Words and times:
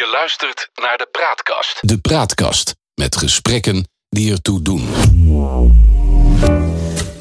Je 0.00 0.06
luistert 0.06 0.70
naar 0.74 0.96
de 0.96 1.08
Praatkast. 1.10 1.78
De 1.80 1.98
Praatkast 1.98 2.74
met 2.94 3.16
gesprekken 3.16 3.88
die 4.08 4.32
ertoe 4.32 4.62
doen. 4.62 4.88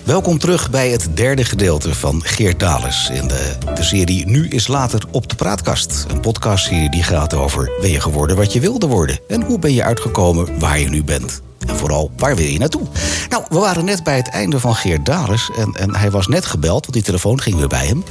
Welkom 0.05 0.37
terug 0.37 0.69
bij 0.69 0.89
het 0.89 1.17
derde 1.17 1.43
gedeelte 1.43 1.95
van 1.95 2.23
Geert 2.23 2.59
Dales 2.59 3.09
in 3.09 3.27
de, 3.27 3.57
de 3.75 3.83
serie 3.83 4.25
Nu 4.25 4.47
is 4.47 4.67
Later 4.67 5.03
op 5.11 5.29
de 5.29 5.35
Praatkast. 5.35 6.05
Een 6.09 6.21
podcastserie 6.21 6.89
die 6.89 7.03
gaat 7.03 7.33
over 7.33 7.71
ben 7.81 7.89
je 7.89 8.01
geworden 8.01 8.35
wat 8.35 8.53
je 8.53 8.59
wilde 8.59 8.87
worden 8.87 9.19
en 9.27 9.41
hoe 9.41 9.59
ben 9.59 9.73
je 9.73 9.83
uitgekomen 9.83 10.59
waar 10.59 10.79
je 10.79 10.89
nu 10.89 11.03
bent. 11.03 11.41
En 11.69 11.77
vooral, 11.77 12.11
waar 12.17 12.35
wil 12.35 12.45
je 12.45 12.59
naartoe? 12.59 12.81
Nou, 13.29 13.43
we 13.49 13.57
waren 13.57 13.85
net 13.85 14.03
bij 14.03 14.15
het 14.15 14.29
einde 14.29 14.59
van 14.59 14.75
Geert 14.75 15.05
Dales. 15.05 15.51
En, 15.57 15.75
en 15.75 15.95
hij 15.95 16.11
was 16.11 16.27
net 16.27 16.45
gebeld, 16.45 16.81
want 16.81 16.93
die 16.93 17.03
telefoon 17.03 17.41
ging 17.41 17.55
weer 17.55 17.67
bij 17.67 17.87
hem. 17.87 18.03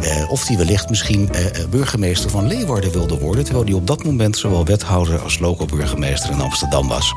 Eh, 0.00 0.30
of 0.30 0.46
hij 0.46 0.56
wellicht 0.56 0.90
misschien 0.90 1.32
eh, 1.32 1.46
eh, 1.46 1.68
burgemeester 1.68 2.30
van 2.30 2.46
Leeuwarden 2.46 2.92
wilde 2.92 3.18
worden. 3.18 3.44
Terwijl 3.44 3.64
hij 3.64 3.74
op 3.74 3.86
dat 3.86 4.04
moment 4.04 4.36
zowel 4.36 4.64
wethouder 4.64 5.20
als 5.20 5.38
loco-burgemeester 5.38 6.30
in 6.30 6.40
Amsterdam 6.40 6.88
was. 6.88 7.14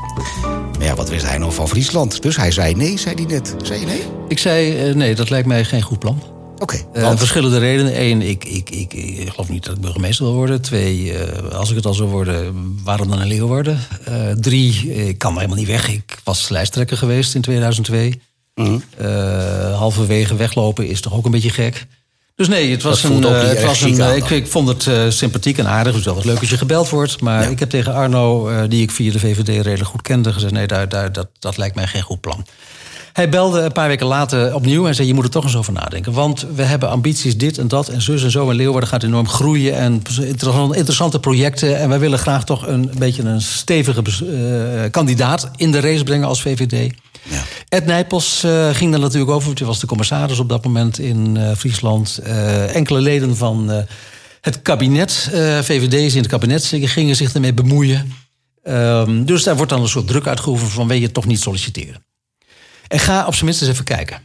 Maar 0.78 0.86
ja, 0.86 0.94
wat 0.94 1.08
wist 1.08 1.26
hij 1.26 1.38
nou 1.38 1.52
van 1.52 1.68
Friesland? 1.68 2.22
Dus 2.22 2.36
hij 2.36 2.50
zei 2.50 2.74
nee, 2.74 2.98
zei 2.98 3.14
hij 3.14 3.24
net. 3.24 3.54
Zei 3.62 3.80
je 3.80 3.86
nee? 3.86 4.02
Ik 4.28 4.38
zei 4.38 4.88
eh, 4.88 4.94
nee, 4.94 5.14
dat 5.14 5.30
lijkt 5.30 5.46
mij 5.46 5.64
geen 5.64 5.82
goed 5.82 5.98
plan. 5.98 6.22
Oké. 6.58 6.76
Eh, 6.92 7.12
verschillende 7.16 7.58
redenen. 7.58 8.00
Eén, 8.02 8.22
ik, 8.22 8.44
ik, 8.44 8.70
ik, 8.70 8.92
ik 8.92 9.28
geloof 9.30 9.48
niet 9.48 9.64
dat 9.64 9.74
ik 9.74 9.80
burgemeester 9.80 10.24
wil 10.24 10.34
worden. 10.34 10.60
Twee, 10.62 11.12
eh, 11.12 11.52
als 11.52 11.70
ik 11.70 11.76
het 11.76 11.86
al 11.86 11.94
zou 11.94 12.08
worden, 12.08 12.54
waarom 12.84 13.08
dan 13.08 13.20
in 13.20 13.26
Leeuwarden? 13.26 13.78
Eh 14.04 14.30
drie, 14.30 14.94
ik 15.08 15.18
kan 15.18 15.34
helemaal 15.34 15.56
niet 15.56 15.66
weg. 15.66 15.88
Ik 15.88 16.18
was 16.24 16.48
lijsttrekker 16.48 16.96
geweest 16.96 17.34
in 17.34 17.40
2002. 17.40 18.20
Mhm. 18.54 18.78
Halverwege 19.72 20.36
weglopen 20.36 20.86
is 20.88 21.00
toch 21.00 21.14
ook 21.14 21.24
een 21.24 21.30
beetje 21.30 21.50
gek. 21.50 21.86
Dus 22.34 22.48
nee, 22.48 22.70
het 22.70 22.82
was 22.82 23.02
een. 23.02 23.22
het 23.22 23.62
was 23.64 23.80
een 23.80 24.02
aan 24.02 24.14
ik, 24.14 24.30
ik 24.30 24.46
vond 24.46 24.68
het 24.68 25.14
sympathiek 25.14 25.58
en 25.58 25.66
aardig. 25.66 25.94
Dus 25.94 26.04
wel 26.04 26.14
wat 26.14 26.24
leuk 26.24 26.40
als 26.40 26.50
je 26.50 26.56
gebeld 26.58 26.88
wordt. 26.88 27.20
Maar 27.20 27.42
Ja. 27.42 27.48
ik 27.48 27.58
heb 27.58 27.70
tegen 27.70 27.94
Arno, 27.94 28.50
die 28.68 28.82
ik 28.82 28.90
via 28.90 29.12
de 29.12 29.18
VVD 29.18 29.48
redelijk 29.48 29.84
goed 29.90 30.02
kende, 30.02 30.32
gezegd: 30.32 30.52
nee, 30.52 30.66
daar, 30.66 30.88
daar, 30.88 31.12
dat, 31.12 31.28
dat 31.38 31.56
lijkt 31.56 31.74
mij 31.74 31.86
geen 31.86 32.02
goed 32.02 32.20
plan. 32.20 32.46
Hij 33.16 33.28
belde 33.28 33.60
een 33.60 33.72
paar 33.72 33.88
weken 33.88 34.06
later 34.06 34.54
opnieuw 34.54 34.86
en 34.86 34.94
zei: 34.94 35.08
Je 35.08 35.14
moet 35.14 35.24
er 35.24 35.30
toch 35.30 35.44
eens 35.44 35.56
over 35.56 35.72
nadenken. 35.72 36.12
Want 36.12 36.46
we 36.54 36.62
hebben 36.62 36.88
ambities, 36.88 37.36
dit 37.36 37.58
en 37.58 37.68
dat 37.68 37.88
en 37.88 38.02
zus 38.02 38.22
en 38.22 38.30
zo. 38.30 38.50
En 38.50 38.56
Leeuwarden 38.56 38.88
gaat 38.88 39.02
enorm 39.02 39.28
groeien. 39.28 39.74
En 39.74 40.02
inter- 40.20 40.76
interessante 40.76 41.20
projecten. 41.20 41.78
En 41.78 41.88
wij 41.88 41.98
willen 41.98 42.18
graag 42.18 42.44
toch 42.44 42.66
een 42.66 42.90
beetje 42.98 43.22
een 43.22 43.40
stevige 43.40 44.02
eh, 44.02 44.90
kandidaat 44.90 45.50
in 45.56 45.72
de 45.72 45.80
race 45.80 46.04
brengen 46.04 46.28
als 46.28 46.42
VVD. 46.42 46.94
Ja. 47.22 47.42
Ed 47.68 47.86
Nijpels 47.86 48.44
eh, 48.44 48.68
ging 48.70 48.94
er 48.94 49.00
natuurlijk 49.00 49.30
over. 49.30 49.52
hij 49.54 49.66
was 49.66 49.80
de 49.80 49.86
commissaris 49.86 50.38
op 50.38 50.48
dat 50.48 50.64
moment 50.64 50.98
in 50.98 51.36
eh, 51.36 51.52
Friesland. 51.56 52.18
Enkele 52.72 53.00
leden 53.00 53.36
van 53.36 53.84
het 54.40 54.62
kabinet, 54.62 55.30
VVD's 55.62 56.14
in 56.14 56.20
het 56.20 56.30
kabinet, 56.30 56.72
gingen 56.80 57.16
zich 57.16 57.34
ermee 57.34 57.54
bemoeien. 57.54 58.12
Ehm, 58.62 59.24
dus 59.24 59.42
daar 59.42 59.56
wordt 59.56 59.70
dan 59.70 59.82
een 59.82 59.88
soort 59.88 60.06
druk 60.06 60.26
uitgeoefend 60.26 60.70
van... 60.70 60.88
wil 60.88 60.98
je 60.98 61.12
toch 61.12 61.26
niet 61.26 61.40
solliciteren? 61.40 62.05
En 62.88 62.98
ga 62.98 63.26
op 63.26 63.32
zijn 63.32 63.44
minst 63.44 63.60
eens 63.62 63.70
even 63.70 63.84
kijken. 63.84 64.20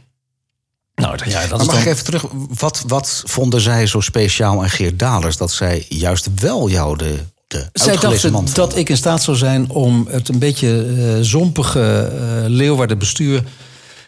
Nou, 0.94 1.18
ja, 1.24 1.40
dat 1.40 1.50
Maar 1.50 1.60
is 1.60 1.66
mag 1.66 1.74
dan... 1.74 1.78
ik 1.84 1.86
even 1.86 2.04
terug? 2.04 2.24
Wat, 2.58 2.84
wat 2.86 3.22
vonden 3.26 3.60
zij 3.60 3.86
zo 3.86 4.00
speciaal 4.00 4.62
aan 4.62 4.70
Geert 4.70 4.98
Dalers... 4.98 5.36
dat 5.36 5.52
zij 5.52 5.86
juist 5.88 6.28
wel 6.40 6.68
jou 6.70 6.96
de, 6.98 7.18
de 7.46 7.68
Zij 7.72 7.88
uitgelezen 7.88 8.32
man 8.32 8.44
dachten 8.44 8.62
dat 8.68 8.76
ik 8.76 8.88
in 8.88 8.96
staat 8.96 9.22
zou 9.22 9.36
zijn 9.36 9.70
om 9.70 10.06
het 10.10 10.28
een 10.28 10.38
beetje 10.38 10.86
eh, 10.98 11.22
zompige 11.24 12.10
eh 12.12 12.48
Leeuwarden 12.48 12.98
bestuur 12.98 13.42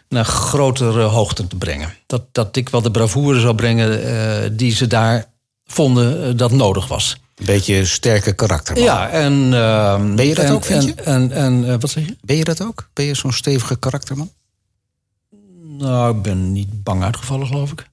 naar 0.08 0.24
grotere 0.24 1.02
hoogte 1.02 1.46
te 1.46 1.56
brengen. 1.56 1.94
Dat, 2.06 2.22
dat 2.32 2.56
ik 2.56 2.68
wel 2.68 2.82
de 2.82 2.90
bravoure 2.90 3.40
zou 3.40 3.54
brengen 3.54 4.04
eh, 4.04 4.50
die 4.52 4.74
ze 4.74 4.86
daar 4.86 5.24
vonden 5.66 6.36
dat 6.36 6.50
nodig 6.50 6.86
was. 6.88 7.16
Een 7.34 7.44
beetje 7.46 7.84
sterke 7.84 8.32
karakter. 8.32 8.78
Ja, 8.78 9.08
en... 9.10 9.32
ehm, 9.54 10.14
Ben 10.14 10.26
je 10.26 10.34
dat 10.34 10.44
en- 10.44 10.52
ook, 10.52 10.64
vind 10.64 10.84
je? 10.84 10.94
En, 10.94 11.32
en, 11.32 11.64
en 11.66 11.80
wat 11.80 11.90
zeg 11.90 12.06
je? 12.06 12.16
Ben 12.20 12.36
je 12.36 12.44
dat 12.44 12.62
ook? 12.62 12.88
Ben 12.92 13.04
je 13.04 13.14
zo'n 13.14 13.32
stevige 13.32 13.76
karakterman? 13.78 14.30
Nou, 15.78 16.16
ik 16.16 16.22
ben 16.22 16.52
niet 16.52 16.82
bang 16.82 17.02
uitgevallen, 17.02 17.46
geloof 17.46 17.72
ik. 17.72 17.88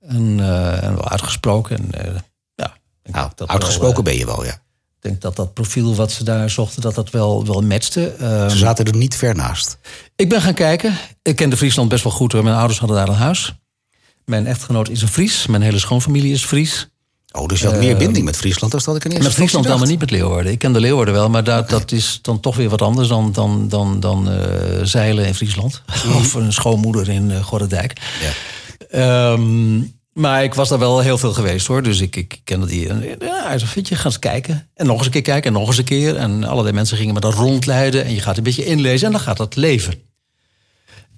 En, 0.00 0.40
eh, 0.40 0.82
en 0.82 0.94
wel 0.94 1.08
uitgesproken. 1.08 1.76
En, 1.76 2.04
eh, 2.04 2.20
ja, 2.54 2.76
Nou, 3.02 3.30
dat 3.34 3.48
uitgesproken 3.48 4.04
wel, 4.04 4.12
eh, 4.12 4.18
ben 4.18 4.18
je 4.18 4.26
wel, 4.26 4.44
ja. 4.44 4.52
Ik 4.52 5.10
denk 5.10 5.20
dat 5.20 5.36
dat 5.36 5.54
profiel 5.54 5.94
wat 5.94 6.12
ze 6.12 6.24
daar 6.24 6.50
zochten, 6.50 6.82
dat 6.82 6.94
dat 6.94 7.10
wel, 7.10 7.46
wel 7.46 7.60
matchte. 7.62 8.08
Ehm, 8.08 8.48
Ze 8.48 8.56
zaten 8.56 8.84
er 8.84 8.96
niet 8.96 9.16
ver 9.16 9.34
naast. 9.34 9.78
Ik 10.16 10.28
ben 10.28 10.40
gaan 10.40 10.54
kijken. 10.54 10.96
Ik 11.22 11.36
kende 11.36 11.56
Friesland 11.56 11.88
best 11.88 12.04
wel 12.04 12.12
goed 12.12 12.32
hoor. 12.32 12.42
Mijn 12.42 12.56
ouders 12.56 12.78
hadden 12.78 12.96
daar 12.96 13.08
een 13.08 13.14
huis. 13.14 13.54
Mijn 14.24 14.46
echtgenoot 14.46 14.88
is 14.88 15.02
een 15.02 15.08
Fries. 15.08 15.46
Mijn 15.46 15.62
hele 15.62 15.78
schoonfamilie 15.78 16.32
is 16.32 16.44
Fries. 16.44 16.88
Oh, 17.38 17.46
dus 17.46 17.60
je 17.60 17.66
had 17.66 17.78
meer 17.78 17.96
binding 17.96 18.24
met 18.24 18.36
Friesland 18.36 18.72
dan 18.72 18.80
dat 18.84 18.96
ik 18.96 19.04
in 19.04 19.10
eerste 19.10 19.26
Met 19.26 19.36
Friesland 19.36 19.66
wel, 19.66 19.74
instantie 19.74 19.98
maar 19.98 20.08
niet 20.08 20.10
met 20.10 20.20
Leeuwarden. 20.28 20.52
Ik 20.52 20.58
ken 20.58 20.72
de 20.72 20.80
Leeuwarden 20.80 21.14
wel, 21.14 21.30
maar 21.30 21.44
dat, 21.44 21.70
dat 21.70 21.92
is 21.92 22.18
dan 22.22 22.40
toch 22.40 22.56
weer 22.56 22.68
wat 22.68 22.82
anders 22.82 23.08
dan, 23.08 23.32
dan, 23.32 23.68
dan, 23.68 24.00
dan 24.00 24.30
eh, 24.30 24.82
zeilen 24.82 25.26
in 25.26 25.34
Friesland. 25.34 25.82
of 26.20 26.34
een 26.34 26.52
schoonmoeder 26.52 27.08
in 27.08 27.30
uh, 27.30 27.44
Gorredijk. 27.44 28.00
Ja. 28.20 28.32
Ehm, 28.90 29.78
maar 30.12 30.42
ik 30.42 30.54
was 30.54 30.68
daar 30.68 30.78
wel 30.78 31.00
heel 31.00 31.18
veel 31.18 31.32
geweest 31.32 31.66
hoor. 31.66 31.82
Dus 31.82 32.00
ik, 32.00 32.16
ik 32.16 32.40
kende 32.44 32.66
die. 32.66 32.88
en, 32.88 33.02
Ja, 33.20 33.50
ik 33.50 33.58
zei, 33.58 33.70
vind 33.70 33.88
je, 33.88 33.94
ga 33.94 34.04
eens 34.04 34.18
kijken. 34.18 34.68
En 34.74 34.86
nog 34.86 34.96
eens 34.96 35.06
een 35.06 35.12
keer 35.12 35.22
kijken 35.22 35.54
en 35.54 35.58
nog 35.58 35.68
eens 35.68 35.78
een 35.78 35.84
keer. 35.84 36.16
En 36.16 36.44
allerlei 36.44 36.74
mensen 36.74 36.96
gingen 36.96 37.14
me 37.14 37.20
dat 37.20 37.34
rondleiden. 37.34 38.04
En 38.04 38.14
je 38.14 38.20
gaat 38.20 38.36
een 38.36 38.42
beetje 38.42 38.64
inlezen 38.64 39.06
en 39.06 39.12
dan 39.12 39.20
gaat 39.20 39.36
dat 39.36 39.56
leven. 39.56 39.94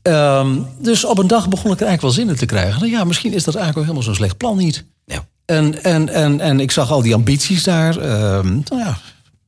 Ehm, 0.03 0.59
dus 0.78 1.04
op 1.04 1.19
een 1.19 1.27
dag 1.27 1.48
begon 1.48 1.72
ik 1.72 1.81
er 1.81 1.87
eigenlijk 1.87 2.03
wel 2.03 2.25
zin 2.25 2.28
in 2.28 2.37
te 2.38 2.47
krijgen. 2.47 2.81
Nou 2.81 2.93
ja, 2.93 3.04
misschien 3.04 3.33
is 3.33 3.44
dat 3.44 3.54
eigenlijk 3.54 3.77
ook 3.77 3.93
helemaal 3.93 4.15
zo'n 4.15 4.25
slecht 4.25 4.37
plan 4.37 4.56
niet. 4.56 4.84
Ja. 5.04 5.27
En, 5.47 5.84
en, 5.84 6.09
en, 6.09 6.41
en 6.41 6.61
ik 6.61 6.71
zag 6.71 6.91
al 6.91 7.03
die 7.03 7.15
ambities 7.15 7.65
daar. 7.65 7.99
Ehm, 7.99 8.53
nou 8.53 8.79
ja, 8.79 8.99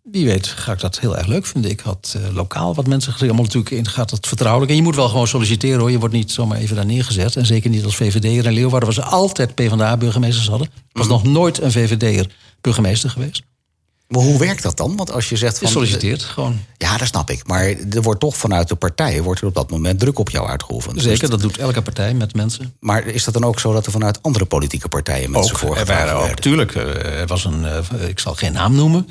wie 0.03 0.27
weet 0.27 0.47
ga 0.47 0.73
ik 0.73 0.81
dat 0.81 1.01
heel 1.01 1.17
erg 1.17 1.27
leuk 1.27 1.47
vinden. 1.47 1.71
Ik 1.71 1.81
had 1.81 2.17
eh, 2.17 2.35
lokaal 2.35 2.75
wat 2.75 2.87
mensen 2.87 3.13
gezien. 3.13 3.29
Allemaal 3.29 3.47
natuurlijk 3.47 3.75
in 3.75 3.89
gaat 3.89 4.11
het 4.11 4.27
vertrouwelijk. 4.27 4.71
En 4.71 4.77
je 4.77 4.83
moet 4.83 4.97
wel 4.97 5.09
gewoon 5.09 5.27
solliciteren 5.27 5.81
hoor. 5.81 5.91
Je 5.91 5.99
wordt 5.99 6.15
niet 6.15 6.33
zomaar 6.33 6.59
even 6.59 6.77
daar 6.77 6.87
neergezet. 6.87 7.37
En 7.37 7.47
zeker 7.47 7.71
niet 7.71 7.85
als 7.85 7.97
VVD'er 7.97 8.47
in 8.47 8.53
Leeuwarden... 8.53 8.95
waar 8.95 9.05
ze 9.05 9.11
altijd 9.11 9.55
PvdA-burgemeesters 9.55 10.49
hadden. 10.49 10.71
Was 10.93 11.09
nog 11.09 11.25
nooit 11.25 11.61
een 11.61 11.73
VVD'er 11.73 12.31
burgemeester 12.61 13.11
geweest. 13.11 13.43
Maar 14.09 14.23
hoe 14.23 14.39
werkt 14.39 14.63
dat 14.63 14.77
dan? 14.77 14.97
Want 14.97 15.13
als 15.13 15.29
je 15.29 15.37
zegt 15.37 15.55
Je 15.55 15.61
van... 15.63 15.69
solliciteert 15.73 16.23
gewoon. 16.23 16.61
Ja, 16.77 16.97
dat 16.97 17.07
snap 17.09 17.31
ik. 17.31 17.47
Maar 17.47 17.65
er 17.91 18.03
wordt 18.03 18.21
toch 18.21 18.37
vanuit 18.37 18.69
de 18.69 18.75
partij 18.75 19.23
wordt 19.23 19.41
er 19.41 19.47
op 19.47 19.55
dat 19.55 19.71
moment 19.71 20.01
druk 20.01 20.19
op 20.19 20.31
jou 20.31 20.49
uitgeoefend. 20.49 21.01
Zeker, 21.03 21.19
Dus- 21.21 21.29
dat 21.31 21.41
doet 21.41 21.59
elke 21.59 21.83
partij 21.83 22.15
met 22.15 22.35
mensen. 22.35 22.75
maar 22.81 23.07
is 23.07 23.25
dat 23.25 23.35
dan 23.35 23.45
ook 23.45 23.61
zo 23.61 23.73
dat 23.73 23.87
er 23.87 23.93
vanuit 23.93 24.23
andere 24.23 24.45
politieke 24.45 24.89
partijen 24.89 25.31
mensen 25.31 25.53
er 25.53 25.59
voorgedragen 25.59 26.05
waren 26.05 26.15
ook, 26.15 26.27
werden? 26.27 26.41
tuurlijk, 26.43 26.75
eh, 26.75 27.21
er 27.21 27.27
was 27.27 27.45
een, 27.45 27.65
eh, 27.65 28.09
ik 28.09 28.19
zal 28.19 28.35
geen 28.35 28.53
naam 28.53 28.75
noemen... 28.75 29.09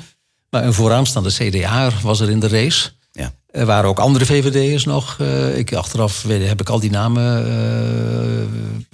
maar 0.50 0.64
een 0.64 0.74
vooraanstaande 0.74 1.30
CDA 1.30 1.90
was 2.02 2.20
er 2.20 2.30
in 2.30 2.40
de 2.40 2.48
race... 2.48 2.90
Ja. 3.12 3.32
Er 3.50 3.66
waren 3.66 3.88
ook 3.88 3.98
andere 3.98 4.26
VVD'ers 4.26 4.84
nog. 4.84 5.16
eh, 5.20 5.58
ik, 5.58 5.72
achteraf 5.74 6.22
heb 6.28 6.60
ik 6.60 6.68
al 6.68 6.80
die 6.80 6.90
namen, 6.90 7.46
eh, 7.46 8.46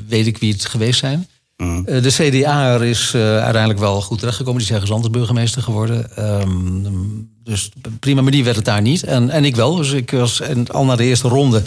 weet 0.06 0.26
ik 0.26 0.38
wie 0.38 0.52
het 0.52 0.64
geweest 0.64 0.98
zijn. 0.98 1.28
Mhm. 1.64 1.88
Eh, 1.88 2.02
de 2.02 2.10
CDA 2.10 2.76
is 2.76 3.12
eh, 3.14 3.20
uiteindelijk 3.20 3.80
wel 3.80 4.02
goed 4.02 4.18
terechtgekomen. 4.18 4.62
Die 4.62 4.72
ergens 4.72 4.90
anders 4.90 5.10
burgemeester 5.10 5.62
geworden. 5.62 6.16
Ehm, 6.16 6.82
dus 7.42 7.70
prima, 8.00 8.22
maar 8.22 8.32
die 8.32 8.44
werd 8.44 8.56
het 8.56 8.64
daar 8.64 8.82
niet. 8.82 9.02
En, 9.02 9.30
en 9.30 9.44
ik 9.44 9.56
wel. 9.56 9.74
Dus 9.74 9.92
ik 9.92 10.10
was 10.10 10.40
en 10.40 10.68
al 10.68 10.84
na 10.84 10.96
de 10.96 11.04
eerste 11.04 11.28
ronde 11.28 11.62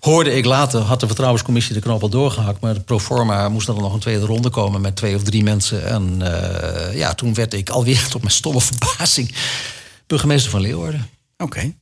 hoorde 0.00 0.34
ik 0.34 0.44
later... 0.44 0.80
had 0.80 1.00
de 1.00 1.06
vertrouwenscommissie 1.06 1.74
de 1.74 1.80
knop 1.80 2.02
al 2.02 2.08
doorgehakt... 2.08 2.60
maar 2.60 2.74
de 2.74 2.80
proforma 2.80 3.48
moest 3.48 3.68
er 3.68 3.74
dan 3.74 3.82
nog 3.82 3.92
een 3.92 4.00
tweede 4.00 4.26
ronde 4.26 4.50
komen... 4.50 4.80
met 4.80 4.96
twee 4.96 5.14
of 5.14 5.22
drie 5.22 5.42
mensen. 5.42 5.86
En 5.86 6.22
eh, 6.22 6.96
ja, 6.96 7.14
toen 7.14 7.34
werd 7.34 7.54
ik 7.54 7.70
alweer 7.70 8.08
tot 8.08 8.20
mijn 8.20 8.34
stomme 8.34 8.60
verbazing... 8.60 9.34
burgemeester 10.06 10.50
van 10.50 10.60
Leeuwarden. 10.60 11.08
Oké. 11.36 11.74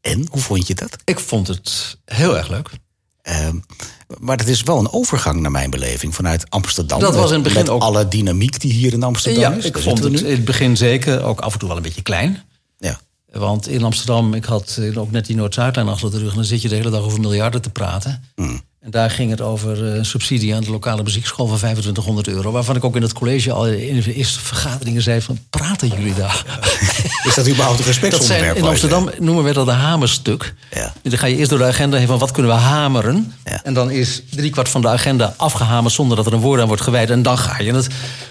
En, 0.00 0.26
hoe 0.30 0.40
vond 0.40 0.66
je 0.66 0.74
dat? 0.74 0.96
Ik 1.04 1.20
vond 1.20 1.48
het 1.48 1.98
heel 2.04 2.36
erg 2.36 2.48
leuk. 2.48 2.70
Ehm, 3.22 3.56
maar 4.20 4.36
het 4.36 4.48
is 4.48 4.62
wel 4.62 4.78
een 4.78 4.92
overgang 4.92 5.40
naar 5.40 5.50
mijn 5.50 5.70
beleving 5.70 6.14
vanuit 6.14 6.50
Amsterdam. 6.50 7.00
Dat 7.00 7.14
was 7.14 7.28
in 7.28 7.34
het 7.34 7.42
begin 7.42 7.58
met 7.60 7.68
ook- 7.70 7.82
alle 7.82 8.08
dynamiek 8.08 8.60
die 8.60 8.72
hier 8.72 8.92
in 8.92 9.02
Amsterdam 9.02 9.42
Ja, 9.52 9.58
is. 9.58 9.64
ik 9.64 9.78
vond 9.78 10.04
het 10.04 10.20
in 10.20 10.30
het 10.30 10.44
begin 10.44 10.76
zeker 10.76 11.22
ook 11.22 11.40
af 11.40 11.52
en 11.52 11.58
toe 11.58 11.68
wel 11.68 11.76
een 11.76 11.82
beetje 11.82 12.02
klein. 12.02 12.42
Ja. 12.78 13.00
Want 13.32 13.68
in 13.68 13.82
Amsterdam, 13.84 14.34
ik 14.34 14.44
had 14.44 14.80
ook 14.94 15.10
net 15.10 15.26
die 15.26 15.36
Noord-Zuidlijn 15.36 15.88
achter 15.88 16.10
de 16.10 16.18
rug... 16.18 16.28
en 16.30 16.34
dan 16.34 16.44
zit 16.44 16.62
je 16.62 16.68
de 16.68 16.74
hele 16.74 16.90
dag 16.90 17.02
over 17.02 17.20
miljarden 17.20 17.62
te 17.62 17.70
praten. 17.70 18.24
Hmm. 18.34 18.60
En 18.84 18.90
daar 18.90 19.10
ging 19.10 19.30
het 19.30 19.40
over 19.40 19.94
eh, 19.94 20.02
subsidie 20.02 20.54
aan 20.54 20.62
de 20.62 20.70
lokale 20.70 21.02
muziekschool 21.02 21.46
van 21.46 21.56
2500 21.56 22.28
euro. 22.28 22.50
Waarvan 22.50 22.76
ik 22.76 22.84
ook 22.84 22.96
in 22.96 23.02
het 23.02 23.12
college 23.12 23.52
al 23.52 23.66
in 23.66 24.00
de 24.00 24.14
eerste 24.14 24.40
vergaderingen 24.40 25.02
zei 25.02 25.20
van... 25.20 25.38
praten 25.50 25.88
jullie 25.88 26.14
daar? 26.14 26.44
Is 27.26 27.34
dat 27.34 27.48
überhaupt 27.48 27.78
een 27.78 27.84
gespreksonderwerp? 27.94 28.56
in? 28.56 28.64
Amsterdam 28.64 29.10
noemen 29.18 29.44
we 29.44 29.52
dat 29.52 29.68
een 29.68 29.74
hamerstuk. 29.74 30.54
Ja. 30.70 30.92
Dan 31.02 31.18
ga 31.18 31.26
je 31.26 31.36
eerst 31.36 31.50
door 31.50 31.58
de 31.58 31.64
agenda 31.64 31.96
heen 31.96 32.06
van 32.06 32.18
wat 32.18 32.30
kunnen 32.30 32.52
we 32.52 32.58
hameren. 32.58 33.34
Ja. 33.44 33.60
En 33.62 33.74
dan 33.74 33.90
is 33.90 34.22
driekwart 34.30 34.68
van 34.68 34.80
de 34.80 34.88
agenda 34.88 35.34
afgehamerd 35.36 35.94
zonder 35.94 36.16
dat 36.16 36.26
er 36.26 36.32
een 36.32 36.40
woord 36.40 36.60
aan 36.60 36.66
wordt 36.66 36.82
gewijd. 36.82 37.10
En 37.10 37.22
dan 37.22 37.38
ga 37.38 37.62
je 37.62 37.72
het 37.72 37.88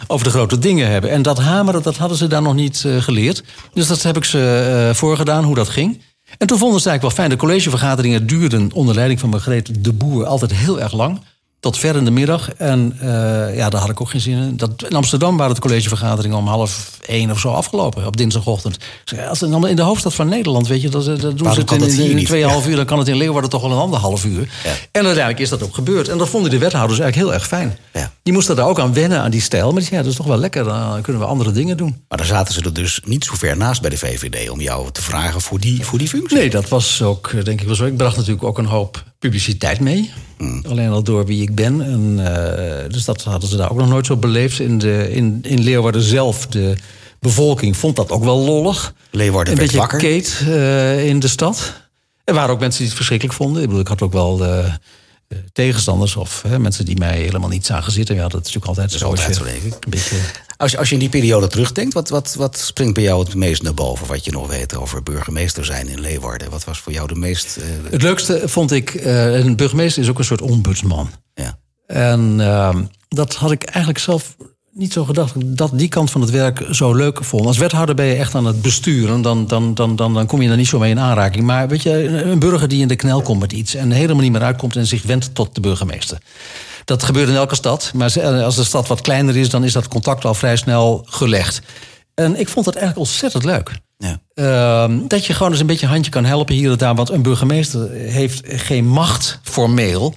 over 0.08 0.26
de 0.26 0.32
grote 0.32 0.60
dingen 0.60 0.90
hebben. 0.90 1.10
En 1.10 1.22
dat 1.22 1.40
hameren, 1.40 1.82
dat 1.82 1.98
hadden 1.98 2.18
ze 2.18 2.28
daar 2.28 2.42
nog 2.42 2.56
niet 2.56 2.84
eh, 2.86 3.02
geleerd. 3.02 3.44
Dus 3.74 3.88
dat 3.88 4.02
heb 4.02 4.18
ik 4.18 4.26
ze 4.26 4.86
eh, 4.90 4.96
voorgedaan, 4.96 5.44
hoe 5.44 5.56
dat 5.56 5.70
ging. 5.70 6.02
En 6.38 6.48
toen 6.48 6.58
vonden 6.58 6.82
ze 6.82 6.90
eigenlijk 6.90 7.02
wel 7.02 7.26
fijn. 7.26 7.30
De 7.30 7.46
collegevergaderingen 7.46 8.28
duurden 8.28 8.70
onder 8.74 8.96
leiding 8.96 9.20
van 9.20 9.30
Margreet 9.30 9.84
de 9.84 9.94
Boer 9.94 10.26
altijd 10.26 10.54
heel 10.54 10.82
erg 10.82 10.94
lang. 10.94 11.20
Tot 11.64 11.78
ver 11.78 11.96
in 11.96 12.06
de 12.06 12.12
middag. 12.12 12.54
En 12.54 13.00
uh, 13.04 13.56
ja, 13.56 13.70
daar 13.70 13.82
had 13.82 13.90
ik 13.90 14.02
ook 14.02 14.10
geen 14.10 14.22
zin 14.22 14.38
in. 14.38 14.58
Dat, 14.58 14.86
in 14.90 14.96
Amsterdam 14.96 15.38
waren 15.38 15.52
het 15.52 15.62
collegevergaderingen 15.62 16.38
om 16.38 16.48
half 16.48 17.00
één 17.06 17.32
of 17.32 17.40
zo 17.40 17.50
afgelopen. 17.50 18.06
Op 18.06 18.18
dinsdagochtend. 18.18 18.78
Als 19.30 19.40
het 19.40 19.52
in 19.52 19.76
de 19.76 19.82
hoofdstad 19.82 20.14
van 20.14 20.30
Nederland, 20.30 20.68
weet 20.68 20.82
je, 20.82 20.90
dat, 20.90 21.06
dat 21.06 21.38
doen 21.38 21.54
ze 21.54 21.60
het 21.60 21.72
in, 21.72 22.18
in, 22.18 22.26
tweeënhalf 22.26 22.68
uur. 22.68 22.76
Dan 22.76 22.86
kan 22.86 23.00
het 23.00 23.08
in 23.08 23.16
Leeuwarden 23.16 23.50
toch 23.50 23.62
wel 23.62 23.72
een 23.72 23.78
anderhalf 23.78 24.26
uur. 24.26 24.50
Ja. 24.64 24.70
En 24.92 25.06
uiteindelijk 25.06 25.40
is 25.40 25.50
dat 25.50 25.64
ook 25.64 25.76
gebeurd. 25.76 26.08
En 26.08 26.18
dat 26.18 26.30
vonden 26.30 26.52
de 26.52 26.58
wethouders 26.58 27.00
eigenlijk 27.00 27.30
heel 27.30 27.40
erg 27.40 27.48
fijn. 27.48 27.78
Ja. 27.94 28.12
Die 28.24 28.34
moesten 28.34 28.56
daar 28.56 28.68
ook 28.68 28.80
aan 28.80 28.94
wennen, 28.94 29.22
aan 29.22 29.32
die 29.32 29.42
stijl. 29.42 29.72
Maar 29.72 29.82
die 29.82 29.92
ja, 29.92 29.98
dat 29.98 30.12
is 30.12 30.16
toch 30.16 30.26
wel 30.26 30.38
lekker. 30.38 30.64
Dan 30.64 31.02
kunnen 31.02 31.22
we 31.22 31.28
andere 31.28 31.52
dingen 31.52 31.78
doen. 31.78 32.04
Maar 32.08 32.18
dan 32.18 32.28
zaten 32.28 32.54
ze 32.54 32.62
er 32.62 32.74
dus 32.74 33.02
niet 33.06 33.26
zo 33.26 33.34
ver 33.36 33.58
naast 33.58 33.82
bij 33.82 33.90
de 33.90 33.98
VVD... 33.98 34.50
om 34.50 34.62
jou 34.62 34.92
te 34.92 35.02
vragen 35.02 35.42
voor 35.42 35.60
die, 35.60 35.86
voor 35.86 35.98
die 35.98 36.08
functie. 36.08 36.38
Nee, 36.38 36.50
dat 36.50 36.70
was 36.70 37.02
ook, 37.02 37.32
denk 37.44 37.62
ik 37.62 37.68
wel 37.68 37.76
zo. 37.76 37.86
Ik 37.86 37.98
bracht 37.98 38.16
natuurlijk 38.16 38.44
ook 38.44 38.58
een 38.58 38.66
hoop 38.66 39.04
publiciteit 39.20 39.80
mee. 39.80 40.12
Mm. 40.38 40.64
Alleen 40.70 40.90
al 40.90 41.04
door 41.04 41.26
wie 41.26 41.42
ik 41.42 41.53
ben. 41.56 41.82
En, 41.82 42.18
uh, 42.20 42.94
dus 42.94 43.06
dat 43.06 43.24
hadden 43.24 43.50
ze 43.50 43.58
daar 43.58 43.72
ook 43.72 43.78
nog 43.78 43.90
nooit 43.90 44.06
zo 44.06 44.18
beleefd. 44.18 44.60
In, 44.60 44.78
de, 44.78 45.12
in, 45.12 45.40
in 45.42 45.64
Leeuwarden 45.64 46.02
zelf, 46.02 46.48
de 46.48 46.76
bevolking 47.20 47.78
vond 47.78 47.96
dat 47.96 48.12
ook 48.12 48.24
wel 48.24 48.38
lollig. 48.38 48.94
Leeuwarden 49.12 49.54
een 49.54 49.60
beetje 49.60 49.78
wakker. 49.78 50.00
Kate 50.00 50.32
uh, 50.46 51.08
in 51.08 51.20
de 51.20 51.28
stad. 51.28 51.74
Er 52.24 52.34
waren 52.34 52.54
ook 52.54 52.60
mensen 52.60 52.78
die 52.78 52.88
het 52.88 52.96
verschrikkelijk 52.96 53.38
vonden. 53.38 53.62
Ik 53.62 53.68
bedoel, 53.68 53.82
ik 53.82 53.88
had 53.88 54.02
ook 54.02 54.14
wel 54.14 54.46
uh, 54.46 54.66
tegenstanders 55.54 56.16
of 56.16 56.44
mensen 56.58 56.86
die 56.86 56.98
mij 56.98 57.18
helemaal 57.18 57.50
niet 57.50 57.66
zagen 57.66 57.92
zitten. 57.92 58.16
Ja, 58.16 58.22
dat 58.22 58.32
is 58.48 58.54
natuurlijk 58.54 58.66
altijd 58.66 58.92
dat. 58.92 59.04
Altijd 59.04 59.36
zo. 59.36 59.44
Een 59.44 59.90
beetje... 59.90 60.16
als, 60.58 60.72
je, 60.72 60.78
als 60.78 60.88
je 60.88 60.94
in 60.94 61.00
die 61.00 61.10
periode 61.10 61.48
terugdenkt, 61.48 61.94
wat, 61.94 62.10
wat, 62.10 62.36
wat 62.38 62.58
springt 62.58 62.94
bij 62.94 63.04
jou 63.04 63.24
het 63.24 63.36
meest 63.36 63.62
naar 63.62 63.74
boven? 63.74 64.08
Wat 64.08 64.26
je 64.26 64.32
nog 64.32 64.48
weet 64.48 64.76
over 64.76 65.04
burgemeester 65.04 65.66
zijn 65.66 65.88
in 65.88 66.00
Leeuwarden? 66.00 66.50
Wat 66.50 66.64
was 66.64 66.80
voor 66.80 66.94
jou 66.94 67.08
de 67.08 67.16
meest. 67.16 67.58
Uh... 67.58 67.64
Het 67.92 68.02
leukste 68.02 68.42
vond 68.46 68.72
ik, 68.72 68.94
uh, 68.94 69.34
een 69.34 69.56
burgemeester 69.56 70.04
is 70.04 70.10
ook 70.10 70.20
een 70.20 70.26
soort 70.26 70.42
ombudsman. 70.42 71.10
En 71.94 72.36
uh, 72.40 72.76
dat 73.10 73.36
had 73.36 73.52
ik 73.52 73.64
eigenlijk 73.64 73.98
zelf 73.98 74.36
niet 74.72 74.94
zo 74.94 75.04
gedacht 75.04 75.34
dat 75.58 75.72
die 75.74 75.88
kant 75.88 76.12
van 76.12 76.22
het 76.22 76.30
werk 76.30 76.66
zo 76.72 76.94
leuk 76.94 77.24
vond. 77.24 77.46
Als 77.46 77.58
wethouder 77.58 77.96
ben 77.96 78.06
je 78.06 78.16
echt 78.16 78.36
aan 78.36 78.46
het 78.46 78.62
besturen. 78.62 79.22
Dan, 79.22 79.48
dan, 79.48 79.74
dan, 79.74 79.96
dan, 79.96 80.14
dan 80.14 80.26
kom 80.26 80.42
je 80.42 80.50
er 80.50 80.56
niet 80.56 80.68
zo 80.68 80.80
mee 80.80 80.92
in 80.92 81.00
aanraking. 81.00 81.46
Maar 81.46 81.68
weet 81.68 81.84
je, 81.84 82.08
een 82.08 82.40
burger 82.40 82.68
die 82.68 82.82
in 82.82 82.88
de 82.88 82.96
knel 82.96 83.22
komt 83.22 83.40
met 83.40 83.52
iets... 83.52 83.76
en 83.76 83.92
helemaal 83.92 84.22
niet 84.22 84.32
meer 84.32 84.42
uitkomt 84.42 84.76
en 84.76 84.88
zich 84.88 85.04
wendt 85.04 85.36
tot 85.36 85.56
de 85.56 85.62
burgemeester. 85.62 86.18
Dat 86.86 87.04
gebeurt 87.04 87.30
in 87.30 87.36
elke 87.36 87.56
stad. 87.56 87.92
Maar 87.96 88.44
als 88.44 88.56
de 88.56 88.64
stad 88.64 88.88
wat 88.88 89.02
kleiner 89.02 89.38
is... 89.38 89.50
dan 89.50 89.64
is 89.64 89.74
dat 89.74 89.88
contact 89.88 90.26
al 90.26 90.34
vrij 90.34 90.56
snel 90.56 91.06
gelegd. 91.10 91.62
En 92.14 92.40
ik 92.40 92.50
vond 92.50 92.66
dat 92.66 92.76
eigenlijk 92.76 93.08
ontzettend 93.08 93.44
leuk. 93.44 93.72
Ja. 93.98 94.20
Uh, 94.36 94.98
dat 95.08 95.26
je 95.26 95.34
gewoon 95.34 95.52
eens 95.52 95.62
een 95.62 95.68
beetje 95.68 95.88
handje 95.88 96.12
kan 96.12 96.26
helpen 96.26 96.56
hier 96.56 96.72
en 96.72 96.78
daar. 96.78 96.96
Want 96.96 97.10
een 97.10 97.22
burgemeester 97.22 97.92
heeft 97.92 98.42
geen 98.46 98.88
macht 98.88 99.40
formeel... 99.44 100.14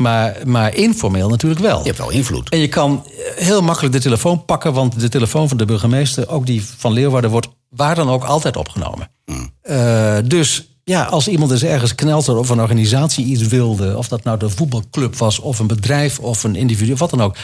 Maar, 0.00 0.36
maar 0.46 0.74
informeel 0.74 1.28
natuurlijk 1.28 1.60
wel. 1.60 1.78
Je 1.78 1.86
hebt 1.86 1.98
wel 1.98 2.10
invloed. 2.10 2.48
En 2.48 2.58
je 2.58 2.68
kan 2.68 3.06
heel 3.36 3.62
makkelijk 3.62 3.94
de 3.94 4.00
telefoon 4.00 4.44
pakken, 4.44 4.72
want 4.72 5.00
de 5.00 5.08
telefoon 5.08 5.48
van 5.48 5.56
de 5.56 5.64
burgemeester, 5.64 6.28
ook 6.28 6.46
die 6.46 6.64
van 6.76 6.92
Leeuwarden, 6.92 7.30
wordt 7.30 7.48
waar 7.68 7.94
dan 7.94 8.08
ook 8.08 8.24
altijd 8.24 8.56
opgenomen. 8.56 9.10
Mm. 9.24 9.50
Uh, 9.62 10.16
dus 10.24 10.64
ja, 10.84 11.04
als 11.04 11.28
iemand 11.28 11.50
dus 11.50 11.62
ergens 11.62 11.94
knelt 11.94 12.28
of 12.28 12.48
een 12.48 12.60
organisatie 12.60 13.24
iets 13.24 13.46
wilde, 13.46 13.96
of 13.96 14.08
dat 14.08 14.24
nou 14.24 14.38
de 14.38 14.50
voetbalclub 14.50 15.16
was, 15.16 15.38
of 15.38 15.58
een 15.58 15.66
bedrijf, 15.66 16.18
of 16.18 16.44
een 16.44 16.56
individu, 16.56 16.92
of 16.92 16.98
wat 16.98 17.10
dan 17.10 17.22
ook, 17.22 17.36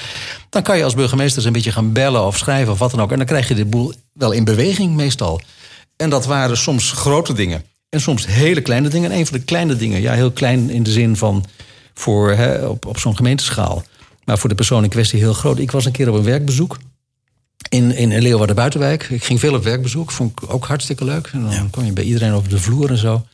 dan 0.51 0.63
kan 0.63 0.77
je 0.77 0.85
als 0.85 0.95
burgemeester 0.95 1.37
eens 1.37 1.47
een 1.47 1.53
beetje 1.53 1.73
gaan 1.73 1.93
bellen 1.93 2.27
of 2.27 2.37
schrijven 2.37 2.73
of 2.73 2.79
wat 2.79 2.91
dan 2.91 3.01
ook. 3.01 3.11
En 3.11 3.17
dan 3.17 3.27
krijg 3.27 3.49
je 3.49 3.55
de 3.55 3.65
boel 3.65 3.93
wel 4.13 4.33
in 4.33 4.45
beweging 4.45 4.95
meestal. 4.95 5.41
En 5.97 6.11
dat 6.11 6.27
waren 6.27 6.57
soms 6.57 6.93
grote 6.93 7.33
dingen. 7.33 7.63
En 7.89 8.01
soms 8.01 8.27
hele 8.27 8.61
kleine 8.61 8.89
dingen. 8.89 9.11
En 9.11 9.19
een 9.19 9.27
van 9.27 9.39
de 9.39 9.45
kleine 9.45 9.77
dingen, 9.77 10.01
ja, 10.01 10.13
heel 10.13 10.31
klein 10.31 10.71
in 10.71 10.83
de 10.83 10.91
zin 10.91 11.17
van 11.17 11.45
voor, 11.99 12.31
hè, 12.31 12.67
op, 12.67 12.87
op 12.87 12.99
zo'n 12.99 13.17
gemeenteschaal. 13.17 13.85
Maar 14.25 14.39
voor 14.39 14.49
de 14.49 14.55
persoon 14.55 14.83
in 14.83 14.89
kwestie 14.89 15.19
heel 15.19 15.33
groot. 15.33 15.59
Ik 15.59 15.71
was 15.71 15.85
een 15.85 15.93
keer 15.93 16.09
op 16.09 16.15
een 16.15 16.25
werkbezoek 16.25 16.79
in, 17.69 17.93
in 17.93 18.19
Leeuwarden 18.19 18.57
Buitenwijk. 18.57 19.09
Ik 19.11 19.25
ging 19.25 19.41
veel 19.41 19.55
op 19.55 19.65
werkbezoek, 19.65 20.11
vond 20.11 20.33
ik 20.33 20.53
ook 20.53 20.67
hartstikke 20.67 21.05
leuk. 21.05 21.31
En 21.33 21.43
dan 21.43 21.51
ja. 21.51 21.67
kom 21.71 21.85
je 21.85 21.93
bij 21.93 22.05
iedereen 22.05 22.33
over 22.33 22.49
de 22.49 22.59
vloer 22.59 22.91
en 22.91 22.99
zo. 22.99 23.27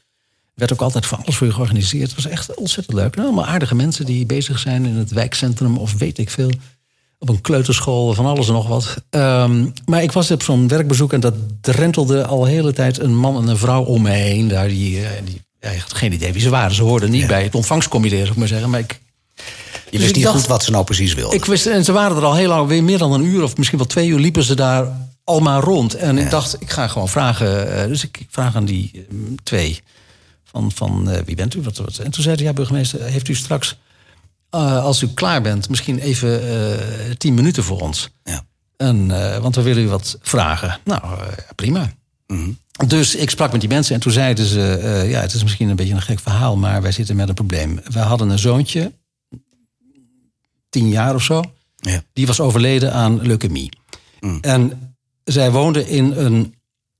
Werd 0.54 0.72
ook 0.72 0.80
altijd 0.80 1.06
van 1.06 1.18
alles 1.22 1.36
voor 1.36 1.46
je 1.46 1.52
georganiseerd. 1.52 2.10
Het 2.10 2.22
was 2.22 2.32
echt 2.32 2.54
ontzettend 2.54 2.96
leuk. 2.96 3.14
Nou, 3.16 3.26
allemaal 3.26 3.46
aardige 3.46 3.74
mensen 3.74 4.06
die 4.06 4.26
bezig 4.26 4.58
zijn 4.58 4.84
in 4.84 4.94
het 4.94 5.10
wijkcentrum 5.10 5.76
of 5.76 5.98
weet 5.98 6.18
ik 6.18 6.30
veel. 6.30 6.50
Op 7.18 7.28
een 7.28 7.40
kleuterschool, 7.40 8.14
van 8.14 8.26
alles 8.26 8.46
en 8.46 8.52
nog 8.52 8.68
wat. 8.68 8.96
Um, 9.10 9.72
maar 9.86 10.02
ik 10.02 10.12
was 10.12 10.30
op 10.30 10.42
zo'n 10.42 10.68
werkbezoek 10.68 11.12
en 11.12 11.20
dat 11.20 11.34
rentelde 11.60 12.26
al 12.26 12.40
de 12.40 12.50
hele 12.50 12.72
tijd 12.72 12.98
een 12.98 13.16
man 13.16 13.42
en 13.42 13.48
een 13.48 13.56
vrouw 13.56 13.82
om 13.82 14.02
me 14.02 14.10
heen. 14.10 14.48
Daar 14.48 14.68
die, 14.68 15.00
die 15.24 15.40
ja, 15.62 15.70
ik 15.70 15.80
had 15.80 15.94
geen 15.94 16.12
idee 16.12 16.32
wie 16.32 16.42
ze 16.42 16.50
waren. 16.50 16.74
Ze 16.74 16.82
hoorden 16.82 17.10
niet 17.10 17.20
ja. 17.20 17.26
bij 17.26 17.42
het 17.42 17.54
ontvangstcomité, 17.54 18.16
zou 18.16 18.30
ik 18.30 18.36
maar 18.36 18.48
zeggen. 18.48 18.70
Maar 18.70 18.80
ik, 18.80 19.00
je 19.90 19.98
wist 19.98 20.02
dus 20.02 20.12
niet 20.12 20.24
dacht, 20.24 20.36
goed 20.36 20.46
wat 20.46 20.64
ze 20.64 20.70
nou 20.70 20.84
precies 20.84 21.14
wilden. 21.14 21.36
Ik 21.36 21.44
wist, 21.44 21.66
en 21.66 21.84
ze 21.84 21.92
waren 21.92 22.16
er 22.16 22.24
al 22.24 22.34
heel 22.34 22.48
lang, 22.48 22.68
weer 22.68 22.84
meer 22.84 22.98
dan 22.98 23.12
een 23.12 23.24
uur 23.24 23.42
of 23.42 23.56
misschien 23.56 23.78
wel 23.78 23.86
twee 23.86 24.08
uur 24.08 24.18
liepen 24.18 24.42
ze 24.42 24.54
daar 24.54 24.86
al 25.24 25.40
maar 25.40 25.62
rond. 25.62 25.94
En 25.94 26.16
ja. 26.16 26.22
ik 26.22 26.30
dacht, 26.30 26.56
ik 26.60 26.70
ga 26.70 26.88
gewoon 26.88 27.08
vragen. 27.08 27.78
Uh, 27.78 27.84
dus 27.84 28.04
ik, 28.04 28.18
ik, 28.18 28.26
vraag 28.30 28.56
aan 28.56 28.64
die 28.64 28.90
uh, 28.94 29.18
twee 29.42 29.82
van, 30.44 30.72
van 30.72 31.10
uh, 31.10 31.18
wie 31.24 31.36
bent 31.36 31.54
u? 31.54 31.62
Wat, 31.62 31.76
wat? 31.76 31.96
En 31.96 32.10
toen 32.10 32.22
zei 32.22 32.36
hij, 32.36 32.44
ja 32.44 32.52
burgemeester, 32.52 33.02
heeft 33.02 33.28
u 33.28 33.34
straks, 33.34 33.78
uh, 34.54 34.84
als 34.84 35.02
u 35.02 35.08
klaar 35.08 35.42
bent, 35.42 35.68
misschien 35.68 35.98
even 35.98 36.44
uh, 36.44 37.10
tien 37.18 37.34
minuten 37.34 37.64
voor 37.64 37.80
ons. 37.80 38.10
Ja. 38.24 38.44
En, 38.76 39.08
want 39.42 39.54
we 39.54 39.62
willen 39.62 39.82
u 39.82 39.88
wat 39.88 40.18
vragen. 40.20 40.80
Nou, 40.84 41.02
prima. 41.54 41.92
Mm 42.26 42.36
-hmm. 42.36 42.58
Dus 42.86 43.14
ik 43.14 43.30
sprak 43.30 43.52
met 43.52 43.60
die 43.60 43.70
mensen 43.70 43.94
en 43.94 44.00
toen 44.00 44.12
zeiden 44.12 44.44
ze... 44.44 44.80
Uh, 44.82 45.10
ja, 45.10 45.20
het 45.20 45.32
is 45.32 45.42
misschien 45.42 45.68
een 45.68 45.76
beetje 45.76 45.94
een 45.94 46.02
gek 46.02 46.20
verhaal... 46.20 46.56
maar 46.56 46.82
wij 46.82 46.92
zitten 46.92 47.16
met 47.16 47.28
een 47.28 47.34
probleem. 47.34 47.80
We 47.84 47.98
hadden 47.98 48.30
een 48.30 48.38
zoontje, 48.38 48.92
tien 50.68 50.88
jaar 50.88 51.14
of 51.14 51.22
zo... 51.22 51.42
Ja. 51.76 52.02
die 52.12 52.26
was 52.26 52.40
overleden 52.40 52.92
aan 52.92 53.20
leukemie. 53.22 53.70
Mm. 54.20 54.38
En 54.40 54.94
zij 55.24 55.50
woonde 55.50 55.88
in 55.88 56.12
een 56.12 56.54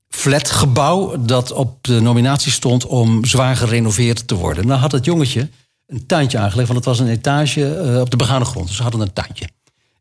flatgebouw... 0.07 1.25
dat 1.25 1.51
op 1.51 1.77
de 1.83 1.99
nominatie 1.99 2.51
stond 2.51 2.85
om 2.85 3.25
zwaar 3.25 3.55
gerenoveerd 3.55 4.27
te 4.27 4.35
worden. 4.35 4.67
Nou 4.67 4.79
had 4.79 4.91
het 4.91 5.05
jongetje 5.05 5.49
een 5.87 6.05
tuintje 6.05 6.37
aangelegd... 6.37 6.67
want 6.67 6.85
het 6.85 6.97
was 6.97 6.99
een 6.99 7.13
etage 7.13 7.83
uh, 7.85 7.99
op 7.99 8.09
de 8.09 8.17
begane 8.17 8.45
grond. 8.45 8.67
Dus 8.67 8.75
ze 8.75 8.83
hadden 8.83 9.01
een 9.01 9.13
tuintje. 9.13 9.45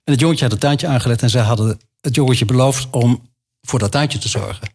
En 0.04 0.12
het 0.12 0.20
jongetje 0.20 0.44
had 0.44 0.52
een 0.52 0.58
tuintje 0.60 0.86
aangelegd... 0.86 1.22
en 1.22 1.30
zij 1.30 1.42
hadden 1.42 1.80
het 2.00 2.14
jongetje 2.14 2.44
beloofd 2.44 2.88
om 2.90 3.22
voor 3.60 3.78
dat 3.78 3.90
tuintje 3.90 4.18
te 4.18 4.28
zorgen. 4.28 4.68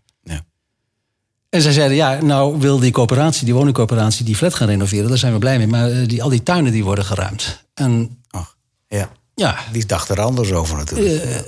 En 1.50 1.62
zij 1.62 1.72
zeiden, 1.72 1.98
ja, 1.98 2.22
nou 2.22 2.60
wil 2.60 2.80
die 2.80 2.92
coöperatie, 2.92 3.46
die 3.46 3.54
woningcoöperatie, 3.54 4.26
die 4.26 4.36
flat 4.36 4.54
gaan 4.54 4.68
renoveren. 4.68 5.10
Daar 5.10 5.18
zijn 5.18 5.34
we 5.34 5.40
blij 5.40 5.58
mee. 5.58 5.68
Maar 5.68 5.92
uh, 5.92 6.08
die, 6.08 6.24
al 6.24 6.30
die 6.30 6.44
tuinen 6.44 6.72
die 6.72 6.84
worden 6.84 7.06
geruimd. 7.06 7.64
En 7.74 8.22
Ach, 8.30 8.56
ja. 8.88 9.10
ja. 9.36 9.58
Die 9.72 9.86
dacht 9.86 10.10
er 10.10 10.22
anders 10.22 10.52
over 10.52 10.78
natuurlijk. 10.78 11.24
Uh, 11.26 11.36
uh, 11.36 11.42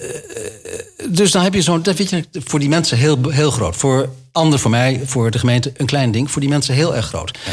dus 1.09 1.31
dan 1.31 1.43
heb 1.43 1.53
je 1.53 1.61
zo'n, 1.61 1.81
dat 1.81 1.97
weet 1.97 2.09
je, 2.09 2.25
voor 2.31 2.59
die 2.59 2.69
mensen 2.69 2.97
heel, 2.97 3.29
heel 3.29 3.51
groot. 3.51 3.75
Voor 3.75 4.09
anderen, 4.31 4.59
voor 4.59 4.71
mij, 4.71 5.01
voor 5.05 5.31
de 5.31 5.39
gemeente 5.39 5.71
een 5.77 5.85
klein 5.85 6.11
ding. 6.11 6.31
Voor 6.31 6.41
die 6.41 6.49
mensen 6.49 6.73
heel 6.73 6.95
erg 6.95 7.05
groot. 7.05 7.37
Ja. 7.45 7.51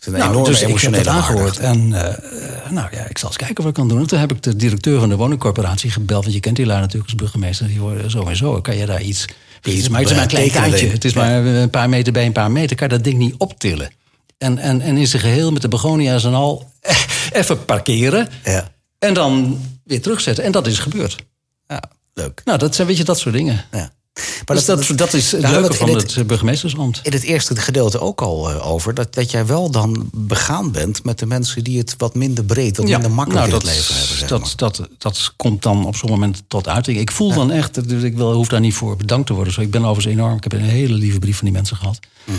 Een 0.00 0.12
nou, 0.12 0.44
dus 0.44 0.62
ik 0.62 0.80
heb 0.80 0.92
dat 0.92 1.06
aangehoord. 1.06 1.58
En 1.58 1.88
nou 2.70 2.88
ja, 2.90 3.08
ik 3.08 3.18
zal 3.18 3.28
eens 3.28 3.36
kijken 3.36 3.56
wat 3.56 3.66
ik 3.66 3.74
kan 3.74 3.88
doen. 3.88 4.00
En 4.00 4.06
toen 4.06 4.18
heb 4.18 4.32
ik 4.32 4.42
de 4.42 4.56
directeur 4.56 5.00
van 5.00 5.08
de 5.08 5.16
woningcorporatie 5.16 5.90
gebeld. 5.90 6.22
Want 6.22 6.34
je 6.34 6.40
kent 6.40 6.56
die 6.56 6.66
lui 6.66 6.80
natuurlijk 6.80 7.10
als 7.10 7.20
burgemeester. 7.20 7.66
Die 7.66 7.80
worden 7.80 8.10
zo 8.10 8.22
en 8.22 8.36
zo. 8.36 8.60
Kan 8.60 8.76
je 8.76 8.86
daar 8.86 9.02
iets... 9.02 9.24
Het 9.60 9.74
is 9.74 9.88
maar, 9.88 10.00
het 10.00 10.10
is 10.10 10.14
maar 10.14 10.24
een 10.24 10.28
klein 10.28 10.50
tuintje. 10.50 10.88
Het 10.88 11.04
is 11.04 11.12
maar 11.12 11.44
een 11.44 11.70
paar 11.70 11.88
meter 11.88 12.12
bij 12.12 12.26
een 12.26 12.32
paar 12.32 12.50
meter. 12.50 12.76
Kan 12.76 12.88
je 12.88 12.94
dat 12.94 13.04
ding 13.04 13.18
niet 13.18 13.34
optillen. 13.38 13.90
En, 14.38 14.58
en, 14.58 14.80
en 14.80 14.96
in 14.96 15.06
zijn 15.06 15.22
geheel 15.22 15.52
met 15.52 15.62
de 15.62 15.68
begonia's 15.68 16.24
en 16.24 16.34
al 16.34 16.70
even 17.32 17.64
parkeren. 17.64 18.28
Ja. 18.44 18.72
En 18.98 19.14
dan 19.14 19.60
weer 19.84 20.02
terugzetten. 20.02 20.44
En 20.44 20.52
dat 20.52 20.66
is 20.66 20.78
gebeurd. 20.78 21.16
Ja, 21.66 21.82
leuk. 22.14 22.42
Nou, 22.44 22.58
dat 22.58 22.74
zijn 22.74 22.86
weet 22.86 22.96
je, 22.96 23.04
dat 23.04 23.18
soort 23.18 23.34
dingen. 23.34 23.64
Ja. 23.72 23.92
Maar 24.46 24.56
dus 24.56 24.64
dat, 24.64 24.86
dat, 24.86 24.98
dat 24.98 25.14
is 25.14 25.32
het 25.32 25.48
leuke 25.48 25.74
van 25.74 25.94
het, 25.94 26.14
het 26.14 26.26
burgemeestersambt. 26.26 27.00
In 27.02 27.12
het 27.12 27.22
eerste 27.22 27.56
gedeelte 27.56 28.00
ook 28.00 28.20
al 28.20 28.50
uh, 28.50 28.70
over. 28.70 28.94
Dat, 28.94 29.14
dat 29.14 29.30
jij 29.30 29.46
wel 29.46 29.70
dan 29.70 30.10
begaan 30.12 30.72
bent 30.72 31.04
met 31.04 31.18
de 31.18 31.26
mensen 31.26 31.64
die 31.64 31.78
het 31.78 31.94
wat 31.98 32.14
minder 32.14 32.44
breed, 32.44 32.76
wat 32.76 32.88
ja, 32.88 32.98
minder 32.98 33.16
makkelijk 33.16 33.46
nou, 33.46 33.60
in 33.60 33.66
het 33.66 33.76
leven 33.76 33.94
hebben. 33.94 34.16
Zeg 34.16 34.28
dat, 34.28 34.40
maar. 34.40 34.52
dat, 34.56 34.88
dat 34.98 35.32
komt 35.36 35.62
dan 35.62 35.86
op 35.86 35.96
zo'n 35.96 36.10
moment 36.10 36.42
tot 36.48 36.68
uiting. 36.68 36.98
Ik 36.98 37.10
voel 37.10 37.28
ja. 37.28 37.34
dan 37.34 37.50
echt, 37.50 37.88
dus 37.88 38.02
ik 38.02 38.16
wil, 38.16 38.32
hoef 38.32 38.48
daar 38.48 38.60
niet 38.60 38.74
voor 38.74 38.96
bedankt 38.96 39.26
te 39.26 39.32
worden. 39.32 39.52
Zo, 39.52 39.60
ik 39.60 39.70
ben 39.70 39.84
overigens 39.84 40.14
enorm. 40.14 40.36
Ik 40.36 40.42
heb 40.42 40.52
een 40.52 40.60
hele 40.60 40.94
lieve 40.94 41.18
brief 41.18 41.36
van 41.36 41.44
die 41.44 41.54
mensen 41.54 41.76
gehad. 41.76 41.98
Mm. 42.24 42.34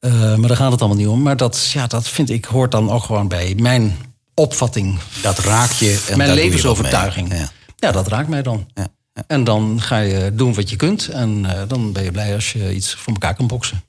Uh, 0.00 0.12
maar 0.12 0.48
daar 0.48 0.56
gaat 0.56 0.72
het 0.72 0.80
allemaal 0.80 0.98
niet 0.98 1.08
om. 1.08 1.22
Maar 1.22 1.36
dat, 1.36 1.70
ja, 1.72 1.86
dat 1.86 2.08
vind 2.08 2.30
ik 2.30 2.44
hoort 2.44 2.70
dan 2.70 2.90
ook 2.90 3.02
gewoon 3.02 3.28
bij 3.28 3.54
mijn 3.56 3.96
opvatting. 4.34 4.98
Dat 5.22 5.38
raak 5.38 5.72
je. 5.72 6.04
En 6.08 6.16
mijn 6.16 6.30
je 6.30 6.34
levensovertuiging. 6.34 7.32
Ja. 7.32 7.50
ja, 7.76 7.92
dat 7.92 8.08
raakt 8.08 8.28
mij 8.28 8.42
dan. 8.42 8.66
Ja. 8.74 8.88
En 9.26 9.44
dan 9.44 9.80
ga 9.80 9.98
je 9.98 10.34
doen 10.34 10.54
wat 10.54 10.70
je 10.70 10.76
kunt. 10.76 11.08
En 11.08 11.38
uh, 11.44 11.62
dan 11.68 11.92
ben 11.92 12.04
je 12.04 12.10
blij 12.10 12.34
als 12.34 12.52
je 12.52 12.74
iets 12.74 12.94
voor 12.94 13.12
elkaar 13.12 13.34
kan 13.34 13.46
boksen. 13.46 13.82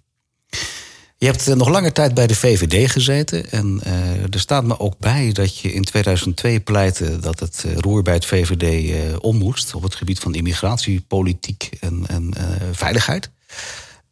Je 1.17 1.25
hebt 1.25 1.47
uh, 1.47 1.55
nog 1.55 1.69
lange 1.69 1.91
tijd 1.91 2.13
bij 2.13 2.27
de 2.27 2.35
VVD 2.35 2.91
gezeten. 2.91 3.51
En 3.51 3.81
uh, 3.87 4.33
er 4.33 4.39
staat 4.39 4.63
me 4.63 4.79
ook 4.79 4.97
bij 4.99 5.31
dat 5.31 5.57
je 5.57 5.73
in 5.73 5.83
2002 5.83 6.59
pleitte 6.59 7.19
dat 7.19 7.39
het 7.39 7.65
roer 7.75 8.01
bij 8.01 8.13
het 8.13 8.25
VVD 8.25 8.95
om 9.19 9.37
moest. 9.37 9.73
Op 9.73 9.83
het 9.83 9.95
gebied 9.95 10.19
van 10.19 10.35
immigratiepolitiek 10.35 11.69
en, 11.79 12.03
en 12.07 12.33
veiligheid. 12.71 13.29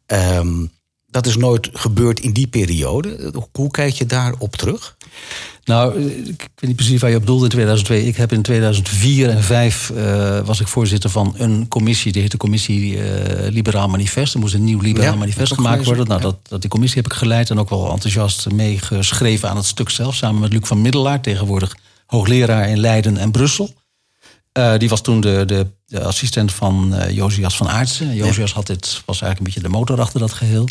Um, 0.06 0.70
dat 1.10 1.26
is 1.26 1.36
nooit 1.36 1.68
gebeurd 1.72 2.20
in 2.20 2.32
die 2.32 2.46
periode. 2.46 3.32
Hoe 3.52 3.70
kijk 3.70 3.94
je 3.94 4.06
daarop 4.06 4.56
terug? 4.56 4.96
Nou, 5.68 6.00
ik 6.10 6.38
weet 6.38 6.60
niet 6.60 6.76
precies 6.76 7.00
waar 7.00 7.10
je 7.10 7.16
op 7.16 7.26
doelde 7.26 7.44
in 7.44 7.50
2002. 7.50 8.06
Ik 8.06 8.16
heb 8.16 8.32
in 8.32 8.42
2004 8.42 9.28
en 9.28 9.40
2005 9.40 9.90
uh, 9.90 10.46
was 10.46 10.60
ik 10.60 10.68
voorzitter 10.68 11.10
van 11.10 11.34
een 11.36 11.68
commissie. 11.68 12.12
Die 12.12 12.22
heette 12.22 12.36
Commissie 12.36 12.96
uh, 12.96 13.02
Liberaal 13.48 13.88
Manifest. 13.88 14.34
Er 14.34 14.40
moest 14.40 14.54
een 14.54 14.64
nieuw 14.64 14.80
Liberaal 14.80 15.12
ja, 15.12 15.18
Manifest 15.18 15.54
gemaakt 15.54 15.84
worden. 15.84 16.06
Nou, 16.06 16.20
dat, 16.20 16.36
dat, 16.48 16.60
die 16.60 16.70
commissie 16.70 17.02
heb 17.02 17.12
ik 17.12 17.18
geleid 17.18 17.50
en 17.50 17.58
ook 17.58 17.70
wel 17.70 17.92
enthousiast 17.92 18.50
meegeschreven 18.50 19.48
aan 19.48 19.56
het 19.56 19.66
stuk 19.66 19.90
zelf. 19.90 20.14
Samen 20.14 20.40
met 20.40 20.52
Luc 20.52 20.66
van 20.66 20.82
Middelaar, 20.82 21.20
tegenwoordig 21.20 21.76
hoogleraar 22.06 22.68
in 22.68 22.78
Leiden 22.78 23.16
en 23.16 23.30
Brussel. 23.30 23.74
Uh, 24.58 24.76
die 24.76 24.88
was 24.88 25.00
toen 25.00 25.20
de, 25.20 25.42
de, 25.46 25.66
de 25.86 26.04
assistent 26.04 26.52
van 26.52 26.94
Josias 27.10 27.56
van 27.56 27.68
Aartsen. 27.68 28.14
Josias 28.14 28.52
had 28.52 28.66
dit, 28.66 29.02
was 29.06 29.20
eigenlijk 29.20 29.38
een 29.38 29.44
beetje 29.44 29.60
de 29.60 29.76
motor 29.78 30.00
achter 30.00 30.20
dat 30.20 30.32
geheel. 30.32 30.68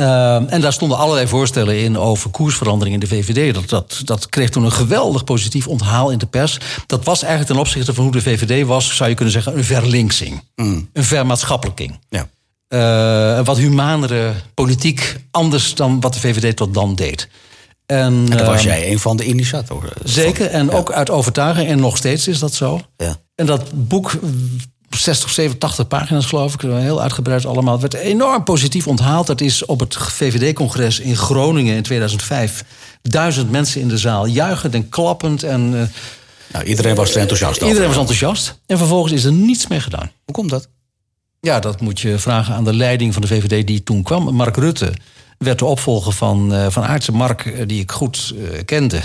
Uh, 0.00 0.52
en 0.52 0.60
daar 0.60 0.72
stonden 0.72 0.98
allerlei 0.98 1.26
voorstellen 1.26 1.78
in 1.78 1.98
over 1.98 2.30
koersverandering 2.30 2.94
in 2.94 3.00
de 3.00 3.06
VVD. 3.06 3.54
Dat, 3.54 3.68
dat, 3.68 4.00
dat 4.04 4.28
kreeg 4.28 4.50
toen 4.50 4.64
een 4.64 4.72
geweldig 4.72 5.24
positief 5.24 5.68
onthaal 5.68 6.10
in 6.10 6.18
de 6.18 6.26
pers. 6.26 6.58
Dat 6.86 7.04
was 7.04 7.22
eigenlijk 7.22 7.52
ten 7.52 7.60
opzichte 7.60 7.94
van 7.94 8.04
hoe 8.04 8.12
de 8.12 8.22
VVD 8.22 8.66
was, 8.66 8.96
zou 8.96 9.08
je 9.08 9.14
kunnen 9.14 9.34
zeggen, 9.34 9.56
een 9.56 9.64
verlinksing. 9.64 10.42
Mm. 10.56 10.88
Een 10.92 11.04
vermaatschappelijking. 11.04 11.98
Ja. 12.08 12.28
Uh, 12.68 13.36
een 13.36 13.44
wat 13.44 13.56
humanere 13.56 14.32
politiek, 14.54 15.16
anders 15.30 15.74
dan 15.74 16.00
wat 16.00 16.14
de 16.14 16.20
VVD 16.20 16.56
tot 16.56 16.74
dan 16.74 16.94
deed. 16.94 17.28
En, 17.86 18.26
en 18.30 18.36
daar 18.36 18.46
was 18.46 18.62
jij 18.62 18.90
een 18.90 18.98
van 18.98 19.16
de 19.16 19.24
initiatoren. 19.24 19.92
Zeker, 20.04 20.46
en 20.46 20.70
ook 20.70 20.92
uit 20.92 21.10
overtuiging, 21.10 21.68
en 21.68 21.80
nog 21.80 21.96
steeds 21.96 22.28
is 22.28 22.38
dat 22.38 22.54
zo. 22.54 22.80
Ja. 22.96 23.16
En 23.34 23.46
dat 23.46 23.88
boek 23.88 24.12
60, 24.96 25.30
87 25.30 25.88
pagina's 25.88 26.26
geloof 26.26 26.54
ik, 26.54 26.60
heel 26.60 27.02
uitgebreid 27.02 27.46
allemaal. 27.46 27.72
Het 27.72 27.92
werd 27.92 28.04
enorm 28.04 28.44
positief 28.44 28.86
onthaald. 28.86 29.26
Dat 29.26 29.40
is 29.40 29.64
op 29.64 29.80
het 29.80 29.96
VVD-congres 29.96 31.00
in 31.00 31.16
Groningen 31.16 31.76
in 31.76 31.82
2005. 31.82 32.64
Duizend 33.02 33.50
mensen 33.50 33.80
in 33.80 33.88
de 33.88 33.98
zaal, 33.98 34.26
juichend 34.26 34.74
en 34.74 34.88
klappend. 34.88 35.42
En, 35.42 35.72
uh, 35.72 35.82
nou, 36.52 36.64
iedereen 36.64 36.94
was 36.94 37.14
er 37.14 37.20
enthousiast 37.20 37.54
over. 37.54 37.66
Iedereen 37.66 37.88
was 37.88 37.98
enthousiast. 37.98 38.58
En 38.66 38.78
vervolgens 38.78 39.12
is 39.12 39.24
er 39.24 39.32
niets 39.32 39.66
mee 39.66 39.80
gedaan. 39.80 40.10
Hoe 40.24 40.34
komt 40.34 40.50
dat? 40.50 40.68
Ja, 41.40 41.60
dat 41.60 41.80
moet 41.80 42.00
je 42.00 42.18
vragen 42.18 42.54
aan 42.54 42.64
de 42.64 42.74
leiding 42.74 43.12
van 43.12 43.22
de 43.22 43.28
VVD 43.28 43.66
die 43.66 43.82
toen 43.82 44.02
kwam. 44.02 44.34
Mark 44.34 44.56
Rutte 44.56 44.92
werd 45.38 45.58
de 45.58 45.64
opvolger 45.64 46.12
van, 46.12 46.54
uh, 46.54 46.66
van 46.68 46.82
Aartse 46.82 47.12
Mark, 47.12 47.46
eh, 47.46 47.66
die 47.66 47.80
ik 47.80 47.90
goed 47.90 48.34
uh, 48.36 48.48
kende. 48.64 49.00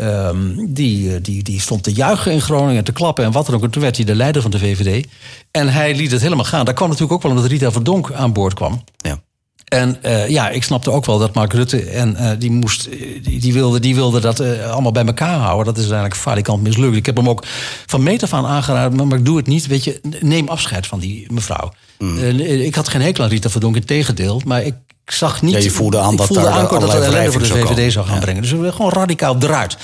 Um, 0.00 0.74
die, 0.74 1.20
die, 1.20 1.42
die 1.42 1.60
stond 1.60 1.82
te 1.82 1.92
juichen 1.92 2.32
in 2.32 2.40
Groningen, 2.40 2.84
te 2.84 2.92
klappen 2.92 3.24
en 3.24 3.32
wat 3.32 3.46
dan 3.46 3.54
ook. 3.54 3.62
En 3.62 3.70
toen 3.70 3.82
werd 3.82 3.96
hij 3.96 4.04
de 4.04 4.14
leider 4.14 4.42
van 4.42 4.50
de 4.50 4.58
VVD. 4.58 5.06
En 5.50 5.68
hij 5.68 5.94
liet 5.94 6.10
het 6.10 6.20
helemaal 6.22 6.44
gaan. 6.44 6.64
Daar 6.64 6.74
kwam 6.74 6.88
natuurlijk 6.88 7.14
ook 7.14 7.22
wel 7.22 7.32
omdat 7.32 7.50
Rita 7.50 7.72
Verdonk 7.72 8.12
aan 8.12 8.32
boord 8.32 8.54
kwam. 8.54 8.84
Ja. 8.96 9.20
En 9.66 9.98
uh, 10.02 10.28
ja, 10.28 10.48
ik 10.48 10.62
snapte 10.62 10.90
ook 10.90 11.06
wel 11.06 11.18
dat 11.18 11.34
Mark 11.34 11.52
Rutte 11.52 11.82
en 11.82 12.16
uh, 12.20 12.30
die 12.38 12.50
moest, 12.50 12.88
die, 13.22 13.40
die, 13.40 13.52
wilde, 13.52 13.80
die 13.80 13.94
wilde 13.94 14.20
dat 14.20 14.40
uh, 14.40 14.70
allemaal 14.70 14.92
bij 14.92 15.04
elkaar 15.04 15.38
houden. 15.38 15.64
Dat 15.64 15.74
is 15.74 15.80
uiteindelijk 15.80 16.20
falikant 16.20 16.62
mislukt. 16.62 16.96
Ik 16.96 17.06
heb 17.06 17.16
hem 17.16 17.28
ook 17.28 17.44
van 17.86 18.02
meet 18.02 18.22
af 18.22 18.32
aan 18.32 18.46
aangeraden, 18.46 19.08
maar 19.08 19.18
ik 19.18 19.24
doe 19.24 19.36
het 19.36 19.46
niet. 19.46 19.66
Weet 19.66 19.84
je, 19.84 20.00
neem 20.20 20.48
afscheid 20.48 20.86
van 20.86 20.98
die 20.98 21.32
mevrouw. 21.32 21.72
Mm. 21.98 22.18
ik 22.38 22.74
had 22.74 22.88
geen 22.88 23.00
hekel 23.00 23.24
aan 23.24 23.30
Rita 23.30 23.50
Verdonk, 23.50 23.76
in 23.76 23.84
tegendeel. 23.84 24.42
Maar 24.44 24.62
ik 24.62 24.74
ik 25.06 25.12
zag 25.12 25.42
niet. 25.42 25.52
Ja, 25.52 25.58
je 25.58 25.70
voelde 25.70 25.98
aan 25.98 26.16
dat 26.16 26.26
voelde 26.26 26.48
aan 26.48 26.80
dat 26.80 26.94
ellende 26.94 27.32
voor 27.32 27.40
de 27.40 27.46
VVD 27.46 27.92
zou 27.92 28.06
gaan 28.06 28.20
brengen. 28.20 28.42
Dus 28.42 28.52
we 28.52 28.72
gewoon 28.72 28.92
radicaal 28.92 29.36
eruit. 29.40 29.76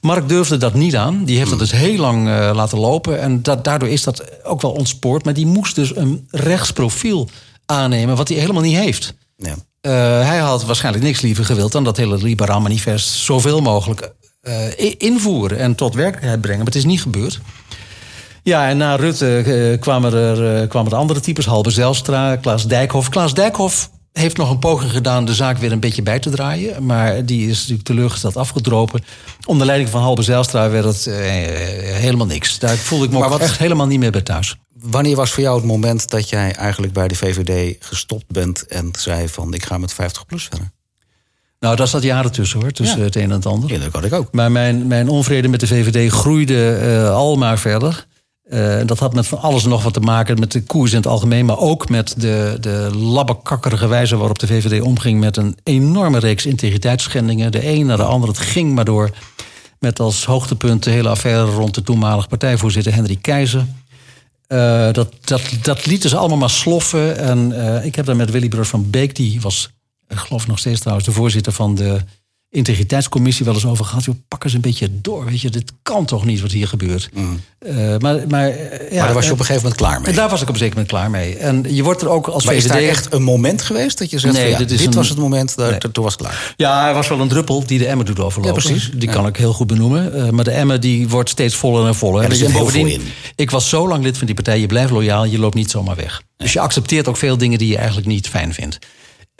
Mark 0.00 0.28
durfde 0.28 0.56
dat 0.56 0.74
niet 0.74 0.96
aan. 0.96 1.24
Die 1.24 1.36
heeft 1.36 1.50
dat 1.50 1.58
dus 1.58 1.70
heel 1.70 1.96
lang 1.96 2.28
uh, 2.28 2.50
laten 2.54 2.78
lopen. 2.78 3.20
En 3.20 3.42
dat, 3.42 3.64
daardoor 3.64 3.88
is 3.88 4.02
dat 4.02 4.44
ook 4.44 4.60
wel 4.60 4.70
ontspoord. 4.70 5.24
Maar 5.24 5.34
die 5.34 5.46
moest 5.46 5.74
dus 5.74 5.96
een 5.96 6.26
rechtsprofiel 6.30 7.28
aannemen, 7.66 8.16
wat 8.16 8.28
hij 8.28 8.38
helemaal 8.38 8.62
niet 8.62 8.76
heeft. 8.76 9.14
Ja. 9.36 9.50
Uh, 9.50 9.92
hij 10.28 10.38
had 10.38 10.64
waarschijnlijk 10.64 11.04
niks 11.04 11.20
liever 11.20 11.44
gewild 11.44 11.72
dan 11.72 11.84
dat 11.84 11.96
hele 11.96 12.16
liberaal 12.16 12.60
manifest 12.60 13.08
zoveel 13.08 13.60
mogelijk 13.60 14.12
uh, 14.42 14.54
invoeren 14.98 15.58
en 15.58 15.74
tot 15.74 15.94
werkelijkheid 15.94 16.40
brengen. 16.40 16.58
Maar 16.58 16.72
het 16.72 16.76
is 16.76 16.84
niet 16.84 17.02
gebeurd. 17.02 17.40
Ja, 18.42 18.68
en 18.68 18.76
na 18.76 18.96
Rutte 18.96 19.76
kwamen 19.80 20.14
er, 20.14 20.68
kwamen 20.68 20.92
er 20.92 20.98
andere 20.98 21.20
types. 21.20 21.46
Halbe 21.46 21.70
Zelstra, 21.70 22.36
Klaas 22.36 22.66
Dijkhoff. 22.66 23.08
Klaas 23.08 23.34
Dijkhoff 23.34 23.90
heeft 24.12 24.36
nog 24.36 24.50
een 24.50 24.58
poging 24.58 24.90
gedaan 24.90 25.24
de 25.24 25.34
zaak 25.34 25.58
weer 25.58 25.72
een 25.72 25.80
beetje 25.80 26.02
bij 26.02 26.18
te 26.18 26.30
draaien. 26.30 26.86
Maar 26.86 27.26
die 27.26 27.48
is 27.48 27.58
natuurlijk 27.58 27.86
teleurgesteld 27.86 28.36
afgedropen. 28.36 29.04
Onder 29.46 29.66
leiding 29.66 29.90
van 29.90 30.02
Halbe 30.02 30.22
Zijlstra 30.22 30.70
werd 30.70 30.84
het 30.84 31.06
eh, 31.06 31.14
helemaal 31.94 32.26
niks. 32.26 32.58
Daar 32.58 32.76
voelde 32.76 33.04
ik 33.04 33.10
me 33.10 33.24
ook 33.24 33.38
echt 33.38 33.58
helemaal 33.58 33.86
niet 33.86 33.98
meer 33.98 34.10
bij 34.10 34.22
thuis. 34.22 34.56
Wanneer 34.72 35.16
was 35.16 35.30
voor 35.30 35.42
jou 35.42 35.56
het 35.56 35.66
moment 35.66 36.10
dat 36.10 36.28
jij 36.28 36.52
eigenlijk 36.52 36.92
bij 36.92 37.08
de 37.08 37.14
VVD 37.14 37.76
gestopt 37.80 38.26
bent... 38.26 38.66
en 38.66 38.90
zei 38.98 39.28
van 39.28 39.54
ik 39.54 39.64
ga 39.64 39.78
met 39.78 39.92
50 39.92 40.26
plus 40.26 40.44
verder? 40.44 40.70
Nou, 41.60 41.76
daar 41.76 41.88
zat 41.88 42.02
jaren 42.02 42.32
tussen 42.32 42.60
hoor, 42.60 42.70
tussen 42.70 43.02
het 43.02 43.16
een 43.16 43.22
en 43.22 43.30
het 43.30 43.46
ander. 43.46 43.72
Ja, 43.72 43.78
dat 43.78 43.92
had 43.92 44.04
ik 44.04 44.12
ook. 44.12 44.32
Maar 44.32 44.52
mijn, 44.52 44.86
mijn 44.86 45.08
onvrede 45.08 45.48
met 45.48 45.60
de 45.60 45.66
VVD 45.66 46.12
groeide 46.12 46.80
uh, 46.82 47.10
al 47.14 47.36
maar 47.36 47.58
verder. 47.58 48.06
Uh, 48.50 48.80
dat 48.86 48.98
had 48.98 49.14
met 49.14 49.26
van 49.26 49.40
alles 49.40 49.64
nog 49.64 49.82
wat 49.82 49.92
te 49.92 50.00
maken 50.00 50.38
met 50.38 50.52
de 50.52 50.62
koers 50.62 50.90
in 50.90 50.96
het 50.96 51.06
algemeen, 51.06 51.44
maar 51.44 51.58
ook 51.58 51.88
met 51.88 52.14
de, 52.16 52.56
de 52.60 52.90
labbekakkerige 52.96 53.86
wijze 53.86 54.16
waarop 54.16 54.38
de 54.38 54.46
VVD 54.46 54.80
omging 54.82 55.20
met 55.20 55.36
een 55.36 55.56
enorme 55.62 56.18
reeks 56.18 56.46
integriteitsschendingen. 56.46 57.52
De 57.52 57.68
een 57.68 57.86
naar 57.86 57.96
de 57.96 58.02
ander, 58.02 58.28
het 58.28 58.38
ging 58.38 58.74
maar 58.74 58.84
door. 58.84 59.10
Met 59.78 60.00
als 60.00 60.24
hoogtepunt 60.24 60.82
de 60.82 60.90
hele 60.90 61.08
affaire 61.08 61.44
rond 61.44 61.74
de 61.74 61.82
toenmalige 61.82 62.28
partijvoorzitter 62.28 62.94
Henry 62.94 63.16
Keizer. 63.16 63.66
Uh, 64.48 64.92
dat, 64.92 65.14
dat, 65.20 65.42
dat 65.62 65.86
lieten 65.86 66.10
ze 66.10 66.16
allemaal 66.16 66.38
maar 66.38 66.50
sloffen. 66.50 67.18
En 67.18 67.50
uh, 67.50 67.84
ik 67.84 67.94
heb 67.94 68.06
daar 68.06 68.16
met 68.16 68.30
Willy 68.30 68.48
Broers 68.48 68.68
van 68.68 68.90
Beek, 68.90 69.16
die 69.16 69.40
was, 69.40 69.70
ik 70.08 70.16
geloof 70.16 70.46
nog 70.46 70.58
steeds 70.58 70.80
trouwens, 70.80 71.06
de 71.06 71.14
voorzitter 71.14 71.52
van 71.52 71.74
de 71.74 72.00
integriteitscommissie 72.50 73.44
wel 73.44 73.54
eens 73.54 73.66
over 73.66 73.84
gehad. 73.84 74.04
Joh, 74.04 74.14
pak 74.28 74.44
eens 74.44 74.52
een 74.52 74.60
beetje 74.60 75.00
door. 75.00 75.24
Weet 75.24 75.40
je, 75.40 75.50
dit 75.50 75.72
kan 75.82 76.04
toch 76.04 76.24
niet 76.24 76.40
wat 76.40 76.50
hier 76.50 76.68
gebeurt. 76.68 77.10
Mm. 77.14 77.40
Uh, 77.66 77.96
maar, 77.98 78.28
maar, 78.28 78.48
uh, 78.48 78.90
ja, 78.90 78.96
maar 78.96 79.04
daar 79.04 79.14
was 79.14 79.26
je 79.26 79.32
op 79.32 79.38
een 79.38 79.44
gegeven 79.44 79.62
moment 79.62 79.74
klaar 79.74 80.00
mee. 80.00 80.14
Daar 80.14 80.28
was 80.28 80.42
ik 80.42 80.48
op 80.48 80.52
een 80.54 80.60
zeker 80.60 80.74
moment 80.74 80.92
klaar 80.92 81.10
mee. 81.10 81.36
En 81.36 81.64
je 81.74 81.82
wordt 81.82 82.02
er 82.02 82.08
ook 82.08 82.26
als 82.26 82.44
maar 82.44 82.54
VVD... 82.54 82.64
is 82.64 82.70
daar 82.70 82.82
echt 82.82 83.12
een 83.12 83.22
moment 83.22 83.62
geweest 83.62 83.98
dat 83.98 84.10
je 84.10 84.18
zegt... 84.18 84.34
Nee, 84.34 84.50
ja, 84.50 84.58
dit, 84.58 84.68
dit 84.68 84.94
was 84.94 85.08
het 85.08 85.18
moment, 85.18 85.56
dat, 85.56 85.70
nee. 85.70 85.92
toen 85.92 86.04
was 86.04 86.12
het 86.12 86.22
klaar. 86.22 86.54
Ja, 86.56 86.88
er 86.88 86.94
was 86.94 87.08
wel 87.08 87.20
een 87.20 87.28
druppel 87.28 87.66
die 87.66 87.78
de 87.78 87.86
emmer 87.86 88.06
doet 88.06 88.20
overlopen. 88.20 88.62
Ja, 88.62 88.68
precies. 88.68 88.90
Die 88.94 89.08
kan 89.08 89.26
ik 89.26 89.36
heel 89.36 89.52
goed 89.52 89.66
benoemen. 89.66 90.16
Uh, 90.16 90.28
maar 90.28 90.44
de 90.44 90.50
emmer 90.50 90.80
die 90.80 91.08
wordt 91.08 91.30
steeds 91.30 91.54
voller 91.54 91.86
en 91.86 91.94
voller. 91.94 92.36
Ja, 92.36 92.46
en 92.46 92.52
bovendien, 92.52 93.02
ik 93.34 93.50
was 93.50 93.68
zo 93.68 93.88
lang 93.88 94.04
lid 94.04 94.18
van 94.18 94.26
die 94.26 94.34
partij. 94.34 94.60
Je 94.60 94.66
blijft 94.66 94.90
loyaal, 94.90 95.24
je 95.24 95.38
loopt 95.38 95.54
niet 95.54 95.70
zomaar 95.70 95.96
weg. 95.96 96.22
Dus 96.36 96.52
je 96.52 96.60
accepteert 96.60 97.08
ook 97.08 97.16
veel 97.16 97.36
dingen 97.36 97.58
die 97.58 97.68
je 97.68 97.76
eigenlijk 97.76 98.06
niet 98.06 98.28
fijn 98.28 98.54
vindt. 98.54 98.78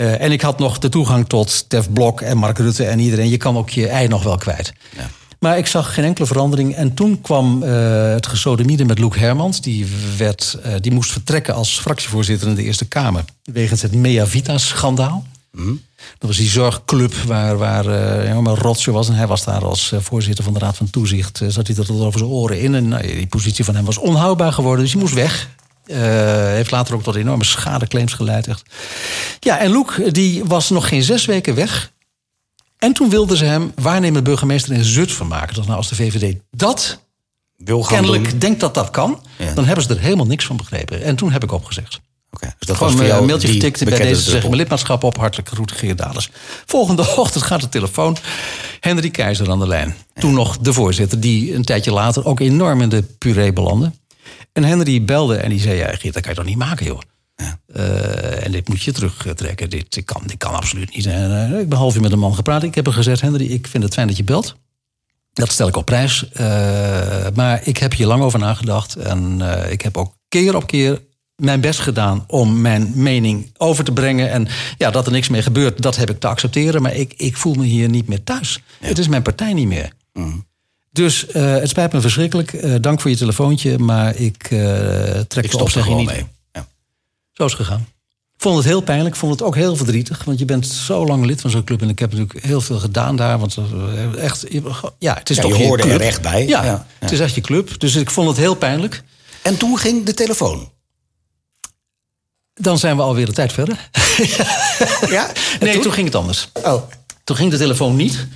Uh, 0.00 0.21
en 0.21 0.33
ik 0.33 0.40
had 0.40 0.59
nog 0.59 0.78
de 0.78 0.88
toegang 0.88 1.28
tot 1.28 1.50
Stef 1.50 1.92
Blok 1.92 2.21
en 2.21 2.37
Mark 2.37 2.59
Rutte 2.59 2.85
en 2.85 2.99
iedereen. 2.99 3.28
Je 3.28 3.37
kan 3.37 3.57
ook 3.57 3.71
je 3.71 3.88
ei 3.88 4.09
nog 4.09 4.23
wel 4.23 4.37
kwijt. 4.37 4.73
Ja. 4.97 5.11
Maar 5.38 5.59
ik 5.59 5.66
zag 5.66 5.95
geen 5.95 6.04
enkele 6.04 6.26
verandering. 6.26 6.75
En 6.75 6.95
toen 6.95 7.21
kwam 7.21 7.62
uh, 7.62 8.12
het 8.12 8.26
gesodemiede 8.26 8.85
met 8.85 8.99
Loek 8.99 9.16
Hermans. 9.16 9.61
Die, 9.61 9.87
werd, 10.16 10.59
uh, 10.66 10.73
die 10.80 10.92
moest 10.92 11.12
vertrekken 11.12 11.54
als 11.54 11.80
fractievoorzitter 11.80 12.49
in 12.49 12.54
de 12.54 12.62
Eerste 12.62 12.85
Kamer. 12.85 13.25
Wegens 13.42 13.83
het 13.83 13.95
Mea 13.95 14.26
Vita-schandaal. 14.26 15.26
Mm. 15.52 15.80
Dat 16.19 16.28
was 16.28 16.37
die 16.37 16.49
zorgclub 16.49 17.14
waar, 17.14 17.57
waar 17.57 17.87
uh, 17.87 18.64
was. 18.85 19.09
En 19.09 19.14
hij 19.14 19.26
was 19.26 19.45
daar 19.45 19.64
als 19.64 19.92
voorzitter 19.99 20.45
van 20.45 20.52
de 20.52 20.59
Raad 20.59 20.76
van 20.76 20.90
Toezicht. 20.90 21.40
zat 21.49 21.66
hij 21.66 21.76
er 21.76 21.87
tot 21.87 22.00
over 22.00 22.19
zijn 22.19 22.30
oren 22.30 22.61
in. 22.61 22.75
En 22.75 22.88
nou, 22.88 23.02
die 23.02 23.26
positie 23.26 23.64
van 23.64 23.75
hem 23.75 23.85
was 23.85 23.99
onhoudbaar 23.99 24.52
geworden. 24.52 24.85
Dus 24.85 24.92
hij 24.92 25.02
moest 25.02 25.14
weg. 25.14 25.49
Uh, 25.90 25.97
heeft 26.52 26.70
later 26.70 26.94
ook 26.94 27.02
tot 27.02 27.14
enorme 27.14 27.44
schadeclaims 27.44 28.12
geleid. 28.12 28.47
Echt. 28.47 28.62
Ja, 29.40 29.59
en 29.59 29.70
Loek 29.70 30.14
die 30.14 30.44
was 30.44 30.70
nog 30.70 30.88
geen 30.88 31.02
zes 31.02 31.25
weken 31.25 31.54
weg. 31.54 31.92
En 32.78 32.92
toen 32.92 33.11
wilden 33.11 33.37
ze 33.37 33.44
hem 33.44 33.73
waarnemend 33.75 34.25
burgemeester 34.25 34.73
in 34.73 34.85
Zutphen 34.85 35.26
maken. 35.26 35.54
Dat 35.54 35.64
nou, 35.64 35.76
als 35.76 35.88
de 35.88 35.94
VVD 35.94 36.37
dat 36.50 37.00
Wil 37.56 37.82
gaan 37.82 37.94
kennelijk 37.94 38.30
doen. 38.30 38.38
denkt 38.38 38.61
dat 38.61 38.75
dat 38.75 38.90
kan... 38.90 39.23
Ja. 39.38 39.54
dan 39.54 39.64
hebben 39.64 39.85
ze 39.85 39.94
er 39.94 40.00
helemaal 40.00 40.26
niks 40.26 40.44
van 40.44 40.56
begrepen. 40.56 41.02
En 41.02 41.16
toen 41.16 41.32
heb 41.32 41.42
ik 41.42 41.52
opgezegd. 41.52 42.00
Okay, 42.30 42.54
dus 42.59 42.68
dat 42.68 42.76
Gewoon 42.76 42.97
was 42.97 43.09
een 43.09 43.26
mailtje 43.26 43.49
getikt 43.49 43.85
bij 43.85 43.99
deze 43.99 44.23
zeggen 44.23 44.49
mijn 44.50 44.61
lidmaatschap 44.61 45.04
op. 45.04 45.16
Hartelijk 45.16 45.49
groet, 45.49 45.73
Geert. 45.73 46.28
Volgende 46.66 47.14
ochtend 47.16 47.44
gaat 47.44 47.61
de 47.61 47.68
telefoon. 47.68 48.16
Henry 48.80 49.11
Keizer 49.11 49.50
aan 49.50 49.59
de 49.59 49.66
lijn. 49.66 49.97
Ja. 50.14 50.20
Toen 50.20 50.35
nog 50.35 50.59
de 50.59 50.73
voorzitter, 50.73 51.20
die 51.20 51.54
een 51.54 51.64
tijdje 51.64 51.92
later 51.92 52.25
ook 52.25 52.40
enorm 52.40 52.80
in 52.80 52.88
de 52.88 53.02
puree 53.02 53.52
belandde. 53.52 53.92
En 54.52 54.64
Henry 54.64 55.04
belde 55.04 55.37
en 55.37 55.50
die 55.50 55.61
zei: 55.61 55.76
Ja, 55.76 55.87
Geert, 55.87 56.14
dat 56.14 56.23
kan 56.23 56.30
je 56.30 56.37
toch 56.37 56.47
niet 56.47 56.57
maken, 56.57 56.87
joh. 56.87 57.00
Ja. 57.37 57.59
Uh, 57.76 58.45
en 58.45 58.52
dit 58.52 58.69
moet 58.69 58.83
je 58.83 58.92
terugtrekken. 58.92 59.71
Dit, 59.71 60.02
kan, 60.04 60.23
dit 60.26 60.37
kan 60.37 60.54
absoluut 60.54 60.95
niet. 60.97 61.07
En, 61.07 61.30
uh, 61.52 61.61
ik 61.61 61.69
ben 61.69 61.78
half 61.78 61.95
uur 61.95 62.00
met 62.00 62.12
een 62.12 62.19
man 62.19 62.35
gepraat. 62.35 62.62
Ik 62.62 62.75
heb 62.75 62.85
hem 62.85 62.95
gezegd: 62.95 63.21
Henry, 63.21 63.47
ik 63.47 63.66
vind 63.66 63.83
het 63.83 63.95
fijn 63.95 64.07
dat 64.07 64.16
je 64.16 64.25
belt. 64.25 64.57
Dat 65.33 65.50
stel 65.50 65.69
ik 65.69 65.76
op 65.76 65.85
prijs. 65.85 66.28
Uh, 66.33 66.40
maar 67.35 67.61
ik 67.66 67.76
heb 67.76 67.92
hier 67.92 68.07
lang 68.07 68.23
over 68.23 68.38
nagedacht. 68.38 68.97
En 68.97 69.40
ik 69.71 69.83
heb 69.83 69.97
ook 69.97 70.14
keer 70.28 70.57
op 70.57 70.66
keer 70.66 71.00
mijn 71.40 71.61
best 71.61 71.80
gedaan 71.80 72.25
om 72.26 72.61
mijn 72.61 72.92
mening 72.95 73.50
over 73.57 73.85
te 73.85 73.92
brengen. 73.92 74.30
En 74.30 74.49
ja, 74.78 74.90
dat 74.90 75.07
er 75.07 75.12
niks 75.12 75.28
mee 75.28 75.42
gebeurt, 75.42 75.83
dat 75.83 75.97
heb 75.97 76.11
ik 76.11 76.21
te 76.21 76.26
accepteren. 76.26 76.83
Maar 76.83 76.95
ik, 76.95 77.14
ik 77.16 77.37
voel 77.37 77.54
me 77.54 77.64
hier 77.64 77.88
niet 77.88 78.09
meer 78.09 78.25
thuis. 78.25 78.62
Ja. 78.80 78.87
Het 78.87 78.99
is 78.99 79.09
mijn 79.09 79.23
partij 79.23 79.52
niet 79.52 79.66
meer. 79.66 79.92
Mm. 80.12 80.49
Dus 80.92 81.26
uh, 81.28 81.54
het 81.54 81.68
spijt 81.68 81.92
me 81.92 82.00
verschrikkelijk. 82.00 82.52
Uh, 82.52 82.75
dank 82.80 83.00
voor 83.00 83.11
je 83.11 83.16
telefoontje, 83.16 83.78
maar 83.78 84.16
ik 84.16 84.50
uh, 84.50 84.61
trek 85.20 85.44
ik 85.44 85.50
de 85.50 85.59
opzegging 85.59 85.97
niet. 85.97 86.06
Mee. 86.06 86.26
Ja. 86.52 86.66
Zo 87.32 87.44
is 87.44 87.52
het 87.52 87.61
gegaan. 87.61 87.87
vond 88.37 88.56
het 88.56 88.64
heel 88.64 88.80
pijnlijk, 88.80 89.16
vond 89.16 89.32
het 89.32 89.42
ook 89.42 89.54
heel 89.54 89.76
verdrietig. 89.76 90.25
Want 90.25 90.38
je 90.38 90.44
bent 90.44 90.66
zo 90.66 91.06
lang 91.06 91.25
lid 91.25 91.40
van 91.40 91.50
zo'n 91.50 91.64
club. 91.64 91.82
En 91.82 91.88
ik 91.88 91.99
heb 91.99 92.12
natuurlijk 92.12 92.44
heel 92.44 92.61
veel 92.61 92.78
gedaan 92.78 93.16
daar. 93.16 93.38
Want 93.38 93.56
eh, 93.56 94.23
echt, 94.25 94.47
ja, 94.99 95.14
het 95.14 95.30
is 95.30 95.37
Ja, 95.37 95.42
toch 95.42 95.56
je 95.56 95.64
hoorde 95.66 95.82
club. 95.82 95.94
er 95.94 96.00
echt 96.06 96.23
bij. 96.23 96.47
Ja, 96.47 96.64
Ja, 96.64 96.87
het 96.99 97.11
is 97.12 97.20
echt 97.20 97.35
je 97.35 97.40
club. 97.40 97.80
Dus 97.80 97.94
ik 97.94 98.11
vond 98.11 98.28
het 98.28 98.37
heel 98.37 98.54
pijnlijk. 98.54 99.02
En 99.42 99.56
toen 99.56 99.78
ging 99.78 100.04
de 100.04 100.14
telefoon. 100.14 100.70
Dan 102.54 102.78
zijn 102.78 102.97
we 102.97 103.02
alweer 103.02 103.26
de 103.26 103.32
tijd 103.32 103.52
verder. 103.52 103.90
Ja? 105.09 105.30
Nee, 105.61 105.78
toen? 105.78 105.92
ging 105.92 106.06
het 106.06 106.14
anders. 106.14 106.49
Oh. 106.62 106.82
Toen 107.25 107.37
ging 107.37 107.50
de 107.50 107.56
telefoon 107.59 107.97
niet. 107.97 108.26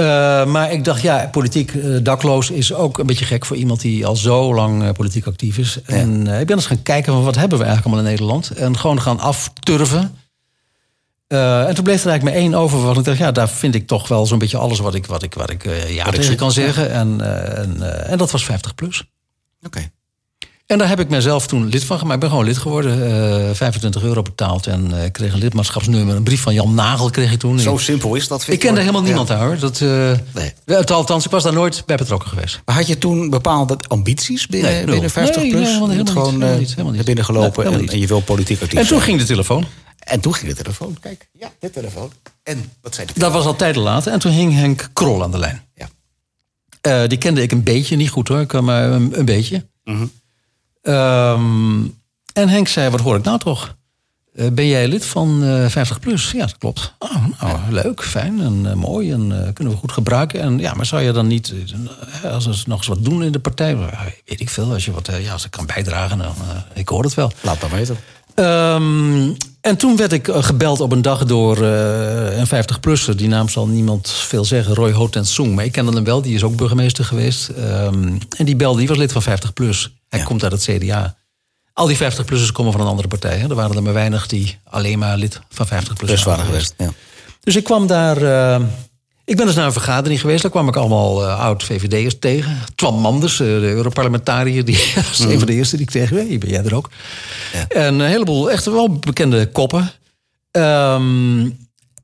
Eh, 0.00 0.46
maar 0.46 0.72
ik 0.72 0.84
dacht, 0.84 1.00
ja, 1.02 1.28
politiek 1.32 1.74
eh, 1.74 1.96
dakloos 2.02 2.50
is 2.50 2.74
ook 2.74 2.98
een 2.98 3.06
beetje 3.06 3.24
gek 3.24 3.46
voor 3.46 3.56
iemand 3.56 3.80
die 3.80 4.06
al 4.06 4.16
zo 4.16 4.54
lang 4.54 4.82
eh, 4.82 4.90
politiek 4.90 5.26
actief 5.26 5.58
is. 5.58 5.78
En 5.84 6.26
ik 6.26 6.46
ben 6.46 6.56
eens 6.56 6.66
gaan 6.66 6.82
kijken 6.82 7.12
van 7.12 7.24
wat 7.24 7.34
hebben 7.34 7.58
we 7.58 7.64
eigenlijk 7.64 7.94
allemaal 7.94 8.12
in 8.12 8.18
Nederland. 8.18 8.50
En 8.50 8.78
gewoon 8.78 9.00
gaan 9.00 9.20
afturven. 9.20 10.14
En 11.28 11.74
toen 11.74 11.84
bleef 11.84 12.04
er 12.04 12.10
eigenlijk 12.10 12.22
maar 12.22 12.44
één 12.44 12.54
over. 12.54 12.80
Want 12.80 12.98
ik 12.98 13.04
dacht, 13.04 13.18
ja, 13.18 13.32
daar 13.32 13.48
vind 13.48 13.74
ik 13.74 13.86
toch 13.86 14.08
wel 14.08 14.26
zo'n 14.26 14.38
beetje 14.38 14.56
alles 14.56 14.78
wat 14.78 14.94
ik, 14.94 15.06
wat 15.06 15.22
ik, 15.22 15.34
wat 15.34 15.50
ik 15.50 15.64
ja 15.88 16.10
tegen 16.10 16.36
kan 16.36 16.52
zeggen. 16.52 16.90
En, 16.90 17.20
en, 17.56 18.06
en 18.06 18.18
dat 18.18 18.30
was 18.30 18.44
50 18.44 18.74
plus. 18.74 19.04
Oké. 19.62 19.90
En 20.70 20.78
daar 20.78 20.88
heb 20.88 21.00
ik 21.00 21.08
mezelf 21.08 21.46
toen 21.46 21.68
lid 21.68 21.84
van 21.84 21.98
gemaakt. 21.98 22.14
Ik 22.14 22.20
ben 22.20 22.28
gewoon 22.30 22.44
lid 22.44 22.58
geworden. 22.58 22.92
eh 23.48 23.54
25 23.54 24.02
euro 24.02 24.22
betaald 24.22 24.66
en 24.66 24.92
eh, 24.92 25.04
ik 25.04 25.12
kreeg 25.12 25.32
een 25.32 25.38
lidmaatschapsnummer. 25.38 26.16
Een 26.16 26.22
brief 26.22 26.40
van 26.40 26.54
Jan 26.54 26.74
Nagel 26.74 27.10
kreeg 27.10 27.32
ik 27.32 27.38
toen. 27.38 27.58
Zo 27.58 27.74
Ik- 27.74 27.80
simpel 27.80 28.14
is 28.14 28.28
dat, 28.28 28.38
ik 28.40 28.44
Victor. 28.44 28.64
kende 28.64 28.80
helemaal 28.80 29.02
niemand 29.02 29.28
Ja. 29.28 29.34
daar 29.36 29.44
hoor. 29.46 29.58
Dat, 29.58 29.80
eh, 29.80 30.12
Nee. 30.66 30.84
Althans, 30.86 31.24
ik 31.24 31.30
was 31.30 31.42
daar 31.42 31.52
nooit 31.52 31.82
bij 31.86 31.96
betrokken 31.96 32.28
geweest. 32.28 32.60
Maar 32.64 32.74
had 32.74 32.86
je 32.86 32.98
toen 32.98 33.30
bepaalde 33.30 33.76
ambities 33.88 34.46
binnen, 34.46 34.70
Nee, 34.72 34.84
binnen 34.84 35.10
50 35.10 35.42
Nee, 35.42 35.50
plus? 35.50 35.60
nee, 35.62 35.68
helemaal 35.72 35.88
helemaal 35.88 36.04
niet, 36.04 36.12
gewoon 36.22 36.32
helemaal 36.32 36.52
eh, 36.52 36.58
niet, 36.58 36.68
helemaal 36.68 36.86
niet. 36.86 36.96
naar 36.96 37.04
binnen 37.04 37.24
gelopen 37.24 37.64
Nee, 37.64 37.72
helemaal 37.72 37.94
en, 37.94 38.00
je 38.00 38.06
wil 38.06 38.20
politiek 38.20 38.62
actief 38.62 38.78
En 38.78 38.86
toen 38.86 39.00
ging 39.00 39.18
de 39.18 39.24
telefoon. 39.24 39.64
En 39.98 40.20
toen 40.20 40.34
ging 40.34 40.50
de 40.50 40.56
telefoon. 40.62 40.96
Kijk, 41.00 41.28
ja, 41.32 41.50
de 41.60 41.70
telefoon. 41.70 42.12
En 42.42 42.72
wat 42.82 42.94
zei 42.94 43.06
de 43.06 43.20
Dat 43.20 43.32
was 43.32 43.44
al 43.44 43.56
tijden 43.56 43.82
later. 43.82 44.12
En 44.12 44.18
toen 44.18 44.32
hing 44.32 44.54
Henk 44.54 44.88
Krol 44.92 45.22
aan 45.22 45.30
de 45.30 45.38
lijn. 45.38 45.62
Ja. 45.74 45.88
Eh, 46.80 47.08
die 47.08 47.18
kende 47.18 47.42
ik 47.42 47.52
een 47.52 47.62
beetje, 47.62 47.96
niet 47.96 48.10
goed 48.10 48.28
hoor, 48.28 48.40
ik- 48.40 48.60
maar 48.60 48.90
een, 48.90 49.18
een 49.18 49.24
beetje. 49.24 49.66
Mhm. 49.84 50.04
Ehm, 50.82 51.82
en 52.32 52.48
Henk 52.48 52.68
zei, 52.68 52.90
wat 52.90 53.00
hoor 53.00 53.16
ik 53.16 53.24
nou 53.24 53.38
toch? 53.38 53.76
Eh, 54.34 54.46
ben 54.52 54.66
jij 54.66 54.88
lid 54.88 55.06
van 55.06 55.44
eh 55.44 55.66
50 55.68 56.00
plus? 56.00 56.30
Ja, 56.30 56.40
dat 56.40 56.58
klopt. 56.58 56.94
Oh, 56.98 57.24
nou, 57.40 57.58
leuk, 57.68 58.02
fijn 58.02 58.40
en 58.40 58.66
eh, 58.66 58.72
mooi 58.72 59.12
en 59.12 59.50
kunnen 59.54 59.72
we 59.72 59.78
goed 59.78 59.92
gebruiken. 59.92 60.40
En 60.40 60.58
ja, 60.58 60.74
maar 60.74 60.86
zou 60.86 61.02
je 61.02 61.12
dan 61.12 61.26
niet, 61.26 61.54
als 62.24 62.46
we 62.46 62.54
nog 62.66 62.78
eens 62.78 62.86
wat 62.86 63.04
doen 63.04 63.22
in 63.22 63.32
de 63.32 63.38
partij? 63.38 63.76
Weet 63.76 64.40
ik 64.40 64.50
veel, 64.50 64.72
als 64.72 64.84
je 64.84 64.92
wat, 64.92 65.10
ja, 65.20 65.32
als 65.32 65.44
ik 65.44 65.50
kan 65.50 65.66
bijdragen, 65.66 66.18
dan, 66.18 66.34
ik 66.74 66.88
hoor 66.88 67.02
het 67.02 67.14
wel. 67.14 67.32
Laat 67.40 67.60
maar 67.60 67.70
weten. 67.70 67.96
Ehm, 68.34 69.32
en 69.60 69.76
toen 69.76 69.96
werd 69.96 70.12
ik 70.12 70.28
eh, 70.28 70.42
gebeld 70.42 70.80
op 70.80 70.92
een 70.92 71.02
dag 71.02 71.24
door 71.24 71.56
eh, 71.64 72.38
een 72.38 72.46
50-plusser. 72.46 73.16
Die 73.16 73.28
naam 73.28 73.48
zal 73.48 73.66
niemand 73.66 74.10
veel 74.10 74.44
zeggen, 74.44 74.74
Roy 74.74 74.92
Hotensung. 74.92 75.54
Maar 75.54 75.64
ik 75.64 75.72
kende 75.72 75.92
hem 75.92 76.04
wel, 76.04 76.22
die 76.22 76.34
is 76.34 76.42
ook 76.42 76.56
burgemeester 76.56 77.04
geweest. 77.04 77.48
Ehm, 77.48 78.18
en 78.36 78.44
die 78.44 78.56
belde, 78.56 78.78
die 78.78 78.88
was 78.88 78.96
lid 78.96 79.12
van 79.12 79.22
50PLUS. 79.22 79.88
Hij 80.08 80.18
Ja. 80.18 80.24
komt 80.24 80.42
uit 80.42 80.52
het 80.52 80.62
CDA. 80.62 81.16
Al 81.72 81.86
die 81.86 81.96
50-plussers 81.96 82.52
komen 82.52 82.72
van 82.72 82.80
een 82.80 82.86
andere 82.86 83.08
partij. 83.08 83.36
Hè. 83.38 83.48
Er 83.48 83.54
waren 83.54 83.76
er 83.76 83.82
maar 83.82 83.92
weinig 83.92 84.26
die 84.26 84.58
alleen 84.64 84.98
maar 84.98 85.16
lid 85.16 85.40
van 85.48 85.66
50PLUS 85.66 86.06
Plus 86.06 86.22
waren 86.24 86.44
geweest. 86.44 86.74
Ja. 86.78 86.90
dus 87.40 87.56
ik 87.56 87.64
kwam 87.64 87.86
daar. 87.86 88.16
eh, 88.22 88.64
ik 89.30 89.36
ben 89.36 89.46
dus 89.46 89.54
naar 89.54 89.66
een 89.66 89.72
vergadering 89.72 90.20
geweest. 90.20 90.42
Daar 90.42 90.50
kwam 90.50 90.68
ik 90.68 90.76
allemaal 90.76 91.26
eh, 91.26 91.40
oud-VVD'ers 91.40 92.18
tegen. 92.18 92.58
Twan 92.74 93.00
Manders, 93.00 93.40
eh, 93.40 93.46
de 93.46 93.72
Europarlementariër. 93.72 94.64
Die 94.64 94.78
was 95.08 95.18
een 95.18 95.38
van 95.38 95.46
de 95.46 95.52
eerste 95.52 95.76
die 95.76 95.86
ik 95.86 95.90
tegen 95.92 96.16
ben. 96.16 96.26
Hier 96.26 96.38
ben 96.38 96.48
jij 96.48 96.64
er 96.64 96.74
ook. 96.74 96.90
Ja. 97.52 97.66
En 97.68 97.94
een 97.94 98.08
heleboel 98.08 98.50
echt 98.50 98.64
wel 98.64 98.98
bekende 98.98 99.50
koppen. 99.50 99.90
Ehm, 100.50 101.48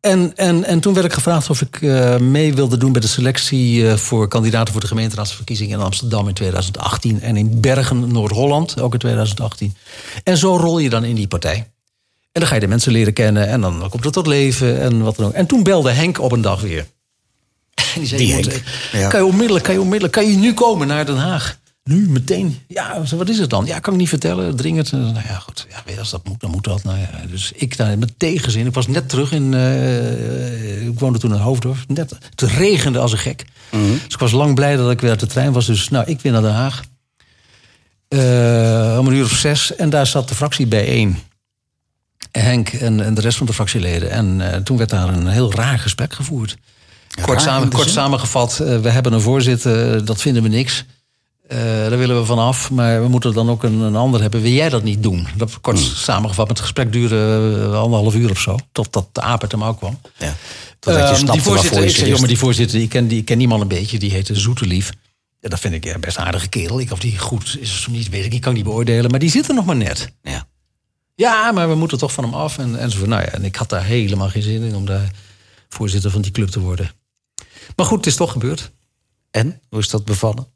en, 0.01 0.33
en, 0.37 0.65
en 0.65 0.81
toen 0.81 0.95
werd 0.95 1.07
ik 1.07 1.13
gevraagd 1.13 1.51
of 1.51 1.61
ik 1.61 1.83
eh, 1.83 2.17
mee 2.17 2.55
wilde 2.55 2.77
doen 2.77 2.93
bij 2.93 3.01
de 3.01 3.07
selectie 3.07 3.87
voor 3.87 4.29
kandidaten 4.29 4.73
voor 4.73 4.83
de 4.83 4.87
gemeenteraadsverkiezingen 4.87 5.79
in 5.79 5.85
Amsterdam 5.85 6.29
in 6.29 6.35
2018 6.35 7.23
en 7.23 7.37
in 7.37 7.61
Bergen, 7.61 8.13
Noord-Holland, 8.13 8.81
ook 8.81 8.93
in 8.93 8.99
2018. 8.99 9.75
En 10.25 10.37
zo 10.37 10.57
rol 10.57 10.79
je 10.79 10.91
dan 10.91 11.05
in 11.05 11.15
die 11.15 11.29
partij. 11.29 11.57
En 12.33 12.41
dan 12.41 12.47
ga 12.47 12.55
je 12.55 12.61
de 12.61 12.69
mensen 12.69 12.93
leren 12.93 13.13
kennen 13.13 13.49
en 13.49 13.61
dan 13.61 13.87
komt 13.91 14.05
het 14.05 14.13
tot 14.13 14.27
leven 14.27 14.81
en 14.81 15.03
wat 15.03 15.17
dan 15.17 15.27
ook. 15.27 15.33
En 15.33 15.47
toen 15.47 15.63
belde 15.63 15.91
Henk 15.91 16.21
op 16.21 16.33
een 16.33 16.41
dag 16.41 16.61
weer. 16.61 16.87
En 17.77 17.85
die 18.01 18.07
zei, 18.07 18.25
Die 18.25 18.35
moet, 18.35 18.47
eh, 18.47 18.61
ja. 18.93 19.09
kan, 19.09 19.21
je 19.21 19.27
onmiddellijk, 19.27 19.65
kan 19.65 19.75
je 19.75 19.81
onmiddellijk, 19.81 20.13
kan 20.13 20.31
je 20.31 20.37
nu 20.37 20.55
komen 20.55 20.87
naar 20.87 21.07
Den 21.07 21.17
Haag? 21.17 21.59
Nu, 21.85 22.09
meteen. 22.09 22.59
Ja, 22.69 23.03
wat 23.17 23.29
is 23.29 23.39
het 23.39 23.51
dan? 23.51 23.67
Ja, 23.67 23.79
kan 23.79 23.93
ik 23.93 23.99
niet 23.99 24.09
vertellen, 24.09 24.57
dringend. 24.57 24.93
Nou 24.93 25.15
ja, 25.15 25.39
goed. 25.39 25.67
Ja, 25.71 25.83
weet 25.85 25.95
je, 25.95 26.01
als 26.01 26.11
dat 26.11 26.29
moet, 26.29 26.41
dan 26.41 26.51
moet 26.51 26.65
dat. 26.65 26.83
Nou 26.83 26.99
ja, 26.99 27.11
dus 27.31 27.53
ik 27.55 27.77
daar 27.77 27.99
met 27.99 28.19
tegenzin. 28.19 28.67
Ik 28.67 28.75
was 28.75 28.87
net 28.87 29.09
terug 29.09 29.33
in... 29.33 29.55
eh, 29.55 30.87
ik 30.87 30.99
woonde 30.99 31.19
toen 31.19 31.33
in 31.35 31.41
Hoofddorp. 31.41 31.77
Net, 31.87 32.11
het 32.31 32.41
regende 32.43 32.99
als 32.99 33.13
een 33.13 33.19
gek. 33.19 33.45
Dus 33.71 34.03
ik 34.09 34.19
was 34.19 34.33
lang 34.33 34.55
blij 34.55 34.77
dat 34.77 34.91
ik 34.91 35.01
weer 35.01 35.11
uit 35.11 35.21
de 35.21 35.27
trein 35.27 35.53
was. 35.53 35.67
Dus 35.67 35.89
nou, 35.89 36.07
ik 36.07 36.21
weer 36.21 36.33
naar 36.33 36.43
Den 36.43 36.53
Haag. 36.53 36.83
Eh, 38.09 38.97
om 39.01 39.07
een 39.07 39.15
uur 39.15 39.25
of 39.25 39.31
zes. 39.37 39.75
En 39.77 39.91
daar 39.91 40.07
zat 40.07 40.29
de 40.29 40.35
fractie 40.35 40.67
bijeen. 40.67 41.19
Henk 42.31 42.69
en, 42.69 43.01
en 43.01 43.15
de 43.15 43.21
rest 43.21 43.39
van 43.39 43.47
de 43.47 43.53
fractieleden. 43.53 44.11
En 44.11 44.53
eh, 44.53 44.61
toen 44.61 44.77
werd 44.77 44.91
daar 44.91 45.09
een 45.09 45.27
heel 45.27 45.53
raar 45.53 45.79
gesprek 45.79 46.13
gevoerd. 46.15 46.57
Kort, 47.23 47.43
samen, 47.43 47.69
kort 47.69 47.89
samengevat, 47.91 48.59
eh, 48.61 48.79
we 48.81 48.89
hebben 48.91 49.13
een 49.13 49.21
voorzitter, 49.21 49.95
eh, 49.97 50.07
dat 50.07 50.21
vinden 50.21 50.43
we 50.43 50.49
niks. 50.49 50.85
Eh, 51.49 51.59
daar 51.59 51.99
willen 51.99 52.19
we 52.21 52.25
vanaf, 52.27 52.71
maar 52.71 53.03
we 53.03 53.09
moeten 53.09 53.35
dan 53.35 53.51
ook 53.51 53.63
een, 53.63 53.81
een 53.81 53.97
ander 53.97 54.21
hebben. 54.21 54.41
Wil 54.43 54.51
jij 54.51 54.69
dat 54.69 54.83
niet 54.83 55.03
doen? 55.03 55.27
Dat 55.37 55.61
kort 55.61 55.79
Hmm. 55.79 55.87
samengevat, 55.95 56.49
het 56.49 56.61
gesprek 56.61 56.93
duurde 56.93 57.17
anderhalf 57.75 58.15
uur 58.15 58.31
of 58.31 58.39
zo. 58.41 58.57
Totdat 58.73 59.09
de 59.13 59.21
aap 59.21 59.51
hem 59.51 59.65
ook 59.65 59.79
kwam. 59.79 59.99
Ja. 60.19 60.35
Totdat 60.79 61.09
je 61.09 61.15
Ehm, 61.25 61.33
die 61.33 61.43
voorzitter, 61.43 61.81
je 61.81 61.89
ik 61.89 61.97
zei, 61.97 62.11
wist. 62.11 62.27
die 62.27 62.39
voorzitter, 62.39 62.81
ik 62.81 62.89
ken, 62.89 63.09
die, 63.09 63.19
ik 63.19 63.25
ken 63.25 63.39
die 63.39 63.49
man 63.49 63.61
een 63.61 63.69
beetje, 63.69 63.99
die 63.99 64.11
heette 64.11 64.35
Zoetelief. 64.35 64.91
Ja, 65.41 65.49
dat 65.49 65.61
vind 65.61 65.75
ik 65.75 65.85
ja, 65.85 65.99
best 65.99 66.17
een 66.17 66.25
aardige 66.25 66.49
kerel. 66.49 66.81
Ik, 66.81 66.93
of 66.93 66.99
die 66.99 67.19
goed 67.19 67.57
is 67.61 67.79
of 67.79 67.89
niet, 67.89 68.09
weet 68.09 68.25
ik, 68.25 68.35
ik 68.35 68.41
kan 68.41 68.55
niet 68.55 68.65
beoordelen. 68.65 69.11
Maar 69.11 69.21
die 69.21 69.31
zit 69.31 69.49
er 69.49 69.55
nog 69.55 69.65
maar 69.65 69.77
net. 69.77 70.13
Ja. 70.23 70.47
Ja, 71.15 71.53
maar 71.53 71.69
we 71.69 71.75
moeten 71.75 71.99
toch 71.99 72.13
van 72.13 72.25
hem 72.25 72.35
af. 72.35 72.59
En, 72.59 72.79
enzovoort. 72.79 73.11
Nou 73.11 73.23
ja, 73.23 73.29
en 73.29 73.45
ik 73.45 73.57
had 73.57 73.69
daar 73.69 73.85
helemaal 73.85 74.29
geen 74.29 74.43
zin 74.43 74.63
in 74.63 74.75
om 74.75 74.87
daar 74.87 75.11
voorzitter 75.69 76.11
van 76.11 76.21
die 76.21 76.31
club 76.31 76.49
te 76.49 76.61
worden. 76.61 76.91
Maar 77.77 77.87
goed, 77.87 77.97
het 77.97 78.07
is 78.07 78.17
toch 78.17 78.33
gebeurd. 78.33 78.71
En? 79.31 79.61
Hoe 79.69 79.79
is 79.79 79.89
dat 79.89 80.05
bevallen? 80.05 80.47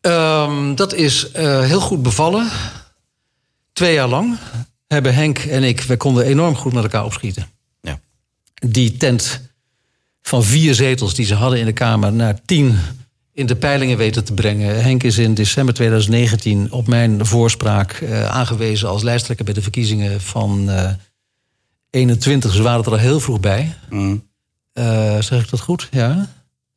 Ehm, 0.00 0.74
dat 0.74 0.94
is 0.94 1.30
eh, 1.30 1.60
heel 1.60 1.80
goed 1.80 2.02
bevallen. 2.02 2.48
Twee 3.72 3.94
jaar 3.94 4.08
lang 4.08 4.36
hebben 4.86 5.14
Henk 5.14 5.38
en 5.38 5.62
ik, 5.62 5.80
we 5.80 5.96
konden 5.96 6.24
enorm 6.24 6.54
goed 6.54 6.72
met 6.72 6.82
elkaar 6.82 7.04
opschieten. 7.04 7.48
Ja. 7.80 8.00
Die 8.54 8.96
tent 8.96 9.40
van 10.22 10.44
vier 10.44 10.74
zetels 10.74 11.14
die 11.14 11.26
ze 11.26 11.34
hadden 11.34 11.58
in 11.58 11.64
de 11.64 11.72
Kamer 11.72 12.12
naar 12.12 12.40
tien 12.44 12.78
in 13.32 13.46
de 13.46 13.56
peilingen 13.56 13.96
weten 13.96 14.24
te 14.24 14.34
brengen. 14.34 14.82
Henk 14.82 15.02
is 15.02 15.18
in 15.18 15.34
december 15.34 15.74
2019 15.74 16.72
op 16.72 16.86
mijn 16.86 17.26
voorspraak 17.26 17.92
eh, 17.92 18.28
aangewezen 18.28 18.88
als 18.88 19.02
lijsttrekker 19.02 19.44
bij 19.44 19.54
de 19.54 19.62
verkiezingen 19.62 20.20
van 20.20 20.70
eh 20.70 20.92
21. 21.90 22.52
Ze 22.54 22.62
waren 22.62 22.84
er 22.84 22.90
al 22.90 22.96
heel 22.96 23.20
vroeg 23.20 23.40
bij. 23.40 23.74
Mm. 23.90 24.27
Eh, 24.78 25.20
zeg 25.20 25.42
ik 25.42 25.50
dat 25.50 25.60
goed? 25.60 25.88
Ja. 25.90 26.28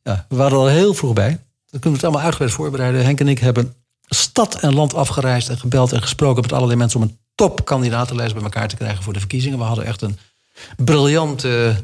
ja. 0.03 0.25
We 0.29 0.35
waren 0.35 0.57
al 0.57 0.67
heel 0.67 0.93
vroeg 0.93 1.13
bij. 1.13 1.29
Dan 1.69 1.79
kunnen 1.79 1.89
we 1.89 1.95
het 1.95 2.03
allemaal 2.03 2.21
uitgebreid 2.21 2.53
voorbereiden. 2.53 3.03
Henk 3.03 3.19
en 3.19 3.27
ik 3.27 3.39
hebben 3.39 3.73
stad 4.05 4.59
en 4.59 4.73
land 4.73 4.93
afgereisd 4.93 5.49
en 5.49 5.57
gebeld 5.57 5.91
en 5.91 6.01
gesproken 6.01 6.41
met 6.41 6.53
allerlei 6.53 6.77
mensen 6.77 6.99
om 6.99 7.07
een 7.07 7.17
topkandidatenlijst 7.35 8.33
bij 8.33 8.43
elkaar 8.43 8.67
te 8.67 8.75
krijgen 8.75 9.03
voor 9.03 9.13
de 9.13 9.19
verkiezingen. 9.19 9.57
We 9.57 9.63
hadden 9.63 9.85
echt 9.85 10.01
een 10.01 10.17
briljante 10.77 11.75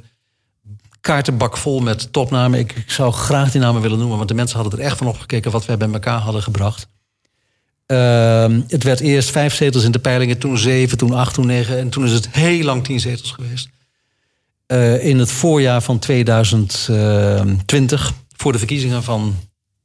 kaartenbak 1.02 1.58
vol 1.58 1.80
met 1.80 2.14
topnamen. 2.14 2.60
Ik, 2.60 2.72
ik 2.72 2.92
zou 2.92 3.14
graag 3.14 3.52
die 3.52 3.62
namen 3.62 3.82
willen 3.82 3.98
noemen, 3.98 4.18
want 4.18 4.30
de 4.30 4.36
mensen 4.36 4.60
hadden 4.60 4.80
er 4.80 4.86
echt 4.86 4.98
van 4.98 5.08
opgekeken 5.08 5.52
wat 5.52 5.66
wij 5.66 5.78
bij 5.78 5.92
elkaar 5.92 6.20
hadden 6.20 6.44
gebracht. 6.44 6.88
Ehm, 7.86 8.62
het 8.68 8.84
werd 8.84 9.00
eerst 9.00 9.30
vijf 9.30 9.54
zetels 9.54 9.84
in 9.84 9.92
de 9.92 10.00
peilingen, 10.00 10.38
toen 10.38 10.58
zeven, 10.58 10.98
toen 10.98 11.14
acht, 11.14 11.34
toen 11.34 11.46
negen. 11.46 11.78
En 11.78 11.90
toen 11.90 12.06
is 12.06 12.12
het 12.12 12.30
heel 12.30 12.64
lang 12.64 12.84
tien 12.84 13.00
zetels 13.00 13.32
geweest. 13.32 13.70
Eh, 14.68 15.06
in 15.06 15.20
het 15.20 15.32
voorjaar 15.32 15.82
van 15.82 16.00
2020, 16.00 18.14
voor 18.36 18.52
de 18.52 18.58
verkiezingen 18.58 19.04
van 19.04 19.36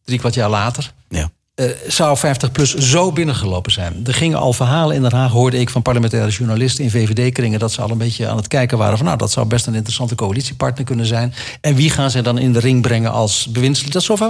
drie 0.05 0.19
kwart 0.19 0.35
jaar 0.35 0.51
later, 0.51 0.93
Ja. 1.09 1.31
eh, 1.55 1.67
zou 1.89 2.17
50PLUS 2.19 2.75
zo 2.77 3.13
binnengelopen 3.13 3.73
zijn. 3.73 4.01
Er 4.07 4.15
gingen 4.15 4.39
al 4.39 4.53
verhalen 4.53 4.97
in 4.97 5.03
Den 5.03 5.13
Haag, 5.13 5.31
hoorde 5.31 5.59
ik 5.61 5.71
van 5.71 5.83
parlementaire 5.83 6.31
journalisten 6.31 6.85
in 6.85 6.91
VVD-kringen, 6.91 7.59
dat 7.59 7.73
ze 7.73 7.81
al 7.83 7.91
een 7.91 7.99
beetje 7.99 8.29
aan 8.29 8.37
het 8.37 8.49
kijken 8.49 8.79
waren 8.79 8.97
van, 8.97 9.07
nou, 9.07 9.19
dat 9.19 9.33
zou 9.33 9.47
best 9.47 9.67
een 9.67 9.75
interessante 9.75 10.15
coalitiepartner 10.15 10.85
kunnen 10.85 11.07
zijn. 11.07 11.35
En 11.61 11.75
wie 11.75 11.91
gaan 11.91 12.11
ze 12.11 12.23
dan 12.23 12.39
in 12.39 12.53
de 12.53 12.61
ring 12.61 12.83
brengen 12.83 13.11
als 13.11 13.47
bewindslied? 13.51 13.93
Dat 13.93 14.03
zover 14.03 14.29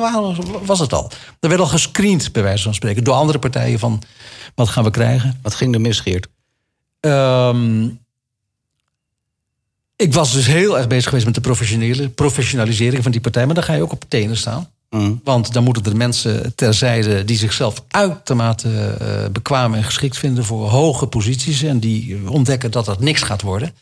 was 0.64 0.78
het 0.78 0.92
al. 0.92 1.10
Er 1.40 1.48
werd 1.48 1.60
al 1.60 1.66
gescreend, 1.66 2.32
bij 2.32 2.42
wijze 2.42 2.62
van 2.62 2.74
spreken, 2.74 3.04
door 3.04 3.14
andere 3.14 3.38
partijen 3.38 3.78
van, 3.78 4.02
wat 4.54 4.68
gaan 4.68 4.84
we 4.84 4.90
krijgen? 4.90 5.38
Wat 5.42 5.54
ging 5.54 5.74
er 5.74 5.80
mis, 5.80 6.00
Geert? 6.00 6.28
Ehm, 7.00 7.88
ik 10.02 10.14
was 10.14 10.32
dus 10.32 10.46
heel 10.46 10.76
erg 10.76 10.86
bezig 10.86 11.04
geweest 11.04 11.24
met 11.24 11.34
de 11.34 11.40
professionele 11.40 12.08
professionalisering 12.08 13.02
van 13.02 13.12
die 13.12 13.20
partij. 13.20 13.46
Maar 13.46 13.54
dan 13.54 13.64
ga 13.64 13.74
je 13.74 13.82
ook 13.82 13.92
op 13.92 14.04
tenen 14.08 14.36
staan. 14.36 14.68
Mm. 14.90 15.20
Want 15.24 15.52
dan 15.52 15.64
moeten 15.64 15.84
er 15.84 15.96
mensen 15.96 16.54
terzijde 16.54 17.24
die 17.24 17.36
zichzelf 17.36 17.84
uitermate 17.88 18.68
uh, 18.68 19.08
bekwaam 19.32 19.74
en 19.74 19.84
geschikt 19.84 20.18
vinden 20.18 20.44
voor 20.44 20.68
hoge 20.68 21.06
posities. 21.06 21.62
En 21.62 21.78
die 21.78 22.30
ontdekken 22.30 22.70
dat 22.70 22.84
dat 22.84 23.00
niks 23.00 23.22
gaat 23.22 23.42
worden. 23.42 23.74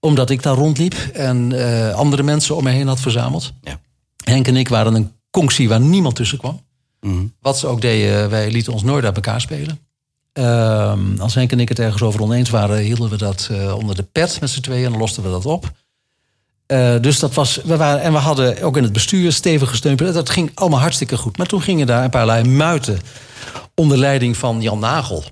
Omdat 0.00 0.30
ik 0.30 0.42
daar 0.42 0.54
rondliep 0.54 0.94
en 1.12 1.50
uh, 1.50 1.94
andere 1.94 2.22
mensen 2.22 2.56
om 2.56 2.64
me 2.64 2.70
heen 2.70 2.86
had 2.86 3.00
verzameld. 3.00 3.52
Ja. 3.62 3.80
Henk 4.24 4.46
en 4.46 4.56
ik 4.56 4.68
waren 4.68 4.94
een 4.94 5.12
conctie 5.30 5.68
waar 5.68 5.80
niemand 5.80 6.16
tussen 6.16 6.38
kwam. 6.38 6.60
Mm. 7.00 7.32
Wat 7.40 7.58
ze 7.58 7.66
ook 7.66 7.80
deden, 7.80 8.30
wij 8.30 8.50
lieten 8.50 8.72
ons 8.72 8.82
nooit 8.82 9.04
uit 9.04 9.16
elkaar 9.16 9.40
spelen. 9.40 9.78
Uh, 10.34 10.92
als 11.18 11.34
Henk 11.34 11.52
en 11.52 11.60
ik 11.60 11.68
het 11.68 11.78
ergens 11.78 12.02
over 12.02 12.22
oneens 12.22 12.50
waren, 12.50 12.78
hielden 12.78 13.10
we 13.10 13.16
dat 13.16 13.48
uh, 13.52 13.74
onder 13.76 13.96
de 13.96 14.02
pet 14.02 14.40
met 14.40 14.50
z'n 14.50 14.60
tweeën 14.60 14.92
en 14.92 14.98
losten 14.98 15.22
we 15.22 15.28
dat 15.28 15.46
op. 15.46 15.70
Uh, 16.66 16.94
dus 17.00 17.18
dat 17.18 17.34
was, 17.34 17.60
we 17.64 17.76
waren, 17.76 18.02
en 18.02 18.12
we 18.12 18.18
hadden 18.18 18.62
ook 18.62 18.76
in 18.76 18.82
het 18.82 18.92
bestuur 18.92 19.32
stevige 19.32 19.76
steunpunten. 19.76 20.14
Dat 20.14 20.30
ging 20.30 20.50
allemaal 20.54 20.80
hartstikke 20.80 21.16
goed. 21.16 21.36
Maar 21.36 21.46
toen 21.46 21.62
gingen 21.62 21.86
daar 21.86 22.04
een 22.04 22.10
paar 22.10 22.26
lui 22.26 22.44
muiten 22.44 22.98
onder 23.74 23.98
leiding 23.98 24.36
van 24.36 24.62
Jan 24.62 24.78
Nagel. 24.78 25.24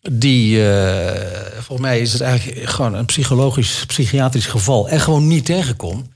Die, 0.00 0.58
uh, 0.58 1.10
volgens 1.52 1.88
mij 1.88 2.00
is 2.00 2.12
het 2.12 2.22
eigenlijk 2.22 2.70
gewoon 2.70 2.94
een 2.94 3.04
psychologisch, 3.04 3.84
psychiatrisch 3.86 4.46
geval. 4.46 4.88
En 4.88 5.00
gewoon 5.00 5.26
niet 5.26 5.44
tegen 5.44 5.76
kon. 5.76 6.14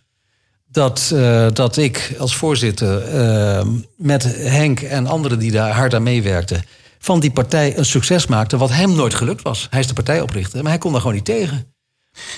Dat, 0.73 1.15
dat 1.53 1.77
ik 1.77 2.15
als 2.19 2.37
voorzitter 2.37 3.03
met 3.97 4.23
Henk 4.37 4.81
en 4.81 5.07
anderen 5.07 5.39
die 5.39 5.51
daar 5.51 5.73
hard 5.73 5.95
aan 5.95 6.03
meewerkten 6.03 6.65
van 7.03 7.21
die 7.21 7.31
partij 7.31 7.79
een 7.79 7.85
succes 7.85 8.27
maakte, 8.27 8.57
wat 8.57 8.71
hem 8.71 8.95
nooit 8.95 9.15
gelukt 9.15 9.43
was. 9.43 9.67
Hij 9.71 9.81
is 9.81 9.87
de 9.87 9.93
partij 9.95 10.21
oprichter, 10.21 10.63
maar 10.63 10.71
hij 10.71 10.81
kon 10.81 10.91
daar 10.93 11.01
gewoon 11.01 11.17
niet 11.17 11.25
tegen. 11.25 11.75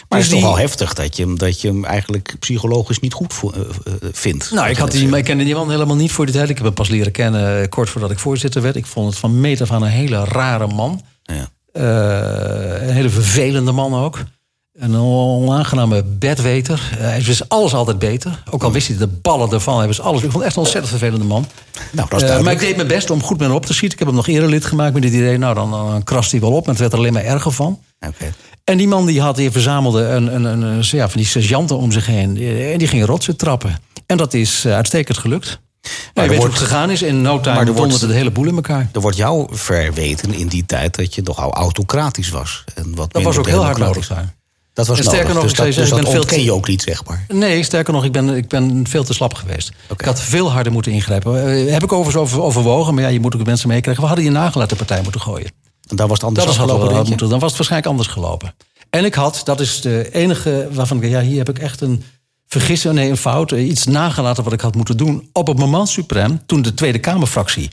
Maar 0.09 0.18
Dus 0.18 0.27
het 0.29 0.37
is 0.37 0.42
toch 0.42 0.48
wel 0.48 0.59
heftig 0.59 0.94
dat 0.94 1.16
je, 1.16 1.22
hem, 1.22 1.38
dat 1.38 1.61
je 1.61 1.68
hem 1.68 1.85
eigenlijk 1.85 2.35
psychologisch 2.38 2.98
niet 3.01 3.12
goed 3.12 3.35
vo- 3.35 3.51
eh, 3.53 3.61
eh, 3.61 3.92
vindt. 4.12 4.51
Nou, 4.51 4.68
ik, 4.68 4.77
had 4.77 4.90
die, 4.90 5.16
ik 5.16 5.25
kende 5.25 5.44
die 5.44 5.55
man 5.55 5.70
helemaal 5.70 5.96
niet 5.96 6.12
voor 6.12 6.25
die 6.27 6.35
tijd. 6.35 6.48
Ik 6.48 6.57
heb 6.57 6.64
hem 6.64 6.75
pas 6.75 6.88
leren 6.88 7.12
kennen 7.12 7.62
eh, 7.62 7.68
kort 7.68 7.90
voordat 7.90 8.11
ik 8.11 8.18
voorzitter 8.18 8.62
werd. 8.62 8.77
Ik 8.77 8.87
vond 8.87 9.11
het 9.11 9.18
van 9.18 9.40
meet 9.40 9.61
af 9.61 9.70
aan 9.70 9.83
een 9.83 9.88
hele 9.90 10.25
rare 10.25 10.66
man. 10.66 11.01
Ja. 11.22 11.48
Eh, 11.72 12.87
een 12.88 12.94
hele 12.94 13.09
vervelende 13.11 13.72
man 13.72 13.94
ook. 13.94 14.18
Een 14.83 14.97
onaangename 14.97 16.05
bedweter. 16.05 16.90
Eh, 16.92 16.99
hij 17.01 17.23
wist 17.23 17.49
alles 17.49 17.75
altijd 17.75 17.99
beter. 17.99 18.42
Ook 18.51 18.62
al 18.62 18.73
wist 18.73 18.88
hij 18.88 18.97
de 18.97 19.07
ballen 19.07 19.51
ervan. 19.53 19.79
Hij 19.79 19.87
wist 19.87 20.01
alles. 20.01 20.23
Ik 20.23 20.31
vond 20.31 20.35
het 20.35 20.42
echt 20.45 20.53
een 20.57 20.62
ontzettend 20.62 20.90
vervelende 20.99 21.25
man. 21.25 21.47
Nou, 21.92 22.09
dat 22.09 22.23
is 22.23 22.29
Eh, 22.31 22.40
maar 22.40 22.53
ik 22.53 22.59
deed 22.59 22.77
mijn 22.77 22.88
best 22.88 23.11
om 23.11 23.23
goed 23.23 23.38
met 23.38 23.47
hem 23.47 23.57
op 23.57 23.66
te 23.66 23.75
schieten. 23.75 23.92
Ik 23.92 23.99
heb 23.99 24.09
hem 24.09 24.16
nog 24.16 24.27
eerder 24.29 24.49
lid 24.49 24.64
gemaakt 24.64 24.95
met 24.95 25.05
het 25.05 25.12
idee... 25.12 25.38
nou, 25.38 25.55
dan, 25.55 25.71
dan 25.71 26.03
krast 26.03 26.31
hij 26.31 26.40
wel 26.40 26.53
op. 26.53 26.64
En 26.64 26.71
het 26.71 26.79
werd 26.81 26.92
er 26.92 26.99
alleen 26.99 27.12
maar 27.12 27.25
erger 27.25 27.53
van. 27.53 27.79
En 28.64 28.77
die 28.77 28.88
man 28.88 29.07
die 29.07 29.21
had, 29.21 29.37
die 29.37 29.51
verzamelde 29.51 30.03
een, 30.05 30.35
een, 30.35 30.45
een, 30.45 30.62
een- 30.62 30.83
ja, 30.90 31.09
van 31.09 31.21
die 31.21 31.27
sergeanten 31.31 31.77
om 31.77 31.92
zich 31.92 32.07
heen. 32.07 32.37
En 32.73 32.79
die 32.79 32.88
gingen 32.88 33.07
rotsen 33.07 33.37
trappen. 33.37 33.77
En 34.07 34.16
dat 34.16 34.35
is 34.35 34.64
eh, 34.64 34.75
uitstekend 34.75 35.18
gelukt. 35.18 35.61
Maar 36.14 36.25
je 36.25 36.31
weet 36.31 36.38
wordt- 36.38 36.53
hoe 36.55 36.62
het 36.62 36.71
gegaan 36.71 36.90
is. 36.90 37.03
In 37.03 37.23
no 37.23 37.40
time 37.40 37.55
maar 37.57 37.66
er 37.66 37.73
wordt- 37.73 37.81
donderde 37.81 38.07
de 38.07 38.12
hele 38.14 38.31
boel 38.31 38.47
in 38.47 38.55
elkaar. 38.55 38.88
Er 38.92 39.01
wordt 39.01 39.16
jou 39.16 39.47
verweten 39.51 40.35
in 40.35 40.47
die 40.49 40.66
tijd 40.66 40.97
dat 40.97 41.14
je 41.14 41.23
nogal 41.25 41.53
autocratisch 41.53 42.29
was. 42.31 42.64
En 42.75 42.95
wat 42.95 43.12
Dat 43.12 43.23
was 43.23 43.37
ook 43.37 43.47
heel 43.47 43.64
hard 43.64 43.79
nodig 43.79 44.07
daar. 44.09 44.35
Dat 44.74 44.87
was 44.87 44.96
nodig. 44.98 45.12
sterker 45.12 45.35
nog, 45.35 45.42
dus 45.42 45.52
dat, 45.54 45.66
dus 45.66 45.74
zeggen, 45.74 45.96
ik 45.96 46.02
ben 46.02 46.11
veel 46.12 46.20
ontken 46.20 46.38
te- 46.38 46.44
je 46.44 46.52
ook 46.52 46.68
niet, 46.68 46.82
zeg 46.82 47.04
maar. 47.04 47.24
Nee, 47.28 47.62
sterker 47.62 47.92
nog, 47.92 48.04
ik 48.04 48.12
ben, 48.12 48.28
ik 48.28 48.48
ben 48.48 48.87
veel 48.88 49.04
te 49.04 49.12
slap 49.14 49.35
geweest. 49.35 49.72
Ik 49.98 50.00
had 50.04 50.20
veel 50.20 50.52
harder 50.52 50.72
moeten 50.72 50.92
ingrijpen. 50.92 51.46
Eh, 51.66 51.72
heb 51.72 51.82
ik 51.82 51.92
overigens 51.92 52.22
over, 52.24 52.42
overwogen, 52.42 52.94
maar 52.94 53.02
ja, 53.02 53.08
je 53.08 53.20
moet 53.20 53.32
ook 53.35 53.40
de 53.40 53.46
mensen 53.46 53.68
meekrijgen. 53.68 54.02
We 54.02 54.08
hadden 54.08 54.26
je 54.26 54.32
nagel 54.32 54.61
uit 54.61 54.70
de 54.70 54.76
partij 54.76 55.02
moeten 55.02 55.20
gooien. 55.20 55.52
En 55.88 55.96
daar 55.96 56.08
was 56.08 56.16
het 56.16 56.26
anders 56.26 56.46
Dat 56.46 56.56
was 56.56 57.02
je? 57.02 57.08
moeten, 57.08 57.28
dan 57.28 57.38
was 57.38 57.48
het 57.48 57.56
waarschijnlijk 57.58 57.90
anders 57.90 58.08
gelopen. 58.08 58.54
En 58.90 59.04
ik 59.04 59.14
had, 59.14 59.40
dat 59.44 59.61
is 59.61 59.80
de 59.80 60.08
enige 60.12 60.68
waarvan 60.72 61.02
ik, 61.02 61.11
ja, 61.11 61.20
hier 61.20 61.38
heb 61.38 61.48
ik 61.48 61.58
echt 61.58 61.80
een 61.80 62.02
vergissing, 62.46 62.94
nee, 62.94 63.11
een 63.11 63.16
fout, 63.16 63.52
eh, 63.52 63.68
iets 63.68 63.87
nagelaten 63.87 64.44
wat 64.44 64.52
ik 64.52 64.61
had 64.61 64.74
moeten 64.74 64.96
doen. 64.96 65.28
Op 65.32 65.46
het 65.46 65.58
moment 65.58 65.88
suprem, 65.88 66.40
toen 66.46 66.62
de 66.62 66.74
Tweede 66.74 66.98
Kamerfractie, 66.98 67.70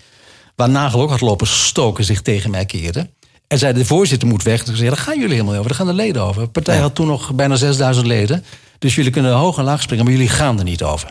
waar 0.55 0.69
Nagel 0.69 1.01
ook 1.01 1.09
had 1.09 1.21
lopen 1.21 1.47
stoken, 1.47 2.03
zich 2.03 2.21
tegen 2.21 2.51
mij 2.51 2.65
keerde. 2.65 3.09
En 3.49 3.57
zei, 3.57 3.73
de 3.73 3.85
voorzitter 3.85 4.27
moet 4.27 4.43
weg. 4.43 4.63
Toen 4.63 4.75
zei, 4.75 4.87
daar 4.89 4.97
gaan 4.97 5.19
jullie 5.19 5.31
helemaal 5.33 5.53
over, 5.55 5.67
daar 5.67 5.75
gaan 5.77 5.87
de 5.87 5.93
leden 5.93 6.21
over. 6.21 6.41
De 6.41 6.47
partij 6.47 6.77
had 6.77 6.95
toen 6.95 7.07
nog 7.07 7.33
bijna 7.33 7.55
6000 7.55 8.05
leden. 8.05 8.43
Dus 8.79 8.95
jullie 8.95 9.11
kunnen 9.11 9.33
hoog 9.33 9.57
en 9.57 9.63
laag 9.63 9.81
springen, 9.81 10.03
maar 10.05 10.13
jullie 10.13 10.29
gaan 10.29 10.57
er 10.57 10.63
niet 10.63 10.83
over. 10.83 11.09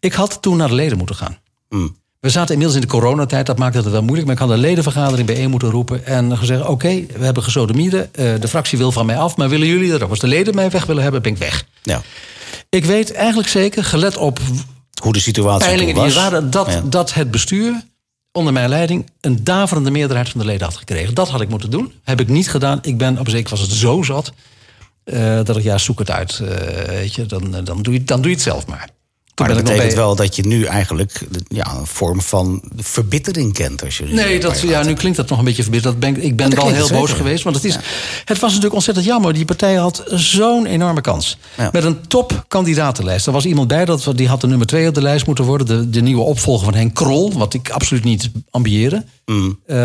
Ik 0.00 0.12
had 0.12 0.38
toen 0.42 0.56
naar 0.56 0.68
de 0.68 0.74
leden 0.74 0.98
moeten 0.98 1.16
gaan. 1.16 1.38
Hmm. 1.68 1.96
We 2.20 2.28
zaten 2.30 2.50
inmiddels 2.52 2.80
in 2.80 2.86
de 2.88 2.92
coronatijd, 2.92 3.46
dat 3.46 3.58
maakte 3.58 3.78
het 3.78 3.90
wel 3.90 4.02
moeilijk. 4.02 4.26
Maar 4.26 4.34
ik 4.36 4.40
had 4.42 4.50
een 4.50 4.58
ledenvergadering 4.58 5.26
bijeen 5.26 5.50
moeten 5.50 5.70
roepen. 5.70 6.06
En 6.06 6.38
gezegd, 6.38 6.66
oké, 6.66 6.88
we 7.18 7.24
hebben 7.24 7.42
gesodemieden. 7.42 8.14
eh, 8.14 8.32
de 8.40 8.48
fractie 8.48 8.78
wil 8.78 8.92
van 8.92 9.06
mij 9.06 9.16
af, 9.18 9.36
maar 9.36 9.48
willen 9.48 9.66
jullie 9.66 9.92
er 9.92 10.02
ook? 10.04 10.10
Als 10.10 10.18
de 10.18 10.26
leden 10.26 10.54
mij 10.54 10.70
weg 10.70 10.86
willen 10.86 11.02
hebben, 11.02 11.22
ben 11.22 11.32
ik 11.32 11.38
weg. 11.38 11.64
Ja. 11.82 12.02
Ik 12.68 12.84
weet 12.84 13.12
eigenlijk 13.12 13.48
zeker, 13.48 13.84
gelet 13.84 14.16
op 14.16 14.38
Hoe 15.02 15.12
de 15.12 15.20
situatie 15.20 15.66
peilingen 15.66 15.94
die 15.94 16.02
was. 16.02 16.14
er 16.14 16.20
waren... 16.22 16.50
Dat, 16.50 16.66
Ja. 16.66 16.80
dat 16.84 17.14
het 17.14 17.30
bestuur 17.30 17.82
onder 18.38 18.52
mijn 18.52 18.68
leiding 18.68 19.10
een 19.20 19.44
daverende 19.44 19.90
meerderheid 19.90 20.28
van 20.28 20.40
de 20.40 20.46
leden 20.46 20.66
had 20.66 20.76
gekregen. 20.76 21.14
Dat 21.14 21.28
had 21.28 21.40
ik 21.40 21.48
moeten 21.48 21.70
doen. 21.70 21.92
Heb 22.04 22.20
ik 22.20 22.28
niet 22.28 22.50
gedaan. 22.50 22.78
Ik 22.82 22.98
ben, 22.98 23.18
op 23.18 23.28
zeker 23.28 23.50
was 23.50 23.60
het 23.60 23.70
zo 23.70 24.02
zat... 24.02 24.32
eh, 25.04 25.40
dat 25.44 25.56
ik, 25.56 25.62
ja, 25.62 25.78
zoek 25.78 25.98
het 25.98 26.10
uit. 26.10 26.38
eh, 26.40 26.84
weet 26.88 27.14
je, 27.14 27.26
dan, 27.26 27.54
eh, 27.54 27.64
dan, 27.64 27.82
doe 27.82 27.92
je, 27.94 28.04
dan 28.04 28.20
doe 28.20 28.30
je 28.30 28.36
het 28.36 28.44
zelf 28.44 28.66
maar. 28.66 28.88
Maar 29.38 29.48
dat 29.48 29.56
betekent 29.64 29.86
bij- 29.86 29.96
wel 29.96 30.14
dat 30.16 30.36
je 30.36 30.46
nu 30.46 30.64
eigenlijk 30.64 31.20
ja, 31.48 31.74
een 31.78 31.86
vorm 31.86 32.20
van 32.20 32.62
verbittering 32.76 33.52
kent. 33.52 33.84
Als 33.84 33.98
je 33.98 34.04
Nee, 34.04 34.40
dat, 34.40 34.60
ja, 34.60 34.82
nu 34.82 34.94
klinkt 34.94 35.16
dat 35.16 35.28
nog 35.28 35.38
een 35.38 35.44
beetje 35.44 35.62
verbitterd. 35.62 35.92
Dat 36.00 36.14
ben, 36.14 36.24
ik- 36.24 36.36
ben 36.36 36.54
wel 36.54 36.68
heel 36.68 36.88
boos 36.88 37.12
geweest. 37.12 37.44
Want 37.44 37.56
het, 37.56 37.64
is, 37.64 37.74
het 38.24 38.38
was 38.38 38.48
natuurlijk 38.48 38.74
ontzettend 38.74 39.06
jammer. 39.06 39.32
Die 39.32 39.44
partij 39.44 39.74
had 39.74 40.02
zo'n 40.10 40.66
enorme 40.66 41.00
kans. 41.00 41.38
Ja. 41.56 41.68
Met 41.72 41.84
een 41.84 42.06
topkandidatenlijst. 42.06 43.26
Er 43.26 43.32
was 43.32 43.44
iemand 43.44 43.68
bij, 43.68 43.84
dat, 43.84 44.12
die 44.14 44.28
had 44.28 44.40
de 44.40 44.46
nummer 44.46 44.66
twee 44.66 44.88
op 44.88 44.94
de 44.94 45.02
lijst 45.02 45.26
moeten 45.26 45.44
worden. 45.44 45.66
De, 45.66 45.90
de 45.90 46.00
nieuwe 46.00 46.22
opvolger 46.22 46.64
van 46.64 46.74
Henk 46.74 46.94
Krol. 46.94 47.32
Wat 47.32 47.54
ik 47.54 47.70
absoluut 47.70 48.04
niet 48.04 48.30
ambieerde. 48.50 49.04
Mm. 49.26 49.58
Eh, 49.66 49.76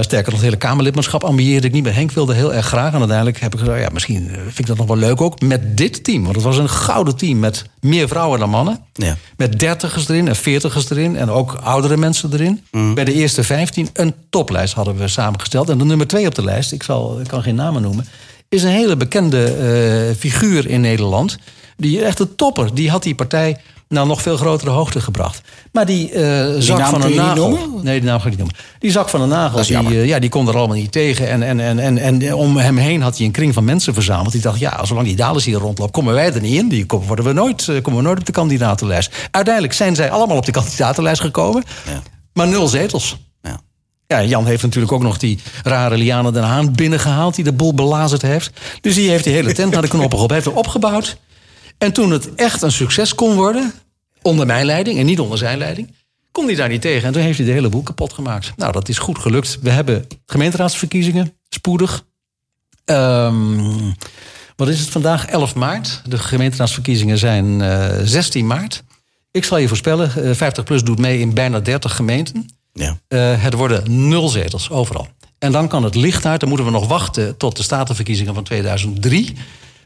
sterker 0.00 0.24
nog, 0.24 0.32
het 0.32 0.40
hele 0.42 0.56
Kamerlidmaatschap 0.56 1.24
ambieerde 1.24 1.66
ik 1.66 1.72
niet. 1.72 1.84
Maar 1.84 1.94
Henk 1.94 2.12
wilde 2.12 2.34
heel 2.34 2.54
erg 2.54 2.66
graag. 2.66 2.92
En 2.92 2.98
uiteindelijk 2.98 3.40
heb 3.40 3.52
ik 3.54 3.58
gezegd, 3.60 3.80
ja, 3.80 3.88
misschien 3.92 4.28
vind 4.42 4.58
ik 4.58 4.66
dat 4.66 4.76
nog 4.76 4.86
wel 4.86 4.96
leuk 4.96 5.20
ook. 5.20 5.40
Met 5.40 5.76
dit 5.76 6.04
team. 6.04 6.22
Want 6.22 6.34
het 6.34 6.44
was 6.44 6.58
een 6.58 6.68
gouden 6.68 7.16
team. 7.16 7.38
Met 7.38 7.64
meer 7.80 8.08
vrouwen 8.08 8.38
dan 8.38 8.50
mannen. 8.50 8.78
Ja. 9.04 9.16
Met 9.36 9.58
dertigers 9.58 10.08
erin 10.08 10.28
en 10.28 10.36
veertigers 10.36 10.90
erin. 10.90 11.16
En 11.16 11.30
ook 11.30 11.54
oudere 11.62 11.96
mensen 11.96 12.32
erin. 12.32 12.64
Mm. 12.70 12.94
Bij 12.94 13.04
de 13.04 13.12
eerste 13.12 13.42
15 13.42 13.88
een 13.92 14.14
toplijst 14.30 14.74
hadden 14.74 14.96
we 14.96 15.08
samengesteld. 15.08 15.68
En 15.68 15.78
de 15.78 15.84
nummer 15.84 16.06
twee 16.06 16.26
op 16.26 16.34
de 16.34 16.44
lijst, 16.44 16.72
ik, 16.72 16.82
zal, 16.82 17.20
ik 17.20 17.28
kan 17.28 17.42
geen 17.42 17.54
namen 17.54 17.82
noemen... 17.82 18.06
is 18.48 18.62
een 18.62 18.70
hele 18.70 18.96
bekende 18.96 19.44
eh, 19.44 20.16
figuur 20.18 20.66
in 20.66 20.80
Nederland. 20.80 21.38
Die 21.76 22.04
echt 22.04 22.20
een 22.20 22.34
topper. 22.34 22.74
Die 22.74 22.90
had 22.90 23.02
die 23.02 23.14
partij 23.14 23.60
naar 23.92 24.06
nog 24.06 24.22
veel 24.22 24.36
grotere 24.36 24.70
hoogte 24.70 25.00
gebracht. 25.00 25.40
Maar 25.72 25.86
die 25.86 26.12
eh, 26.12 26.54
zak 26.58 26.86
van 26.86 27.02
een 27.02 27.14
nagel... 27.14 27.80
Nee, 27.82 28.00
die 28.00 28.08
naam 28.08 28.18
ga 28.18 28.24
ik 28.24 28.30
niet 28.30 28.38
noemen. 28.38 28.56
Die 28.78 28.90
zak 28.90 29.08
van 29.08 29.20
een 29.20 29.28
nagel, 29.28 29.62
die, 29.62 29.76
eh, 29.76 30.06
ja, 30.06 30.18
die 30.18 30.30
kon 30.30 30.48
er 30.48 30.56
allemaal 30.56 30.76
niet 30.76 30.92
tegen. 30.92 31.28
En, 31.28 31.42
en, 31.42 31.60
en, 31.60 31.78
en, 31.78 31.98
en 31.98 32.34
om 32.34 32.56
hem 32.56 32.76
heen 32.76 33.02
had 33.02 33.16
hij 33.16 33.26
een 33.26 33.32
kring 33.32 33.54
van 33.54 33.64
mensen 33.64 33.94
verzameld. 33.94 34.32
Die 34.32 34.40
dacht, 34.40 34.58
ja, 34.58 34.84
zolang 34.84 35.06
die 35.06 35.16
Dalis 35.16 35.44
hier 35.44 35.58
rondloopt, 35.58 35.92
komen 35.92 36.14
wij 36.14 36.32
er 36.32 36.40
niet 36.40 36.58
in. 36.58 36.68
Die 36.68 36.86
komen, 36.86 37.06
worden 37.06 37.24
we 37.24 37.32
nooit, 37.32 37.68
eh, 37.68 37.82
komen 37.82 38.00
we 38.00 38.06
nooit 38.06 38.18
op 38.18 38.26
de 38.26 38.32
kandidatenlijst. 38.32 39.28
Uiteindelijk 39.30 39.74
zijn 39.74 39.94
zij 39.94 40.10
allemaal 40.10 40.36
op 40.36 40.46
de 40.46 40.52
kandidatenlijst 40.52 41.20
gekomen. 41.20 41.62
Ja. 41.86 42.02
Maar 42.32 42.48
nul 42.48 42.68
zetels. 42.68 43.16
Ja. 43.42 43.60
Ja, 44.06 44.24
Jan 44.24 44.46
heeft 44.46 44.62
natuurlijk 44.62 44.92
ook 44.92 45.02
nog 45.02 45.18
die 45.18 45.38
rare 45.62 45.96
Liane 45.96 46.32
den 46.32 46.42
Haan 46.42 46.72
binnengehaald... 46.72 47.34
die 47.34 47.44
de 47.44 47.52
boel 47.52 47.74
belazerd 47.74 48.22
heeft. 48.22 48.50
Dus 48.80 48.94
die 48.94 49.10
heeft 49.10 49.24
die 49.24 49.32
hele 49.32 49.52
tent 49.52 49.72
naar 49.72 49.82
de 49.82 49.88
knoppen. 49.88 50.18
Hij 50.18 50.28
heeft 50.36 50.46
er 50.46 50.54
opgebouwd. 50.54 51.16
En 51.78 51.92
toen 51.92 52.10
het 52.10 52.34
echt 52.34 52.62
een 52.62 52.72
succes 52.72 53.14
kon 53.14 53.34
worden... 53.34 53.72
onder 54.22 54.46
mijn 54.46 54.66
leiding 54.66 54.98
en 54.98 55.06
niet 55.06 55.20
onder 55.20 55.38
zijn 55.38 55.58
leiding... 55.58 55.94
kon 56.32 56.46
hij 56.46 56.54
daar 56.54 56.68
niet 56.68 56.80
tegen. 56.80 57.06
En 57.06 57.12
toen 57.12 57.22
heeft 57.22 57.38
hij 57.38 57.46
de 57.46 57.52
hele 57.52 57.68
boel 57.68 57.82
kapot 57.82 58.12
gemaakt. 58.12 58.52
Nou, 58.56 58.72
dat 58.72 58.88
is 58.88 58.98
goed 58.98 59.18
gelukt. 59.18 59.58
We 59.60 59.70
hebben 59.70 60.06
gemeenteraadsverkiezingen, 60.26 61.32
spoedig. 61.48 62.04
Ehm, 62.84 63.90
wat 64.56 64.68
is 64.68 64.80
het 64.80 64.88
vandaag? 64.88 65.26
11 65.26 65.54
maart. 65.54 66.02
De 66.08 66.18
gemeenteraadsverkiezingen 66.18 67.18
zijn 67.18 67.60
eh 67.60 67.98
16 68.02 68.46
maart. 68.46 68.82
Ik 69.30 69.44
zal 69.44 69.58
je 69.58 69.68
voorspellen, 69.68 70.24
eh, 70.24 70.34
50PLUS 70.34 70.84
doet 70.84 70.98
mee 70.98 71.18
in 71.18 71.34
bijna 71.34 71.60
30 71.60 71.96
gemeenten. 71.96 72.46
Ja. 72.72 72.98
Eh, 73.08 73.42
het 73.42 73.54
worden 73.54 74.08
nul 74.08 74.28
zetels 74.28 74.70
overal. 74.70 75.08
En 75.38 75.52
dan 75.52 75.68
kan 75.68 75.84
het 75.84 75.94
licht 75.94 76.26
uit. 76.26 76.40
Dan 76.40 76.48
moeten 76.48 76.66
we 76.66 76.72
nog 76.72 76.86
wachten 76.86 77.36
tot 77.36 77.56
de 77.56 77.62
statenverkiezingen 77.62 78.34
van 78.34 78.44
2003. 78.44 79.36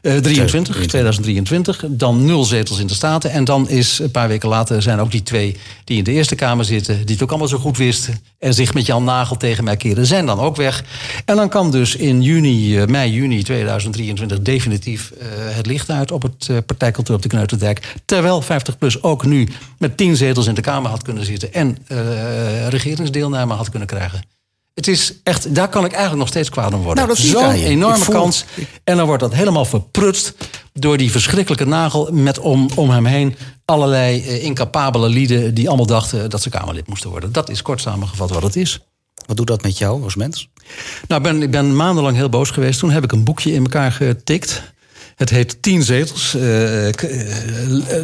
Eh 0.01 0.17
23, 0.17 0.85
2023. 0.85 1.83
Dan 1.87 2.25
nul 2.25 2.43
zetels 2.43 2.79
in 2.79 2.87
de 2.87 2.93
Staten. 2.93 3.31
En 3.31 3.43
dan 3.43 3.69
is 3.69 3.99
een 3.99 4.11
paar 4.11 4.27
weken 4.27 4.49
later 4.49 4.81
zijn 4.81 4.99
ook 4.99 5.11
die 5.11 5.23
twee 5.23 5.57
die 5.83 5.97
in 5.97 6.03
de 6.03 6.11
Eerste 6.11 6.35
Kamer 6.35 6.65
zitten... 6.65 6.97
die 7.05 7.13
het 7.13 7.23
ook 7.23 7.29
allemaal 7.29 7.47
zo 7.47 7.57
goed 7.57 7.77
wisten... 7.77 8.21
en 8.39 8.53
zich 8.53 8.73
met 8.73 8.85
Jan 8.85 9.03
Nagel 9.03 9.37
tegen 9.37 9.63
mij 9.63 9.77
keren, 9.77 10.05
zijn 10.05 10.25
dan 10.25 10.39
ook 10.39 10.55
weg. 10.55 10.83
En 11.25 11.35
dan 11.35 11.49
kan 11.49 11.71
dus 11.71 11.95
in 11.95 12.21
juni, 12.21 12.77
eh, 12.77 12.87
mei, 12.87 13.11
juni 13.11 13.43
2023... 13.43 14.41
definitief 14.41 15.11
eh, 15.11 15.27
het 15.55 15.65
licht 15.65 15.89
uit 15.89 16.11
op 16.11 16.21
het 16.21 16.47
eh, 16.49 16.57
partijkantoor 16.65 17.15
op 17.15 17.21
de 17.21 17.27
Kneuterdijk. 17.27 17.93
Terwijl 18.05 18.43
50PLUS 18.43 19.01
ook 19.01 19.25
nu 19.25 19.47
met 19.77 19.97
tien 19.97 20.15
zetels 20.15 20.47
in 20.47 20.53
de 20.53 20.61
Kamer 20.61 20.89
had 20.89 21.01
kunnen 21.01 21.25
zitten... 21.25 21.53
en 21.53 21.77
eh, 21.87 22.67
regeringsdeelname 22.67 23.53
had 23.53 23.69
kunnen 23.69 23.87
krijgen. 23.87 24.36
Het 24.77 24.87
is 24.87 25.13
echt, 25.23 25.55
daar 25.55 25.69
kan 25.69 25.85
ik 25.85 25.91
eigenlijk 25.91 26.19
nog 26.19 26.27
steeds 26.27 26.49
kwaad 26.49 26.73
om 26.73 26.81
worden. 26.81 27.05
Nou, 27.05 27.07
dat 27.07 27.17
Zo'n 27.25 27.51
enorme 27.51 27.97
voel- 28.03 28.15
kans. 28.15 28.45
En 28.83 28.97
dan 28.97 29.05
wordt 29.05 29.21
dat 29.21 29.33
helemaal 29.33 29.65
verprutst 29.65 30.33
door 30.73 30.97
die 30.97 31.11
verschrikkelijke 31.11 31.65
nagel 31.65 32.09
met 32.11 32.39
om, 32.39 32.69
om 32.75 32.89
hem 32.89 33.05
heen 33.05 33.35
allerlei 33.65 34.21
eh, 34.23 34.43
incapabele 34.43 35.09
lieden 35.09 35.53
die 35.53 35.67
allemaal 35.67 35.85
dachten 35.85 36.29
dat 36.29 36.41
ze 36.41 36.49
Kamerlid 36.49 36.87
moesten 36.87 37.09
worden. 37.09 37.31
Dat 37.31 37.49
is 37.49 37.61
kort 37.61 37.81
samengevat 37.81 38.29
wat 38.29 38.43
het 38.43 38.55
is. 38.55 38.79
Wat 39.25 39.37
doet 39.37 39.47
dat 39.47 39.61
met 39.63 39.77
jou 39.77 40.03
als 40.03 40.15
mens? 40.15 40.49
Nou, 41.07 41.21
ben, 41.21 41.41
ik 41.41 41.51
ben 41.51 41.75
maandenlang 41.75 42.15
heel 42.15 42.29
boos 42.29 42.49
geweest. 42.49 42.79
Toen 42.79 42.91
heb 42.91 43.03
ik 43.03 43.11
een 43.11 43.23
boekje 43.23 43.53
in 43.53 43.63
elkaar 43.63 43.91
getikt. 43.91 44.61
Het 45.17 45.29
heet 45.29 45.61
Tien 45.61 45.83
Zetels. 45.83 46.35
Eh, 46.35 46.41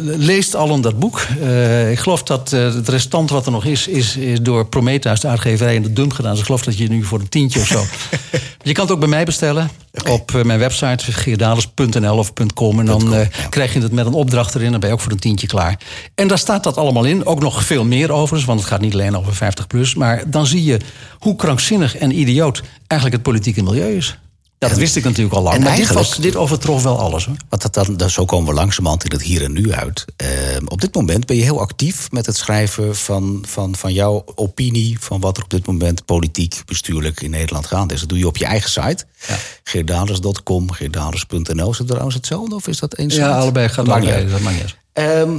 leest 0.02 0.54
allen 0.54 0.80
dat 0.80 0.98
boek. 0.98 1.26
Eh, 1.40 1.90
ik 1.90 1.98
geloof 1.98 2.22
dat 2.22 2.50
het 2.50 2.88
restant 2.88 3.30
wat 3.30 3.46
er 3.46 3.52
nog 3.52 3.64
is, 3.64 3.88
is, 3.88 4.16
is 4.16 4.40
door 4.40 4.66
Prometheus, 4.66 5.20
de 5.20 5.28
uitgeverij, 5.28 5.74
in 5.74 5.82
de 5.82 5.92
dump 5.92 6.12
gedaan. 6.12 6.30
Dus 6.30 6.40
ik 6.40 6.46
geloof 6.46 6.62
dat 6.62 6.78
je 6.78 6.88
nu 6.88 7.04
voor 7.04 7.20
een 7.20 7.28
tientje 7.28 7.60
of 7.60 7.66
zo. 7.66 7.84
je 8.62 8.72
kan 8.72 8.84
het 8.84 8.94
ook 8.94 9.00
bij 9.00 9.08
mij 9.08 9.24
bestellen. 9.24 9.70
Op 10.08 10.42
mijn 10.44 10.58
website, 10.58 11.12
geerdales.nl 11.12 12.16
of 12.16 12.32
.com. 12.54 12.80
En 12.80 12.86
dan 12.86 13.14
krijg 13.48 13.72
je 13.72 13.80
het 13.80 13.92
met 13.92 14.06
een 14.06 14.12
opdracht 14.12 14.54
erin. 14.54 14.70
Dan 14.70 14.80
ben 14.80 14.88
je 14.88 14.94
ook 14.94 15.00
voor 15.00 15.12
een 15.12 15.18
tientje 15.18 15.46
klaar. 15.46 15.78
En 16.14 16.28
daar 16.28 16.38
staat 16.38 16.64
dat 16.64 16.76
allemaal 16.76 17.04
in. 17.04 17.26
Ook 17.26 17.40
nog 17.40 17.64
veel 17.64 17.84
meer 17.84 18.12
overigens, 18.12 18.44
want 18.44 18.60
het 18.60 18.68
gaat 18.68 18.80
niet 18.80 18.92
alleen 18.92 19.16
over 19.16 19.34
50 19.34 19.66
plus. 19.66 19.94
Maar 19.94 20.22
dan 20.26 20.46
zie 20.46 20.64
je 20.64 20.78
hoe 21.18 21.36
krankzinnig 21.36 21.96
en 21.96 22.18
idioot 22.18 22.62
eigenlijk 22.86 23.22
het 23.22 23.32
politieke 23.32 23.62
milieu 23.62 23.96
is. 23.96 24.18
Dat 24.58 24.78
wist 24.78 24.96
ik 24.96 25.04
natuurlijk 25.04 25.34
al 25.34 25.42
lang. 25.42 25.56
en 25.56 25.62
Maar 25.62 25.76
dit, 25.76 25.92
was, 25.92 26.16
dit 26.16 26.36
overtrof 26.36 26.82
wel 26.82 26.98
alles. 26.98 27.24
Hoor. 27.24 27.36
Want 27.48 27.72
dat 27.72 27.98
dan, 27.98 28.10
zo 28.10 28.24
komen 28.24 28.48
we 28.48 28.54
langzamerhand 28.54 29.04
in 29.04 29.10
het 29.10 29.22
hier 29.22 29.42
en 29.42 29.52
nu 29.52 29.72
uit. 29.72 30.04
Eh, 30.16 30.28
op 30.68 30.80
dit 30.80 30.94
moment 30.94 31.26
ben 31.26 31.36
je 31.36 31.42
heel 31.42 31.60
actief 31.60 32.10
met 32.10 32.26
het 32.26 32.36
schrijven 32.36 32.96
van, 32.96 33.44
van, 33.48 33.76
van 33.76 33.92
jouw 33.92 34.24
opinie... 34.34 34.98
van 35.00 35.20
wat 35.20 35.36
er 35.36 35.42
op 35.42 35.50
dit 35.50 35.66
moment 35.66 36.04
politiek, 36.04 36.62
bestuurlijk 36.66 37.20
in 37.20 37.30
Nederland 37.30 37.66
gaande 37.66 37.94
is. 37.94 38.00
Dat 38.00 38.08
doe 38.08 38.18
je 38.18 38.26
op 38.26 38.36
je 38.36 38.44
eigen 38.44 38.70
site. 38.70 39.04
Ja. 39.28 39.36
Geerdales.com, 39.62 40.70
geerdales.nl. 40.70 41.70
Is 41.70 41.78
het 41.78 41.86
trouwens 41.86 42.14
hetzelfde 42.14 42.54
of 42.54 42.68
is 42.68 42.78
dat 42.78 42.94
één 42.94 43.10
site? 43.10 43.22
Ja, 43.22 43.38
allebei 43.38 43.68
gaat 43.68 43.88
allebei, 43.88 44.30
dat 44.30 44.40
niet 44.40 44.60
uit. 44.60 44.76
Ehm, 44.92 45.38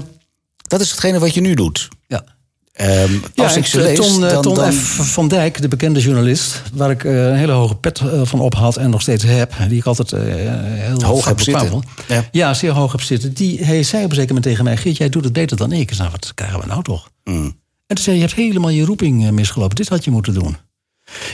dat 0.57 0.81
is 0.81 0.91
hetgene 0.91 1.19
wat 1.19 1.33
je 1.33 1.41
nu 1.41 1.53
doet. 1.53 1.87
Ja. 2.07 2.34
Ehm, 2.75 3.13
als 3.35 3.53
Ja, 3.53 3.57
ik 3.59 3.65
ze 3.65 3.81
lees, 3.81 3.97
Ton, 3.97 4.25
eh, 4.25 4.31
dan... 4.31 4.41
Ton 4.41 4.55
dan 4.55 4.71
F. 4.71 5.11
van 5.11 5.27
Dijk, 5.27 5.61
de 5.61 5.67
bekende 5.67 5.99
journalist... 5.99 6.61
waar 6.73 6.91
ik 6.91 7.03
eh, 7.03 7.27
een 7.27 7.35
hele 7.35 7.51
hoge 7.51 7.75
pet 7.75 7.99
eh, 7.99 8.21
van 8.23 8.39
op 8.39 8.53
had 8.55 8.77
en 8.77 8.89
nog 8.89 9.01
steeds 9.01 9.23
heb... 9.23 9.53
die 9.67 9.77
ik 9.77 9.85
altijd 9.85 10.11
eh, 10.11 10.21
heel 10.23 11.03
Hoog 11.03 11.25
heb 11.25 11.41
zitten. 11.41 11.83
Ja. 12.07 12.23
Ja. 12.31 12.53
zeer 12.53 12.71
hoog 12.71 12.91
heb 12.91 13.01
zitten. 13.01 13.33
Die, 13.33 13.63
hij 13.63 13.83
zei 13.83 14.03
op 14.03 14.09
een 14.09 14.15
zeker 14.15 14.33
moment 14.33 14.45
tegen 14.45 14.63
mij... 14.63 14.77
Geert, 14.77 14.97
jij 14.97 15.09
doet 15.09 15.23
het 15.23 15.33
beter 15.33 15.57
dan 15.57 15.71
ik. 15.71 15.79
Ik 15.79 15.89
zei, 15.89 15.99
nou, 15.99 16.11
wat 16.11 16.33
krijgen 16.33 16.59
we 16.59 16.65
nou 16.65 16.83
toch? 16.83 17.09
Mm. 17.23 17.43
En 17.87 17.95
toen 17.95 18.03
zei 18.03 18.15
je 18.15 18.21
hebt 18.21 18.35
helemaal 18.35 18.69
je 18.69 18.85
roeping 18.85 19.25
eh, 19.25 19.31
misgelopen. 19.31 19.75
Dit 19.75 19.89
had 19.89 20.03
je 20.03 20.11
moeten 20.11 20.33
doen. 20.33 20.57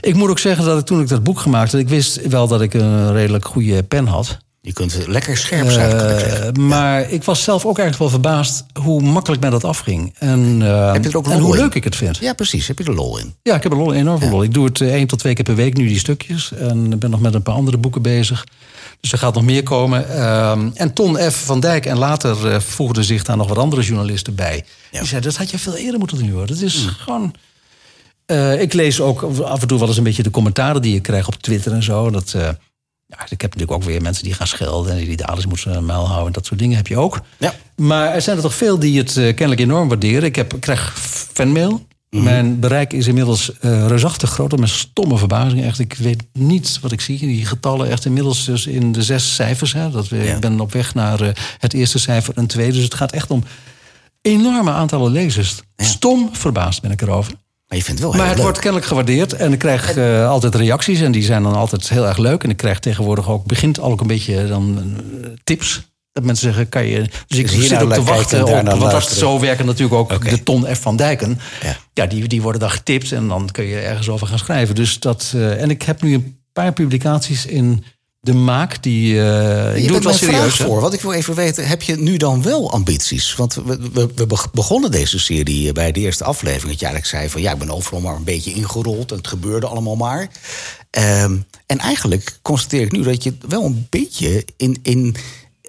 Ik 0.01 0.15
moet 0.15 0.29
ook 0.29 0.39
zeggen 0.39 0.65
dat 0.65 0.79
ik 0.79 0.85
toen 0.85 1.01
ik 1.01 1.07
dat 1.07 1.23
boek 1.23 1.39
gemaakt 1.39 1.71
had... 1.71 1.81
ik 1.81 1.89
wist 1.89 2.27
wel 2.27 2.47
dat 2.47 2.61
ik 2.61 2.73
een 2.73 3.13
redelijk 3.13 3.45
goede 3.45 3.83
pen 3.83 4.07
had... 4.07 4.37
Je 4.63 4.73
kunt 4.73 5.07
lekker 5.07 5.37
scherp 5.37 5.69
zijn, 5.69 5.97
kan 5.97 6.09
ik 6.09 6.19
Eh, 6.19 6.51
maar 6.51 7.09
ik 7.09 7.23
was 7.23 7.43
zelf 7.43 7.65
ook 7.65 7.77
eigenlijk 7.77 7.97
wel 8.11 8.21
verbaasd 8.21 8.63
hoe 8.73 9.01
makkelijk 9.01 9.41
mij 9.41 9.49
dat 9.49 9.63
afging. 9.63 10.15
En, 10.17 10.61
eh, 10.61 10.93
Heb 10.93 11.03
je 11.03 11.09
er 11.09 11.17
ook 11.17 11.27
en 11.27 11.39
hoe 11.39 11.55
in? 11.55 11.61
leuk 11.61 11.75
ik 11.75 11.83
het 11.83 11.95
vind. 11.95 12.17
Ja, 12.17 12.33
precies. 12.33 12.67
Heb 12.67 12.77
je 12.77 12.83
er 12.83 12.93
lol 12.93 13.17
in? 13.17 13.35
Ja, 13.43 13.55
ik 13.55 13.63
heb 13.63 13.71
er 13.71 13.77
lol, 13.77 13.93
enorm 13.93 14.19
veel 14.19 14.29
lol. 14.29 14.43
Ik 14.43 14.53
doe 14.53 14.65
het 14.65 14.81
eh, 14.81 14.93
één 14.93 15.07
tot 15.07 15.19
twee 15.19 15.33
keer 15.33 15.43
per 15.43 15.55
week 15.55 15.77
nu, 15.77 15.87
die 15.87 15.99
stukjes. 15.99 16.51
En 16.51 16.99
ben 16.99 17.09
nog 17.09 17.19
met 17.19 17.33
een 17.33 17.41
paar 17.41 17.55
andere 17.55 17.77
boeken 17.77 18.01
bezig. 18.01 18.43
Dus 18.99 19.11
er 19.11 19.17
gaat 19.17 19.33
nog 19.33 19.43
meer 19.43 19.63
komen. 19.63 20.09
Ehm, 20.09 20.69
en 20.73 20.93
Ton 20.93 21.17
F. 21.17 21.35
van 21.45 21.59
Dijk 21.59 21.85
en 21.85 21.97
later 21.97 22.51
eh, 22.51 22.59
voegden 22.59 23.03
zich 23.03 23.23
daar 23.23 23.37
nog 23.37 23.47
wat 23.47 23.57
andere 23.57 23.81
journalisten 23.81 24.35
bij. 24.35 24.65
Ja. 24.91 24.99
Die 24.99 25.07
zeiden, 25.07 25.29
dat 25.29 25.39
had 25.39 25.51
je 25.51 25.59
veel 25.59 25.75
eerder 25.75 25.99
moeten 25.99 26.17
doen. 26.17 26.29
Hoor. 26.29 26.47
Dat 26.47 26.59
is 26.61 26.87
gewoon... 26.97 27.33
Eh, 28.25 28.61
ik 28.61 28.73
lees 28.73 28.99
ook 28.99 29.21
af 29.43 29.61
en 29.61 29.67
toe 29.67 29.79
wel 29.79 29.87
eens 29.87 29.97
een 29.97 30.03
beetje 30.03 30.23
de 30.23 30.29
commentaren 30.29 30.81
die 30.81 30.95
ik 30.95 31.01
krijg 31.03 31.27
op 31.27 31.35
Twitter 31.35 31.71
en 31.71 31.83
zo. 31.83 32.09
Dat, 32.09 32.35
ja, 33.17 33.23
ik 33.29 33.41
heb 33.41 33.53
natuurlijk 33.53 33.71
ook 33.71 33.83
weer 33.83 34.01
mensen 34.01 34.23
die 34.23 34.33
gaan 34.33 34.47
schelden... 34.47 34.91
en 34.91 34.97
die 34.97 35.17
de 35.17 35.25
alles 35.25 35.45
moeten 35.45 35.75
een 35.75 35.85
muil 35.85 36.07
houden. 36.07 36.33
Dat 36.33 36.45
soort 36.45 36.59
dingen 36.59 36.77
heb 36.77 36.87
je 36.87 36.97
ook. 36.97 37.21
Ja. 37.37 37.53
Maar 37.75 38.13
er 38.13 38.21
zijn 38.21 38.35
er 38.35 38.41
toch 38.41 38.55
veel 38.55 38.79
die 38.79 38.97
het 38.97 39.17
eh, 39.17 39.23
kennelijk 39.23 39.61
enorm 39.61 39.87
waarderen. 39.87 40.23
Ik, 40.23 40.35
heb, 40.35 40.53
ik 40.53 40.59
krijg 40.59 40.93
fanmail. 41.33 41.85
Mhm. 42.09 42.23
Mijn 42.23 42.59
bereik 42.59 42.93
is 42.93 43.07
inmiddels 43.07 43.59
eh 43.59 43.87
reusachtig 43.87 44.29
groot. 44.29 44.57
Met 44.57 44.69
stomme 44.69 45.17
verbazing. 45.17 45.63
Echt, 45.63 45.79
ik 45.79 45.93
weet 45.93 46.23
niet 46.33 46.79
wat 46.81 46.91
ik 46.91 47.01
zie. 47.01 47.19
Die 47.19 47.45
getallen 47.45 47.89
echt 47.89 48.05
inmiddels 48.05 48.45
dus 48.45 48.67
in 48.67 48.91
de 48.91 49.03
zes 49.03 49.35
cijfers. 49.35 49.73
Hè. 49.73 49.91
Dat 49.91 50.07
we, 50.07 50.17
Ja. 50.17 50.33
Ik 50.35 50.39
ben 50.39 50.59
op 50.59 50.71
weg 50.71 50.93
naar 50.93 51.21
eh, 51.21 51.29
het 51.57 51.73
eerste 51.73 51.99
cijfer 51.99 52.33
en 52.37 52.47
tweede. 52.47 52.73
Dus 52.73 52.83
het 52.83 52.93
gaat 52.93 53.11
echt 53.11 53.31
om 53.31 53.43
enorme 54.21 54.71
aantallen 54.71 55.11
lezers. 55.11 55.61
Stom 55.75 56.29
verbaasd 56.31 56.81
ben 56.81 56.91
ik 56.91 57.01
erover. 57.01 57.33
Maar 57.71 57.79
je 57.79 57.85
vindt 57.85 58.01
het 58.01 58.09
wel 58.11 58.19
Maar 58.19 58.19
heel 58.19 58.27
het 58.29 58.35
leuk. 58.35 58.43
wordt 58.43 58.59
kennelijk 58.59 58.87
gewaardeerd. 58.87 59.33
En 59.33 59.53
ik 59.53 59.59
krijg 59.59 59.95
eh, 59.95 60.29
altijd 60.29 60.55
reacties. 60.55 61.01
En 61.01 61.11
die 61.11 61.23
zijn 61.23 61.43
dan 61.43 61.55
altijd 61.55 61.89
heel 61.89 62.07
erg 62.07 62.17
leuk. 62.17 62.43
En 62.43 62.49
ik 62.49 62.57
krijg 62.57 62.79
tegenwoordig 62.79 63.29
ook, 63.29 63.45
begint 63.45 63.79
al 63.79 63.91
ook 63.91 64.01
een 64.01 64.07
beetje 64.07 64.47
dan 64.47 64.77
eh, 65.23 65.29
tips. 65.43 65.89
Dat 66.11 66.23
mensen 66.23 66.47
zeggen, 66.47 66.69
kan 66.69 66.85
je... 66.85 66.99
Dus 67.27 67.37
ik 67.37 67.49
Dus 67.49 67.59
zit 67.59 67.69
naar 67.71 67.83
ook 67.83 67.93
te 67.93 68.03
wachten 68.03 68.47
en 68.47 68.71
op... 68.71 68.79
Want 68.79 68.91
dat, 68.91 69.09
zo 69.09 69.39
werken 69.39 69.65
natuurlijk 69.65 69.93
ook 69.93 70.29
de 70.29 70.43
Ton 70.43 70.65
F. 70.75 70.79
van 70.81 70.95
Dijken. 70.95 71.39
Ja. 71.63 71.77
Ja, 71.93 72.05
die, 72.05 72.27
die 72.27 72.41
worden 72.41 72.61
dan 72.61 72.71
getipt. 72.71 73.11
En 73.11 73.27
dan 73.27 73.49
kun 73.51 73.65
je 73.65 73.79
ergens 73.79 74.09
over 74.09 74.27
gaan 74.27 74.39
schrijven. 74.39 74.75
Dus 74.75 74.99
dat... 74.99 75.31
eh, 75.35 75.61
en 75.61 75.69
ik 75.69 75.81
heb 75.81 76.01
nu 76.01 76.13
een 76.13 76.37
paar 76.53 76.73
publicaties 76.73 77.45
in 77.45 77.83
de 78.23 78.33
maak. 78.33 78.83
Die, 78.83 79.21
eh, 79.21 79.75
ik 79.75 79.81
Je 79.81 79.87
doe 79.87 79.95
het 79.95 80.03
wel 80.03 80.13
serieus. 80.13 80.53
vraag 80.55 80.67
voor. 80.67 80.81
Wat 80.81 80.93
ik 80.93 81.01
wil 81.01 81.11
even 81.13 81.35
weten, 81.35 81.67
heb 81.67 81.81
je 81.81 81.95
nu 81.95 82.17
dan 82.17 82.41
wel 82.41 82.71
ambities? 82.71 83.35
Want 83.35 83.53
we, 83.65 83.79
we, 83.93 84.07
we 84.15 84.27
beg- 84.27 84.51
begonnen 84.51 84.91
deze 84.91 85.19
serie 85.19 85.67
eh, 85.67 85.73
bij 85.73 85.91
de 85.91 85.99
eerste 85.99 86.23
aflevering. 86.23 86.69
Dat 86.71 86.79
je 86.79 86.85
eigenlijk 86.85 87.15
zei 87.15 87.29
van 87.29 87.41
ja, 87.41 87.51
ik 87.51 87.57
ben 87.59 87.71
overal 87.75 87.99
maar 88.01 88.15
een 88.15 88.23
beetje 88.23 88.53
ingerold. 88.53 89.11
En 89.11 89.17
het 89.17 89.27
gebeurde 89.27 89.67
allemaal 89.67 89.95
maar. 89.95 90.27
Ehm, 90.89 91.35
en 91.65 91.77
eigenlijk 91.77 92.39
constateer 92.41 92.81
ik 92.81 92.91
nu 92.91 93.01
dat 93.03 93.23
je 93.23 93.33
wel 93.47 93.63
een 93.65 93.87
beetje 93.89 94.45
in, 94.57 94.79
in, 94.81 95.15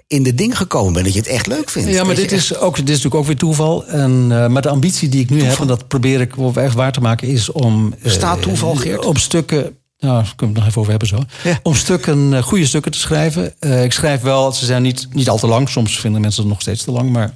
in 0.07 0.23
de 0.23 0.35
ding 0.35 0.57
gekomen 0.57 0.93
bent. 0.93 1.05
Dat 1.05 1.13
je 1.13 1.19
het 1.19 1.29
echt 1.29 1.47
leuk 1.47 1.69
vindt. 1.69 1.89
Ja, 1.89 2.03
maar 2.03 2.15
dit 2.15 2.31
is, 2.31 2.55
ook, 2.57 2.75
dit 2.75 2.83
is 2.89 2.89
natuurlijk 2.89 3.15
ook 3.15 3.25
weer 3.27 3.37
toeval. 3.37 3.85
En, 3.85 4.27
eh, 4.29 4.47
maar 4.47 4.61
de 4.61 4.69
ambitie 4.69 5.09
die 5.09 5.21
ik 5.21 5.29
nu 5.29 5.43
heb, 5.43 5.59
en 5.59 5.67
dat 5.67 5.87
probeer 5.87 6.21
ik 6.21 6.35
wel 6.35 6.53
echt 6.55 6.75
waar 6.75 6.91
te 6.91 7.01
maken, 7.01 7.27
is 7.27 7.51
om. 7.51 7.93
Bestaat 8.03 8.41
toeval, 8.41 8.75
Geert? 8.75 9.05
Op 9.05 9.17
stukken. 9.17 9.77
Nou, 10.03 10.23
daar 10.23 10.33
kunnen 10.35 10.37
we 10.37 10.45
het 10.45 10.55
nog 10.55 10.65
even 10.65 10.79
over 10.79 10.91
hebben 10.91 11.07
zo. 11.07 11.49
Ja. 11.49 11.59
Om 11.63 11.75
stukken, 11.75 12.33
eh, 12.33 12.43
goede 12.43 12.65
stukken 12.65 12.91
te 12.91 12.97
schrijven. 12.97 13.53
Eh, 13.59 13.83
ik 13.83 13.91
schrijf 13.91 14.21
wel, 14.21 14.51
ze 14.51 14.65
zijn 14.65 14.81
niet, 14.81 15.07
niet 15.11 15.29
al 15.29 15.37
te 15.37 15.47
lang. 15.47 15.69
Soms 15.69 15.99
vinden 15.99 16.21
mensen 16.21 16.41
het 16.41 16.51
nog 16.51 16.61
steeds 16.61 16.83
te 16.83 16.91
lang. 16.91 17.09
Maar 17.09 17.33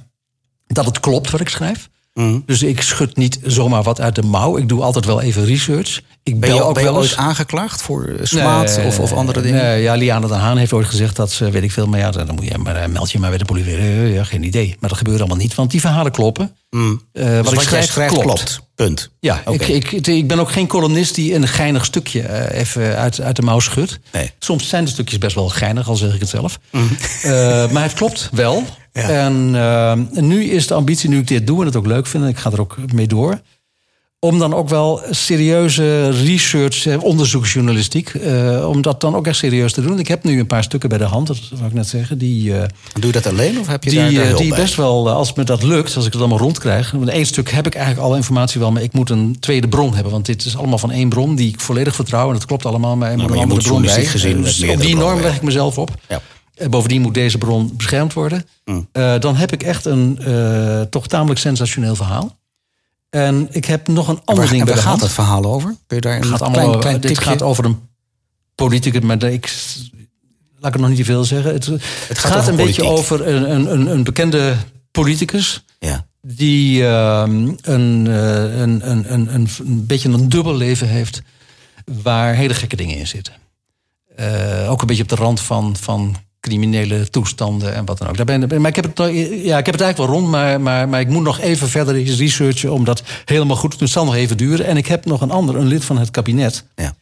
dat 0.66 0.84
het 0.84 1.00
klopt 1.00 1.30
wat 1.30 1.40
ik 1.40 1.48
schrijf. 1.48 1.88
Mhm. 2.18 2.38
Dus 2.46 2.62
ik 2.62 2.82
schud 2.82 3.16
niet 3.16 3.38
zomaar 3.44 3.82
wat 3.82 4.00
uit 4.00 4.14
de 4.14 4.22
mouw. 4.22 4.56
Ik 4.56 4.68
doe 4.68 4.82
altijd 4.82 5.04
wel 5.04 5.20
even 5.20 5.44
research. 5.44 6.00
Ik 6.22 6.40
Ben 6.40 6.54
je, 6.54 6.62
ook 6.62 6.74
ben 6.74 6.84
wel 6.84 6.94
ooit 6.96 7.04
eens. 7.04 7.16
aangeklaagd 7.16 7.82
voor 7.82 8.04
eh, 8.04 8.24
smaad 8.26 8.76
Nee, 8.76 8.86
of, 8.86 8.98
of 8.98 9.12
andere 9.12 9.40
dingen? 9.40 9.62
Nee, 9.62 9.82
ja, 9.82 9.94
Liane 9.94 10.26
de 10.26 10.34
Haan 10.34 10.56
heeft 10.56 10.72
ooit 10.72 10.86
gezegd 10.86 11.16
dat 11.16 11.30
ze, 11.32 11.50
weet 11.50 11.62
ik 11.62 11.72
veel, 11.72 11.86
maar 11.86 11.98
ja, 11.98 12.10
dan 12.10 12.34
moet 12.34 12.44
je 12.44 12.58
maar 12.58 12.76
eh, 12.76 12.88
meld 12.88 13.10
je 13.10 13.18
maar 13.18 13.28
bij 13.28 13.38
de 13.38 13.44
politie. 13.44 13.72
Ja, 14.12 14.24
geen 14.24 14.42
idee. 14.42 14.76
Maar 14.80 14.88
dat 14.88 14.98
gebeurt 14.98 15.18
allemaal 15.18 15.36
niet, 15.36 15.54
want 15.54 15.70
die 15.70 15.80
verhalen 15.80 16.12
kloppen. 16.12 16.56
Mm. 16.70 17.02
Dus 17.12 17.22
wat, 17.24 17.52
ik 17.52 17.54
jij 17.54 17.62
schrijf, 17.62 17.84
schrijft 17.90 18.12
klopt. 18.12 18.26
klopt. 18.26 18.60
Punt. 18.74 19.10
Ja, 19.20 19.42
Oké. 19.44 19.64
ik, 19.64 19.90
ik, 19.92 20.06
ik 20.06 20.28
ben 20.28 20.38
ook 20.38 20.50
geen 20.52 20.66
columnist 20.66 21.14
die 21.14 21.34
een 21.34 21.48
geinig 21.48 21.84
stukje 21.84 22.52
even 22.52 22.96
uit, 22.96 23.20
uit 23.20 23.36
de 23.36 23.42
mouw 23.42 23.60
schudt. 23.60 23.98
Nee. 24.12 24.32
Soms 24.38 24.68
zijn 24.68 24.84
de 24.84 24.90
stukjes 24.90 25.18
best 25.18 25.34
wel 25.34 25.48
geinig, 25.48 25.88
al 25.88 25.96
zeg 25.96 26.14
ik 26.14 26.20
het 26.20 26.28
zelf. 26.28 26.58
Eh, 27.22 27.70
maar 27.70 27.82
het 27.82 27.92
klopt 27.94 28.28
wel. 28.32 28.64
Ja. 29.02 29.08
En 29.08 30.28
nu 30.28 30.44
is 30.44 30.66
de 30.66 30.74
ambitie, 30.74 31.08
nu 31.08 31.18
ik 31.18 31.28
dit 31.28 31.46
doe 31.46 31.60
en 31.60 31.66
het 31.66 31.76
ook 31.76 31.86
leuk 31.86 32.06
vind... 32.06 32.22
en 32.22 32.28
ik 32.28 32.38
ga 32.38 32.50
er 32.50 32.60
ook 32.60 32.76
mee 32.92 33.06
door... 33.06 33.40
om 34.20 34.38
dan 34.38 34.54
ook 34.54 34.68
wel 34.68 35.00
serieuze 35.10 36.10
research, 36.10 36.86
eh, 36.86 37.02
onderzoeksjournalistiek... 37.02 38.08
eh, 38.08 38.68
om 38.68 38.82
dat 38.82 39.00
dan 39.00 39.14
ook 39.14 39.26
echt 39.26 39.36
serieus 39.36 39.72
te 39.72 39.82
doen. 39.82 39.98
Ik 39.98 40.08
heb 40.08 40.24
nu 40.24 40.38
een 40.38 40.46
paar 40.46 40.62
stukken 40.62 40.88
bij 40.88 40.98
de 40.98 41.04
hand, 41.04 41.26
dat 41.26 41.38
wou 41.50 41.66
ik 41.66 41.72
net 41.72 41.86
zeggen... 41.86 42.18
die, 42.18 42.58
eh, 42.58 42.68
Doe 42.92 43.06
je 43.06 43.12
dat 43.12 43.26
alleen 43.26 43.58
of 43.58 43.66
heb 43.66 43.84
je 43.84 43.90
die, 43.90 43.98
daar, 43.98 44.12
daar 44.12 44.36
die 44.36 44.48
bij? 44.48 44.58
best 44.58 44.74
wel, 44.74 45.10
als 45.10 45.32
me 45.32 45.44
dat 45.44 45.62
lukt, 45.62 45.96
als 45.96 46.06
ik 46.06 46.12
het 46.12 46.20
allemaal 46.20 46.38
rondkrijg. 46.38 46.90
Want 46.90 47.08
één 47.08 47.26
stuk 47.26 47.50
heb 47.50 47.66
ik 47.66 47.74
eigenlijk 47.74 48.06
alle 48.06 48.16
informatie 48.16 48.60
wel, 48.60 48.72
maar 48.72 48.82
ik 48.82 48.92
moet 48.92 49.10
een 49.10 49.36
tweede 49.40 49.68
bron 49.68 49.94
hebben. 49.94 50.12
Want 50.12 50.26
dit 50.26 50.44
is 50.44 50.56
allemaal 50.56 50.78
van 50.78 50.90
één 50.90 51.08
bron 51.08 51.34
die 51.34 51.48
ik 51.48 51.60
volledig 51.60 51.94
vertrouw. 51.94 52.26
En 52.26 52.34
dat 52.34 52.44
klopt 52.44 52.66
allemaal, 52.66 52.96
maar 52.96 53.10
moet 53.10 53.16
maar 53.18 53.28
een 53.28 53.34
je 53.34 53.40
andere 53.42 53.60
moet 53.60 53.68
bron 53.68 53.82
bij. 53.82 54.04
gezien 54.04 54.42
Dus 54.42 54.62
op 54.62 54.80
die 54.80 54.96
norm 54.96 55.20
leg 55.20 55.36
ik 55.36 55.42
mezelf 55.42 55.78
op. 55.78 55.90
Ja. 56.08 56.20
Eh, 56.58 56.68
Bovendien 56.68 57.02
moet 57.02 57.14
deze 57.14 57.38
bron 57.38 57.76
beschermd 57.76 58.12
worden. 58.12 58.46
Mm. 58.64 58.88
Eh, 58.92 59.18
dan 59.18 59.36
heb 59.36 59.52
ik 59.52 59.62
echt 59.62 59.84
een 59.84 60.18
eh, 60.18 60.80
toch 60.80 61.06
tamelijk 61.06 61.40
sensationeel 61.40 61.96
verhaal. 61.96 62.38
En 63.10 63.48
ik 63.50 63.64
heb 63.64 63.88
nog 63.88 64.08
een 64.08 64.20
ander 64.24 64.48
ding 64.48 64.64
bij 64.64 64.74
waar 64.74 64.82
gaat 64.82 64.90
hand. 64.90 65.00
het 65.00 65.12
verhaal 65.12 65.44
over? 65.44 65.74
Kun 65.86 65.96
je 65.96 66.02
daar 66.02 66.16
een 66.16 66.24
gaat 66.24 66.38
klein, 66.38 66.54
allemaal, 66.54 66.78
klein 66.78 67.00
dit 67.00 67.14
tipje? 67.14 67.24
gaat 67.24 67.42
over 67.42 67.64
een 67.64 67.78
politicus, 68.54 69.00
maar 69.00 69.22
ik, 69.22 69.52
laat 70.58 70.66
ik 70.66 70.72
het 70.72 70.80
nog 70.80 70.88
niet 70.88 70.98
te 70.98 71.04
veel 71.04 71.24
zeggen. 71.24 71.52
Het, 71.52 72.18
gaat, 72.18 72.48
een 72.48 72.56
beetje 72.56 72.84
over 72.84 73.26
een, 73.26 73.50
een, 73.50 73.72
een, 73.72 73.86
een 73.86 74.04
bekende 74.04 74.56
politicus 74.90 75.64
Ja. 75.78 76.06
die 76.22 76.86
ehm, 76.86 77.52
een, 77.62 78.06
eh, 78.06 78.60
een, 78.60 78.90
een, 78.90 79.12
een, 79.12 79.34
een, 79.34 79.86
beetje 79.86 80.08
een 80.08 80.28
dubbel 80.28 80.56
leven 80.56 80.88
heeft 80.88 81.22
waar 82.02 82.34
hele 82.34 82.54
gekke 82.54 82.76
dingen 82.76 82.96
in 82.96 83.06
zitten. 83.06 83.34
Eh, 84.16 84.70
ook 84.70 84.80
een 84.80 84.86
beetje 84.86 85.02
op 85.02 85.08
de 85.08 85.14
rand 85.14 85.40
van, 85.40 85.76
van 85.76 86.16
criminele 86.40 87.10
toestanden 87.10 87.74
en 87.74 87.84
wat 87.84 87.98
dan 87.98 88.08
ook. 88.08 88.16
Daar 88.16 88.26
ben, 88.26 88.60
maar 88.60 88.70
ik 88.70 88.76
heb, 88.76 88.96
het, 88.96 89.14
ja, 89.44 89.58
ik 89.58 89.66
heb 89.66 89.74
het 89.74 89.80
eigenlijk 89.80 89.96
wel 89.96 90.06
rond, 90.06 90.26
maar, 90.28 90.60
maar, 90.60 90.88
maar 90.88 91.00
ik 91.00 91.08
moet 91.08 91.22
nog 91.22 91.40
even 91.40 91.68
verder 91.68 92.02
researchen 92.02 92.72
om 92.72 92.84
dat 92.84 93.02
helemaal 93.24 93.56
goed 93.56 93.70
te 93.70 93.76
doen. 93.76 93.86
Het 93.86 93.96
zal 93.96 94.04
nog 94.04 94.14
even 94.14 94.36
duren. 94.36 94.66
En 94.66 94.76
ik 94.76 94.86
heb 94.86 95.04
nog 95.04 95.20
een 95.20 95.30
ander, 95.30 95.56
een 95.56 95.66
lid 95.66 95.84
van 95.84 95.98
het 95.98 96.10
kabinet. 96.10 96.64
Ja. 96.76 96.94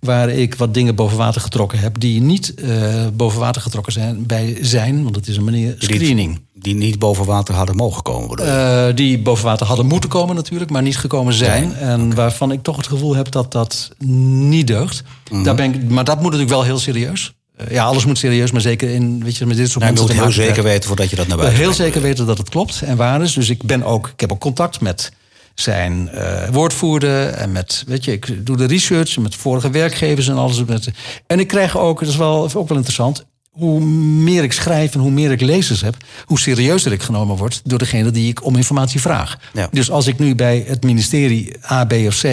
Waar 0.00 0.28
ik 0.28 0.54
wat 0.54 0.74
dingen 0.74 0.94
boven 0.94 1.16
water 1.16 1.40
getrokken 1.40 1.78
heb, 1.78 2.00
die 2.00 2.20
niet 2.20 2.54
uh, 2.56 3.06
boven 3.12 3.40
water 3.40 3.62
getrokken 3.62 3.92
zijn 3.92 4.26
bij 4.26 4.58
zijn, 4.60 5.02
want 5.02 5.16
het 5.16 5.28
is 5.28 5.36
een 5.36 5.44
meneer 5.44 5.74
screening. 5.78 6.34
Die, 6.34 6.62
die 6.62 6.74
niet 6.74 6.98
boven 6.98 7.24
water 7.24 7.54
hadden 7.54 7.76
mogen 7.76 8.02
komen, 8.02 8.40
uh, 8.40 8.86
die 8.94 9.18
boven 9.18 9.44
water 9.44 9.66
hadden 9.66 9.86
moeten 9.86 10.08
komen 10.08 10.34
natuurlijk, 10.34 10.70
maar 10.70 10.82
niet 10.82 10.98
gekomen 10.98 11.34
zijn. 11.34 11.74
En 11.74 12.14
waarvan 12.14 12.52
ik 12.52 12.62
toch 12.62 12.76
het 12.76 12.86
gevoel 12.86 13.16
heb 13.16 13.30
dat 13.30 13.52
dat 13.52 13.90
niet 14.04 14.66
deugt. 14.66 15.02
Mm 15.02 15.36
-hmm. 15.36 15.44
Daar 15.44 15.54
ben 15.54 15.74
ik, 15.74 15.88
maar 15.88 16.04
dat 16.04 16.16
moet 16.16 16.24
natuurlijk 16.24 16.50
wel 16.50 16.62
heel 16.62 16.78
serieus. 16.78 17.34
Uh, 17.60 17.70
ja, 17.70 17.84
alles 17.84 18.04
moet 18.04 18.18
serieus, 18.18 18.50
maar 18.50 18.60
zeker 18.60 18.90
in 18.90 19.24
weet 19.24 19.36
je, 19.36 19.46
met 19.46 19.56
dit 19.56 19.70
soort 19.70 19.84
nou, 19.84 19.96
Je 19.96 20.00
moet 20.00 20.12
heel 20.12 20.32
zeker 20.32 20.62
weten 20.62 20.86
voordat 20.86 21.10
je 21.10 21.16
dat 21.16 21.26
naar 21.26 21.36
buiten 21.36 21.58
Heel 21.58 21.72
zeker 21.72 22.02
weten 22.02 22.26
dat 22.26 22.38
het 22.38 22.48
klopt 22.48 22.82
en 22.82 22.96
waar 22.96 23.22
is. 23.22 23.32
Dus 23.32 23.50
ik 23.50 23.62
ben 23.62 23.82
ook, 23.82 24.08
ik 24.08 24.20
heb 24.20 24.32
ook 24.32 24.40
contact 24.40 24.80
met 24.80 25.12
zijn 25.54 26.10
uh, 26.14 26.48
woordvoerder 26.48 27.28
en 27.28 27.52
met, 27.52 27.84
weet 27.86 28.04
je, 28.04 28.12
ik 28.12 28.46
doe 28.46 28.56
de 28.56 28.66
research 28.66 29.18
met 29.18 29.34
vorige 29.34 29.70
werkgevers 29.70 30.28
en 30.28 30.36
alles. 30.36 30.64
Met, 30.64 30.90
en 31.26 31.40
ik 31.40 31.48
krijg 31.48 31.78
ook, 31.78 32.00
dat 32.00 32.08
is 32.08 32.16
wel, 32.16 32.50
ook 32.54 32.68
wel 32.68 32.76
interessant, 32.76 33.24
hoe 33.50 33.80
meer 33.80 34.42
ik 34.42 34.52
schrijf 34.52 34.94
en 34.94 35.00
hoe 35.00 35.10
meer 35.10 35.30
ik 35.30 35.40
lezers 35.40 35.80
heb, 35.80 35.96
hoe 36.24 36.38
serieuzer 36.38 36.92
ik 36.92 37.02
genomen 37.02 37.36
word 37.36 37.60
door 37.64 37.78
degene 37.78 38.10
die 38.10 38.28
ik 38.28 38.44
om 38.44 38.56
informatie 38.56 39.00
vraag. 39.00 39.38
Ja. 39.52 39.68
Dus 39.70 39.90
als 39.90 40.06
ik 40.06 40.18
nu 40.18 40.34
bij 40.34 40.64
het 40.66 40.84
ministerie 40.84 41.56
A, 41.70 41.84
B 41.84 41.92
of 41.92 42.20
C 42.20 42.24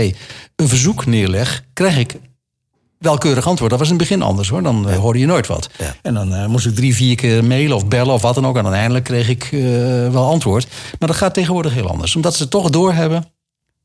een 0.56 0.68
verzoek 0.68 1.06
neerleg, 1.06 1.64
krijg 1.74 1.98
ik 1.98 2.16
welkeurig 3.04 3.48
antwoord. 3.48 3.70
Dat 3.70 3.80
was 3.80 3.90
in 3.90 3.96
het 3.96 4.08
begin 4.08 4.22
anders 4.22 4.50
hoor. 4.50 4.64
Dan 4.64 4.86
ja. 4.88 4.96
hoorde 4.96 5.20
je 5.20 5.26
nooit 5.26 5.48
wat. 5.48 5.70
Ja. 5.78 5.96
En 6.02 6.14
dan 6.14 6.34
uh, 6.34 6.46
moest 6.46 6.66
ik 6.66 6.76
drie, 6.76 6.96
vier 6.96 7.16
keer 7.16 7.44
mailen 7.44 7.76
of 7.76 7.88
bellen 7.88 8.14
of 8.14 8.22
wat 8.22 8.36
dan 8.36 8.48
ook. 8.48 8.58
En 8.58 8.64
uiteindelijk 8.64 9.04
kreeg 9.04 9.30
ik 9.30 9.52
uh, 9.52 9.62
wel 10.10 10.26
antwoord. 10.26 10.68
Maar 11.00 11.08
dat 11.08 11.18
gaat 11.18 11.34
tegenwoordig 11.34 11.74
heel 11.74 11.90
anders. 11.90 12.16
Omdat 12.16 12.36
ze 12.36 12.48
toch 12.48 12.70
doorhebben 12.70 13.26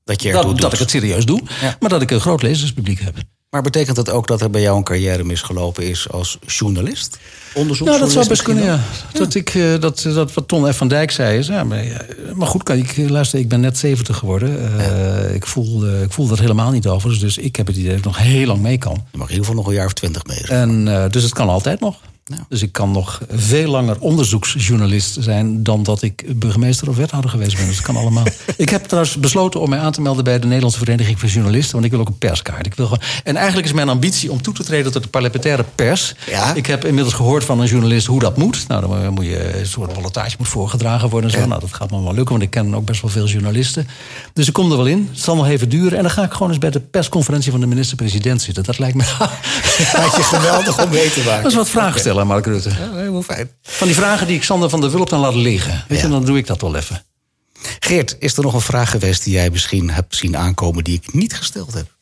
dat, 0.05 0.23
je 0.23 0.33
dat, 0.33 0.59
dat 0.61 0.73
ik 0.73 0.79
het 0.79 0.91
serieus 0.91 1.25
doe. 1.25 1.43
Ja. 1.61 1.77
Maar 1.81 1.91
dat 1.91 2.03
ik 2.03 2.11
een 2.11 2.21
groot 2.21 2.43
lezerspubliek 2.43 3.01
heb. 3.01 3.17
Maar 3.51 3.63
betekent 3.63 3.97
dat 3.97 4.11
ook 4.11 4.27
dat 4.27 4.41
er 4.41 4.51
bij 4.51 4.61
jou 4.61 4.77
een 4.77 4.85
carrière 4.85 5.25
misgelopen 5.25 5.85
is 5.85 6.11
als 6.11 6.39
journalist? 6.47 7.19
Nou, 7.55 7.99
dat 7.99 8.13
zou 8.13 8.29
best 8.29 8.43
kunnen, 8.43 8.65
ja. 8.65 8.81
ja. 9.13 9.19
Dat, 9.19 9.35
ik, 9.35 9.55
uh, 9.55 9.81
dat, 9.81 10.03
dat 10.03 10.35
wat 10.35 10.49
Ton 10.49 10.73
F. 10.73 10.77
van 10.77 10.89
Dijk 10.89 11.11
zei 11.11 11.39
is... 11.39 11.47
Ja, 11.47 11.65
maar, 11.65 11.85
ja, 11.85 12.01
maar 12.35 12.47
goed, 12.47 12.63
kan 12.63 12.77
ik, 12.77 12.97
luister, 12.97 13.39
ik 13.39 13.49
ben 13.49 13.61
net 13.61 13.79
70 13.79 14.17
geworden. 14.17 14.49
Uh, 14.49 14.79
ja. 14.79 15.17
ik, 15.17 15.47
voel, 15.47 15.87
uh, 15.87 16.03
ik 16.03 16.13
voel 16.13 16.27
dat 16.27 16.39
helemaal 16.39 16.71
niet 16.71 16.87
over. 16.87 17.19
Dus 17.19 17.39
ik 17.39 17.57
heb 17.57 17.67
het 17.67 17.77
idee 17.77 17.89
dat 17.89 17.99
ik 17.99 18.05
nog 18.05 18.19
heel 18.19 18.47
lang 18.47 18.61
mee 18.61 18.79
kan. 18.79 19.05
Je 19.13 19.19
mag 19.19 19.29
in 19.29 19.35
ieder 19.35 19.47
geval 19.47 19.61
nog 19.63 19.67
een 19.67 19.77
jaar 19.77 19.87
of 19.87 19.93
twintig 19.93 20.25
mee. 20.27 20.43
En, 20.47 20.85
dus 21.11 21.23
het 21.23 21.33
kan 21.33 21.49
altijd 21.49 21.81
nog. 21.81 22.01
Ja. 22.29 22.47
Dus 22.49 22.63
ik 22.63 22.73
kan 22.73 22.91
nog 22.91 23.21
veel 23.31 23.71
langer 23.71 23.97
onderzoeksjournalist 24.01 25.17
zijn 25.21 25.63
dan 25.63 25.83
dat 25.83 26.03
ik 26.03 26.39
burgemeester 26.39 26.89
of 26.89 26.97
wethouder 26.97 27.31
geweest 27.31 27.57
ben. 27.57 27.67
Dus 27.67 27.77
dat 27.77 27.85
kan 27.85 27.97
allemaal. 27.97 28.25
ik 28.57 28.69
heb 28.69 28.85
trouwens 28.85 29.17
besloten 29.17 29.61
om 29.61 29.69
mij 29.69 29.79
aan 29.79 29.93
te 29.93 30.01
melden 30.01 30.25
bij 30.25 30.39
de 30.39 30.47
Nederlandse 30.47 30.79
Vereniging 30.79 31.21
van 31.21 31.29
Journalisten, 31.29 31.73
want 31.73 31.85
ik 31.85 31.91
wil 31.91 32.01
ook 32.01 32.09
een 32.09 32.19
perskaart. 32.19 32.67
Ik 32.67 32.75
wil 32.75 32.87
gewoon... 32.87 33.03
En 33.25 33.37
eigenlijk 33.37 33.67
is 33.67 33.73
mijn 33.73 33.89
ambitie 33.89 34.31
om 34.31 34.43
toe 34.43 34.55
te 34.55 34.65
treden 34.65 34.93
tot 34.93 35.03
de 35.03 35.09
parlementaire 35.09 35.65
pers. 35.75 36.15
Ja? 36.31 36.55
Ik 36.55 36.67
heb 36.67 36.85
inmiddels 36.85 37.15
gehoord 37.15 37.45
van 37.45 37.61
een 37.61 37.67
journalist 37.67 38.07
hoe 38.07 38.21
dat 38.21 38.37
moet. 38.37 38.69
Nou, 38.69 38.81
dan 38.81 39.13
moet 39.13 39.25
je 39.25 39.59
een 39.59 39.67
soort 39.67 39.93
ballotage 39.95 40.37
moet 40.39 40.49
voorgedragen 40.49 41.09
worden 41.09 41.31
en 41.31 41.37
zo. 41.37 41.43
Ja. 41.43 41.49
Nou, 41.49 41.61
dat 41.61 41.73
gaat 41.73 41.91
me 41.91 42.03
wel 42.03 42.15
lukken, 42.15 42.31
want 42.31 42.43
ik 42.43 42.51
ken 42.51 42.75
ook 42.75 42.85
best 42.85 43.03
wel 43.03 43.11
veel 43.11 43.27
journalisten. 43.27 43.89
Dus 44.33 44.47
ik 44.47 44.53
kom 44.53 44.71
er 44.71 44.77
wel 44.77 44.87
in. 44.87 45.09
Het 45.11 45.21
zal 45.21 45.37
nog 45.37 45.47
even 45.47 45.69
duren. 45.69 45.97
En 45.97 46.03
dan 46.03 46.13
ga 46.13 46.25
ik 46.25 46.33
gewoon 46.33 46.49
eens 46.49 46.59
bij 46.59 46.71
de 46.71 46.81
persconferentie 46.81 47.51
van 47.51 47.61
de 47.61 47.67
minister-president 47.67 48.43
zitten. 48.43 48.65
Dat 48.65 48.79
lijkt 48.79 48.97
me. 48.97 49.03
dat 50.03 50.17
je 50.17 50.23
geweldig 50.23 50.85
om 50.85 50.91
mee 50.91 51.11
te 51.11 51.23
maken. 51.25 51.43
Dat 51.43 51.51
is 51.51 51.57
wat 51.57 51.69
vragen 51.69 52.01
stellen, 52.01 52.18
Mark 52.27 52.47
Rutte. 52.47 52.69
Ja, 52.71 53.23
fijn. 53.23 53.51
Van 53.63 53.87
die 53.87 53.97
vragen 53.97 54.27
die 54.27 54.37
ik 54.37 54.43
Sander 54.45 54.71
van 54.71 54.81
der 54.81 54.91
Wulp 54.91 55.09
dan 55.09 55.21
laat 55.21 55.35
liggen. 55.35 55.85
Weet 55.89 55.99
Ja. 56.01 56.05
je, 56.05 56.11
dan 56.13 56.25
doe 56.25 56.39
ik 56.39 56.47
dat 56.47 56.61
wel 56.61 56.77
even. 56.77 57.03
Geert, 57.79 58.17
is 58.19 58.37
er 58.37 58.43
nog 58.43 58.55
een 58.55 58.61
vraag 58.61 58.91
geweest 58.91 59.25
die 59.25 59.33
jij 59.33 59.51
misschien 59.51 59.91
hebt 59.91 60.17
zien 60.17 60.37
aankomen 60.37 60.85
die 60.85 60.95
ik 61.03 61.15
niet 61.15 61.35
gesteld 61.37 61.75
heb? 61.75 61.97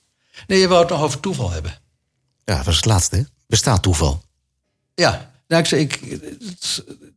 Nee, 0.46 0.59
je 0.59 0.68
wou 0.68 0.81
het 0.81 0.90
nog 0.90 1.02
over 1.02 1.20
toeval 1.20 1.50
hebben. 1.50 1.79
Ja, 2.44 2.57
dat 2.57 2.64
was 2.64 2.76
het 2.76 2.85
laatste. 2.85 3.16
hè? 3.16 3.22
Bestaat 3.46 3.83
toeval? 3.83 4.22
Ja, 4.94 5.31
nou, 5.48 5.62
ik, 5.62 5.72
ik, 5.96 6.00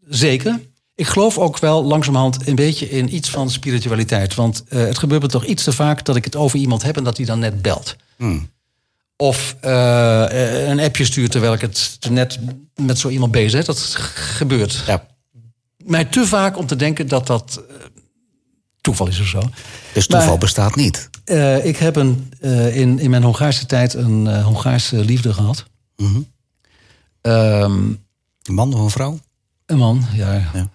zeker. 0.10 0.60
Ik 0.96 1.08
geloof 1.08 1.38
ook 1.38 1.60
wel 1.60 1.84
langzamerhand 1.84 2.48
een 2.48 2.56
beetje 2.56 2.90
in 2.90 3.16
iets 3.16 3.30
van 3.30 3.50
spiritualiteit. 3.50 4.36
Want 4.36 4.64
eh, 4.68 4.80
het 4.80 4.98
gebeurt 4.98 5.22
me 5.22 5.28
toch 5.28 5.46
iets 5.46 5.64
te 5.64 5.72
vaak 5.72 6.06
dat 6.06 6.16
ik 6.16 6.24
het 6.26 6.36
over 6.36 6.60
iemand 6.60 6.84
heb 6.84 6.98
en 6.98 7.04
dat 7.04 7.18
hij 7.18 7.26
dan 7.26 7.40
net 7.40 7.62
belt. 7.62 7.96
Hmm. 8.18 8.50
Of 9.22 9.56
eh, 9.62 10.68
een 10.70 10.80
appje 10.80 11.06
stuurt 11.06 11.32
terwijl 11.32 11.54
ik 11.54 11.62
het 11.62 11.98
net 12.10 12.40
met 12.76 13.00
zo 13.00 13.10
iemand 13.10 13.32
bezig 13.32 13.52
ben. 13.52 13.66
Dat 13.66 13.80
gebeurt 14.16 14.84
Ja. 14.88 15.06
mij 15.86 16.06
te 16.06 16.26
vaak 16.26 16.58
om 16.58 16.66
te 16.66 16.76
denken 16.76 17.08
dat 17.08 17.28
dat 17.28 17.64
eh, 17.70 17.76
toeval 18.82 19.08
is 19.08 19.20
of 19.20 19.28
zo. 19.28 19.50
Dus 19.94 20.08
toeval 20.08 20.28
Maar- 20.30 20.38
bestaat 20.38 20.76
niet. 20.76 21.10
Eh, 21.26 21.66
ik 21.66 21.78
heb 21.78 21.96
een, 21.96 22.32
in, 22.74 23.00
in 23.00 23.10
mijn 23.10 23.24
Hongaarse 23.24 23.66
tijd 23.66 23.94
een 23.94 24.42
Hongaarse 24.42 24.96
liefde 25.06 25.34
gehad. 25.34 25.66
Mhm. 25.96 26.20
Ehm, 27.22 27.72
Een 28.44 28.54
man 28.54 28.74
of 28.74 28.80
een 28.80 28.90
vrouw? 28.90 29.20
een 29.66 29.78
man, 29.78 30.06
ja. 30.14 30.34
Ja. 30.34 30.70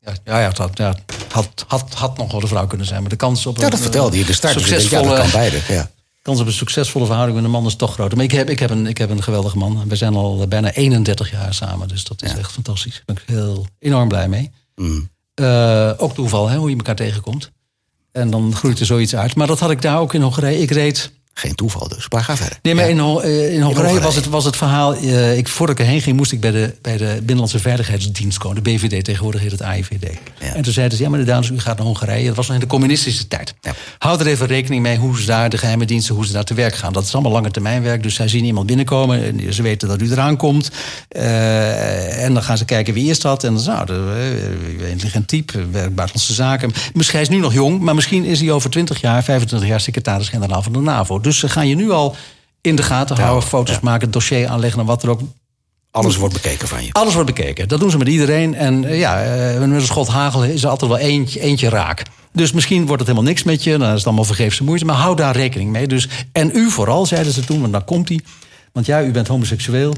Ja, 0.00 0.14
ja, 0.24 0.40
ja, 0.40 0.52
had, 0.56 0.78
ja, 0.78 0.94
had, 1.30 1.64
had, 1.66 1.92
had 1.94 2.16
nog 2.16 2.32
wel 2.32 2.42
een 2.42 2.48
vrouw 2.48 2.66
kunnen 2.66 2.86
zijn. 2.86 3.00
Maar 3.00 3.10
de 3.10 3.16
kans 3.16 3.46
op 3.46 3.56
een 3.56 3.62
Ja, 3.62 3.70
dat 3.70 3.80
vertelde 3.80 4.18
je 4.18 4.24
de 4.24 4.32
start. 4.32 4.54
Dus 4.54 4.62
ik 4.62 4.68
denk, 4.68 4.82
ja, 4.82 4.88
dat 4.88 5.04
succesvolle, 5.04 5.30
kan 5.30 5.40
beide. 5.40 5.74
Ja. 5.74 5.90
Kans 6.28 6.40
op 6.40 6.46
een 6.46 6.52
succesvolle 6.52 7.04
verhouding 7.06 7.36
met 7.36 7.46
een 7.46 7.52
man 7.52 7.66
is 7.66 7.76
toch 7.76 7.92
groter. 7.92 8.16
Maar 8.16 8.24
ik 8.26 8.32
heb, 8.32 8.48
ik 8.50 8.58
heb, 8.58 8.70
een, 8.70 8.86
ik 8.86 8.98
heb 8.98 9.10
een 9.10 9.22
geweldige 9.22 9.58
man. 9.58 9.88
We 9.88 9.96
zijn 9.96 10.14
al 10.14 10.46
bijna 10.48 10.72
31 10.72 11.30
jaar 11.30 11.54
samen. 11.54 11.88
Dus 11.88 12.04
dat 12.04 12.22
is 12.22 12.30
Ja. 12.30 12.38
echt 12.38 12.52
fantastisch. 12.52 12.92
Daar 12.94 13.02
ben 13.04 13.16
ik 13.16 13.22
heel 13.26 13.66
enorm 13.78 14.08
blij 14.08 14.28
mee. 14.28 14.50
Mhm. 14.76 15.00
Eh, 15.34 15.90
ook 15.96 16.14
toeval, 16.14 16.48
hè, 16.48 16.56
hoe 16.56 16.70
je 16.70 16.76
elkaar 16.76 16.94
tegenkomt. 16.96 17.50
En 18.12 18.30
dan 18.30 18.54
groeit 18.54 18.80
er 18.80 18.86
zoiets 18.86 19.16
uit. 19.16 19.34
Maar 19.34 19.46
dat 19.46 19.58
had 19.58 19.70
ik 19.70 19.82
daar 19.82 19.98
ook 20.00 20.14
in 20.14 20.22
Hongarije. 20.22 20.60
Ik 20.60 20.70
reed 20.70 21.12
Geen 21.38 21.54
toeval 21.54 21.88
dus, 21.88 22.06
maar 22.10 22.24
ga 22.24 22.36
verder. 22.36 22.58
Nee, 22.62 22.74
maar 22.74 22.84
Ja. 22.84 22.90
in, 22.90 23.20
eh, 23.22 23.54
in 23.54 23.60
Hongarije 23.62 24.00
was 24.00 24.14
het, 24.14 24.26
was 24.28 24.44
het 24.44 24.56
verhaal... 24.56 24.94
eh, 24.94 25.36
ik, 25.36 25.48
voordat 25.48 25.78
ik 25.78 25.84
erheen 25.84 26.00
ging, 26.00 26.16
moest 26.16 26.32
ik 26.32 26.40
bij 26.40 26.50
de, 26.50 26.74
bij 26.82 26.96
de 26.96 27.14
Binnenlandse 27.16 27.58
Veiligheidsdienst 27.58 28.38
komen. 28.38 28.62
De 28.64 28.70
BVD, 28.70 29.04
tegenwoordig 29.04 29.40
heet 29.40 29.50
het 29.50 29.62
AIVD. 29.62 30.18
Ja. 30.40 30.54
En 30.54 30.62
toen 30.62 30.72
zeiden 30.72 30.96
ze, 30.98 31.02
ja, 31.04 31.10
meneer 31.10 31.26
Daans, 31.26 31.48
u 31.48 31.60
gaat 31.60 31.76
naar 31.76 31.86
Hongarije. 31.86 32.26
Dat 32.26 32.36
was 32.36 32.46
nog 32.46 32.54
in 32.54 32.60
de 32.62 32.66
communistische 32.68 33.28
tijd. 33.28 33.54
Ja. 33.60 33.72
Houd 33.98 34.20
er 34.20 34.26
even 34.26 34.46
rekening 34.46 34.82
mee 34.82 34.96
hoe 34.96 35.20
ze 35.20 35.26
daar, 35.26 35.50
de 35.50 35.58
geheime 35.58 35.84
diensten, 35.84 36.14
hoe 36.14 36.26
ze 36.26 36.32
daar 36.32 36.44
te 36.44 36.54
werk 36.54 36.74
gaan. 36.74 36.92
Dat 36.92 37.04
is 37.04 37.12
allemaal 37.14 37.32
lange 37.32 37.50
termijn 37.50 37.82
werk. 37.82 38.02
Dus 38.02 38.14
zij 38.14 38.28
zien 38.28 38.44
iemand 38.44 38.66
binnenkomen. 38.66 39.24
En 39.24 39.54
ze 39.54 39.62
weten 39.62 39.88
dat 39.88 40.00
u 40.02 40.10
eraan 40.10 40.36
komt. 40.36 40.70
Eh, 41.08 42.24
en 42.24 42.34
dan 42.34 42.42
gaan 42.42 42.58
ze 42.58 42.64
kijken, 42.64 42.94
wie 42.94 43.10
is 43.10 43.20
dat? 43.20 43.44
En 43.44 43.54
dan 43.54 43.64
nou, 43.64 43.86
de, 43.86 44.12
eh, 44.80 44.90
intelligent 44.90 45.28
type, 45.28 45.52
werkt 45.58 45.94
buitenlandse 45.94 46.34
zaken. 46.34 46.72
Misschien 46.94 47.18
hij 47.18 47.28
is 47.28 47.34
nu 47.34 47.40
nog 47.42 47.52
jong, 47.52 47.80
maar 47.80 47.94
misschien 47.94 48.24
is 48.24 48.40
hij 48.40 48.50
over 48.50 48.70
20 48.70 49.00
jaar, 49.00 49.24
25 49.24 49.68
jaar 49.68 49.80
secretaris-generaal 49.80 50.62
van 50.62 50.72
de 50.72 50.78
NAVO. 50.80 51.20
Dus 51.28 51.38
ze 51.38 51.48
gaan 51.48 51.68
je 51.68 51.74
nu 51.74 51.90
al 51.90 52.16
in 52.60 52.76
de 52.76 52.82
gaten 52.82 53.16
Ja, 53.16 53.22
houden, 53.22 53.48
foto's 53.48 53.74
ja. 53.74 53.80
maken, 53.82 54.10
dossier 54.10 54.48
aanleggen 54.48 54.80
en 54.80 54.86
wat 54.86 55.02
er 55.02 55.10
ook. 55.10 55.20
Alles 55.90 56.16
wordt 56.16 56.34
bekeken 56.34 56.68
van 56.68 56.84
je. 56.84 56.92
Alles 56.92 57.14
wordt 57.14 57.34
bekeken. 57.34 57.68
Dat 57.68 57.80
doen 57.80 57.90
ze 57.90 57.98
met 57.98 58.08
iedereen. 58.08 58.54
En 58.54 58.84
eh, 58.84 58.98
ja, 58.98 59.22
eh, 59.22 59.60
met 59.60 59.70
een 59.70 59.82
schot 59.82 60.08
hagel 60.08 60.44
is 60.44 60.62
er 60.62 60.68
altijd 60.68 60.90
wel 60.90 61.00
eentje, 61.00 61.40
eentje 61.40 61.68
raak. 61.68 62.02
Dus 62.32 62.52
misschien 62.52 62.86
wordt 62.86 62.98
het 63.02 63.10
helemaal 63.10 63.30
niks 63.30 63.42
met 63.42 63.64
je. 63.64 63.78
Dan 63.78 63.88
is 63.88 63.94
het 63.94 64.06
allemaal 64.06 64.24
vergeefse 64.24 64.64
moeite. 64.64 64.84
Maar 64.84 64.96
hou 64.96 65.16
daar 65.16 65.36
rekening 65.36 65.70
mee. 65.70 65.86
Dus, 65.86 66.08
en 66.32 66.50
u 66.54 66.70
vooral, 66.70 67.06
zeiden 67.06 67.32
ze 67.32 67.44
toen, 67.44 67.60
want 67.60 67.72
dan 67.72 67.84
komt 67.84 68.08
hij. 68.08 68.20
Want 68.72 68.86
ja, 68.86 69.02
u 69.02 69.10
bent 69.10 69.28
homoseksueel. 69.28 69.94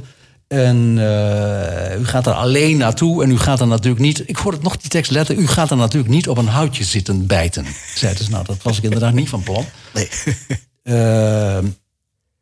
En 0.49 0.99
eh, 0.99 2.01
u 2.01 2.07
gaat 2.07 2.27
er 2.27 2.33
alleen 2.33 2.77
naartoe. 2.77 3.23
En 3.23 3.31
u 3.31 3.39
gaat 3.39 3.61
er 3.61 3.67
natuurlijk 3.67 4.03
niet. 4.03 4.29
Ik 4.29 4.37
hoor 4.37 4.53
het 4.53 4.63
nog 4.63 4.77
die 4.77 4.91
tekst 4.91 5.11
letten. 5.11 5.41
U 5.41 5.47
gaat 5.47 5.71
er 5.71 5.77
natuurlijk 5.77 6.13
niet 6.13 6.29
op 6.29 6.39
een 6.39 6.49
houtje 6.49 6.85
zitten 6.85 7.27
bijten. 7.27 7.67
Zeiden 7.95 8.25
ze. 8.25 8.31
Nou, 8.31 8.45
dat 8.45 8.63
was 8.63 8.77
ik 8.77 8.83
inderdaad 8.85 9.15
niet 9.15 9.29
van 9.29 9.43
plan. 9.43 9.65
Nee. 9.95 10.09
Eh, 10.91 11.59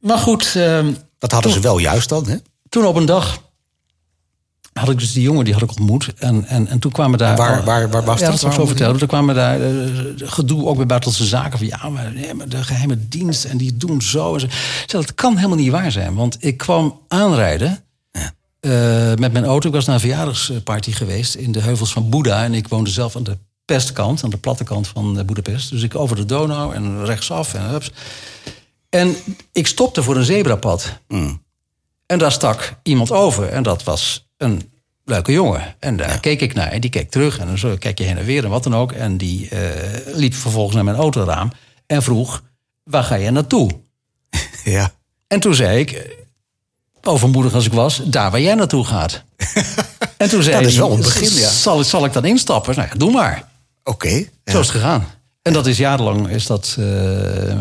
maar 0.00 0.18
goed. 0.18 0.52
eh, 0.56 0.87
Dat 1.18 1.32
hadden 1.32 1.52
ze 1.52 1.61
wel 1.61 1.78
juist 1.78 2.08
dan, 2.08 2.26
hè? 2.28 2.37
toen 2.68 2.87
op 2.87 2.96
een 2.96 3.06
dag 3.06 3.46
had 4.72 4.88
ik 4.90 4.98
dus 4.98 5.12
die 5.12 5.22
jongen 5.22 5.44
die 5.44 5.54
had 5.54 5.62
ik 5.62 5.70
ontmoet. 5.70 6.12
En, 6.16 6.44
en, 6.44 6.66
en 6.66 6.78
toen 6.78 6.92
kwamen 6.92 7.18
daar... 7.18 7.30
En 7.30 7.37
waar- 7.37 7.64
waar- 7.64 7.90
waar 7.90 8.04
was 8.04 8.20
ja, 8.20 8.30
dat? 8.30 8.40
dat 8.40 8.54
zo 8.54 8.66
vertellen. 8.66 8.98
Toen 8.98 9.08
kwamen 9.08 9.34
daar 9.34 9.61
eh, 9.61 9.70
gedoe 10.16 10.66
ook 10.66 10.76
bij 10.76 10.87
buitenlandse 10.87 11.26
zaken. 11.26 11.58
Van 11.58 11.66
ja, 11.66 11.88
maar, 11.88 12.12
nee, 12.12 12.34
maar 12.34 12.48
de 12.48 12.64
geheime 12.64 13.08
dienst 13.08 13.44
en 13.44 13.56
die 13.56 13.76
doen 13.76 14.02
zo. 14.02 14.34
En 14.34 14.40
zo. 14.40 14.46
Zei, 14.87 15.02
dat 15.04 15.14
kan 15.14 15.37
helemaal 15.37 15.56
niet 15.56 15.70
waar 15.70 15.92
zijn. 15.92 16.14
Want 16.14 16.37
ik 16.40 16.56
kwam 16.56 17.00
aanrijden 17.08 17.84
eh, 18.61 18.70
met 19.14 19.32
mijn 19.32 19.44
auto. 19.44 19.68
Ik 19.68 19.74
was 19.74 19.84
naar 19.84 19.94
een 19.94 20.00
verjaardagsparty 20.00 20.92
geweest 20.92 21.34
in 21.34 21.52
de 21.52 21.61
heuvels 21.61 21.92
van 21.92 22.08
Boeddha. 22.11 22.44
En 22.44 22.54
ik 22.54 22.68
woonde 22.68 22.90
zelf 22.90 23.16
aan 23.16 23.22
de 23.22 23.38
pestkant, 23.68 24.24
aan 24.24 24.31
de 24.31 24.37
platte 24.37 24.64
kant 24.64 24.88
van 24.88 25.18
eh, 25.18 25.24
Boedapest. 25.24 25.70
Dus 25.70 25.83
ik 25.83 25.94
over 25.94 26.16
de 26.16 26.24
Donau 26.24 26.74
en 26.74 27.04
rechtsaf 27.04 27.54
en 27.54 27.68
hups. 27.68 27.90
En 28.88 29.16
ik 29.52 29.66
stopte 29.66 30.02
voor 30.02 30.16
een 30.16 30.24
zebrapad. 30.24 31.00
Mm. 31.09 31.42
En 32.07 32.18
daar 32.18 32.33
stak 32.33 32.74
iemand 32.83 33.12
over. 33.12 33.48
En 33.48 33.62
dat 33.62 33.83
was 33.83 34.28
een 34.37 34.72
leuke 35.04 35.33
jongen. 35.33 35.76
En 35.78 35.96
daar 35.96 36.20
keek 36.20 36.40
ik 36.40 36.54
naar. 36.54 36.68
En 36.68 36.81
die 36.81 36.90
keek 36.90 37.11
terug. 37.11 37.38
En 37.38 37.46
dan 37.46 37.59
zo 37.59 37.76
kijk 37.78 37.98
je 37.98 38.04
heen 38.04 38.18
en 38.18 38.24
weer 38.24 38.44
en 38.44 38.50
wat 38.50 38.62
dan 38.62 38.74
ook. 38.74 38.92
En 38.92 39.16
die 39.16 39.48
eh, 39.48 40.14
liep 40.14 40.34
vervolgens 40.34 40.74
naar 40.74 40.84
mijn 40.84 40.97
autoraam. 40.97 41.53
En 41.86 42.03
vroeg, 42.03 42.43
waar 42.84 43.05
ga 43.05 43.14
je 43.14 43.30
naartoe? 43.30 43.70
Ja. 44.64 44.93
En 45.26 45.40
toen 45.40 45.55
zei 45.55 45.78
ik, 45.78 46.16
overmoedig 47.03 47.55
als 47.55 47.66
ik 47.66 47.72
was, 47.72 48.01
daar 48.05 48.30
waar 48.30 48.40
jij 48.40 48.55
naartoe 48.55 48.84
gaat. 48.84 49.24
en 50.16 50.28
toen 50.28 50.43
zei 50.43 50.57
Dat 50.57 50.70
is 50.70 50.76
wel 50.76 50.93
een 50.93 51.01
begin, 51.01 51.34
ja. 51.34 51.49
Zal, 51.49 51.84
zal 51.84 52.05
ik 52.05 52.12
dan 52.12 52.24
instappen? 52.24 52.76
Nou 52.76 52.88
ja, 52.88 52.95
doe 52.95 53.12
maar. 53.12 53.49
Oké. 53.89 54.09
ja. 54.09 54.24
Zo 54.45 54.61
is 54.61 54.66
het 54.66 54.76
gegaan. 54.76 55.05
En 55.43 55.53
dat 55.53 55.66
is 55.66 55.76
jarenlang 55.78 56.28
is 56.30 56.47
dat 56.47 56.74
eh, 56.78 57.51
eh, 57.51 57.59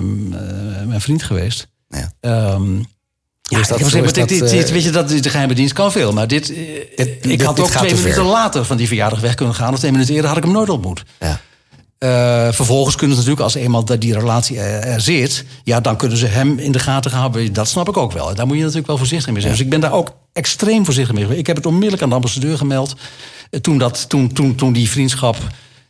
mijn 0.86 1.02
vriend 1.02 1.24
geweest. 1.24 1.68
Ja. 1.90 2.12
Ehm, 2.20 2.76
ja, 2.76 3.60
is 3.60 3.68
dat- 3.68 3.80
ik 3.80 3.86
heb 3.86 3.88
gezegd, 3.88 4.04
dit, 4.04 4.16
dat, 4.16 4.28
dit, 4.30 4.42
eh, 4.42 4.50
dit- 4.50 4.72
weet 4.72 4.84
je, 4.84 4.90
dat, 4.90 5.10
de 5.10 5.30
geheime 5.30 5.54
dienst 5.54 5.74
kan 5.74 5.92
veel. 5.92 6.14
Maar 6.14 6.28
dit, 6.28 6.48
Dit- 6.48 6.58
ik 6.98 7.22
dit- 7.24 7.42
had 7.44 7.60
ook 7.60 7.70
twee 7.70 7.90
ver. 7.90 8.00
minuten 8.00 8.24
later 8.24 8.66
van 8.66 8.78
die 8.78 8.88
verjaardag 8.88 9.20
weg 9.20 9.34
kunnen 9.36 9.56
gaan. 9.56 9.74
Of 9.74 9.80
twee 9.80 9.92
minuten 9.92 10.14
eerder 10.14 10.28
had 10.30 10.38
ik 10.38 10.44
hem 10.44 10.54
nooit 10.54 10.70
ontmoet. 10.70 11.04
Ja. 11.20 11.40
Vervolgens 12.52 12.96
kunnen 12.96 13.16
ze 13.18 13.22
natuurlijk, 13.22 13.54
als 13.54 13.64
eenmaal 13.64 13.86
die 13.86 14.14
relatie 14.14 14.60
er, 14.60 15.02
zit... 15.02 15.46
ja, 15.64 15.80
dan 15.80 15.98
kunnen 15.98 16.18
ze 16.18 16.26
hem 16.26 16.60
in 16.60 16.72
de 16.72 16.80
gaten 16.80 17.12
gaan 17.12 17.20
houden. 17.20 17.54
Dat 17.54 17.68
snap 17.68 17.88
ik 17.90 17.98
ook 17.98 18.12
wel. 18.12 18.36
Daar 18.36 18.46
moet 18.48 18.56
je 18.56 18.62
natuurlijk 18.62 18.88
wel 18.88 18.98
voorzichtig 18.98 19.32
mee 19.32 19.42
zijn. 19.42 19.54
Dus 19.54 19.62
ik 19.62 19.70
ben 19.70 19.80
daar 19.80 19.92
ook 19.94 20.14
extreem 20.34 20.86
voorzichtig 20.86 21.16
mee. 21.16 21.38
Ik 21.38 21.48
heb 21.48 21.56
het 21.56 21.66
onmiddellijk 21.66 22.02
aan 22.02 22.10
de 22.10 22.16
ambassadeur 22.16 22.58
gemeld. 22.58 22.96
Toen, 23.62 23.78
dat, 23.78 24.10
toen, 24.10 24.34
toen, 24.34 24.56
toen 24.56 24.74
die 24.74 24.90
vriendschap... 24.90 25.38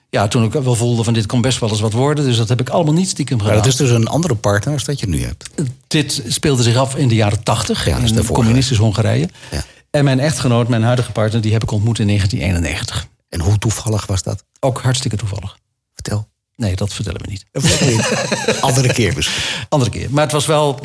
Ja, 0.10 0.28
toen 0.28 0.44
ik 0.44 0.52
wel 0.52 0.76
voelde 0.76 1.04
van 1.04 1.14
dit 1.14 1.26
kon 1.26 1.42
best 1.42 1.60
wel 1.60 1.70
eens 1.70 1.80
wat 1.80 1.94
worden. 1.94 2.26
Dus 2.26 2.38
dat 2.38 2.50
heb 2.50 2.60
ik 2.62 2.70
allemaal 2.70 2.94
niet 2.94 3.10
stiekem 3.10 3.38
gedaan. 3.38 3.54
Maar 3.54 3.64
dat 3.64 3.72
is 3.72 3.78
dus 3.80 3.90
een 3.90 4.08
andere 4.08 4.36
partner 4.36 4.74
als 4.74 4.84
dat 4.84 5.00
je 5.00 5.08
nu 5.08 5.24
hebt. 5.24 5.50
Dit 5.88 6.24
speelde 6.28 6.64
zich 6.64 6.76
af 6.76 6.96
in 6.96 7.08
de 7.08 7.16
jaren 7.16 7.44
tachtig 7.44 7.86
Ja, 7.86 7.98
in 7.98 8.26
communistisch 8.26 8.78
Hongarije. 8.78 9.30
Ja. 9.52 9.64
En 9.92 10.04
mijn 10.04 10.20
echtgenoot, 10.20 10.68
mijn 10.68 10.84
huidige 10.84 11.12
partner, 11.12 11.42
die 11.42 11.52
heb 11.52 11.64
ik 11.64 11.72
ontmoet 11.72 12.00
in 12.00 12.08
1991. 12.08 13.08
En 13.30 13.42
hoe 13.42 13.58
toevallig 13.58 14.06
was 14.06 14.24
dat? 14.24 14.44
Ook 14.60 14.82
hartstikke 14.82 15.18
toevallig. 15.18 15.58
Vertel. 15.94 16.28
Nee, 16.56 16.76
dat 16.76 16.94
vertellen 16.94 17.22
we 17.22 17.28
niet. 17.30 17.46
Andere 18.62 18.94
keer 18.94 19.14
misschien. 19.16 19.66
Andere 19.70 19.92
keer. 19.92 20.08
Maar 20.12 20.24
het 20.24 20.32
was 20.32 20.46
wel 20.46 20.80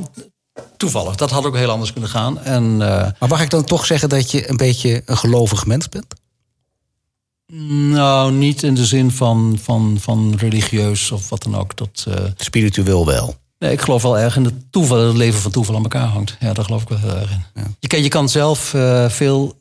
toevallig. 0.77 1.17
Dat 1.17 1.31
had 1.31 1.47
ook 1.47 1.57
heel 1.57 1.71
anders 1.71 1.93
kunnen 1.93 2.11
gaan. 2.11 2.43
En 2.43 2.65
eh, 2.83 3.11
Maar 3.19 3.29
mag 3.29 3.43
ik 3.43 3.51
dan 3.51 3.65
toch 3.65 3.87
zeggen 3.87 4.09
dat 4.09 4.31
je 4.31 4.49
een 4.51 4.57
beetje 4.57 5.03
een 5.07 5.17
gelovig 5.17 5.67
mens 5.67 5.89
bent? 5.89 6.07
Nou, 7.59 8.33
niet 8.33 8.63
in 8.63 8.75
de 8.75 8.87
zin 8.87 9.11
van, 9.11 9.59
van, 9.63 9.97
van 10.01 10.35
religieus 10.37 11.11
of 11.11 11.29
wat 11.29 11.43
dan 11.43 11.55
ook. 11.55 11.77
Dat, 11.77 12.05
eh, 12.09 12.25
Spiritueel 12.37 13.07
wel. 13.07 13.37
nee, 13.59 13.73
ik 13.73 13.81
geloof 13.81 14.03
wel 14.03 14.19
erg 14.19 14.37
in 14.37 14.45
het 14.45 14.55
toeval, 14.73 15.07
het 15.07 15.17
leven 15.17 15.41
van 15.41 15.51
toeval 15.51 15.77
aan 15.77 15.83
elkaar 15.83 16.07
hangt. 16.07 16.37
Ja, 16.41 16.53
daar 16.53 16.65
geloof 16.65 16.83
ik 16.83 16.89
wel 16.89 16.99
heel 16.99 17.17
erg 17.17 17.31
in. 17.31 17.77
Je, 17.79 17.89
kan, 17.89 18.03
je 18.03 18.09
kan 18.09 18.29
zelf 18.29 18.75
eh, 18.75 19.09
veel 19.09 19.61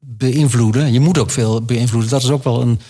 beïnvloeden. 0.00 0.92
Je 0.92 1.00
moet 1.00 1.18
ook 1.18 1.30
veel 1.30 1.62
beïnvloeden. 1.62 2.10
Dat 2.10 2.22
is 2.22 2.30
ook 2.30 2.44
wel 2.44 2.60
een. 2.60 2.80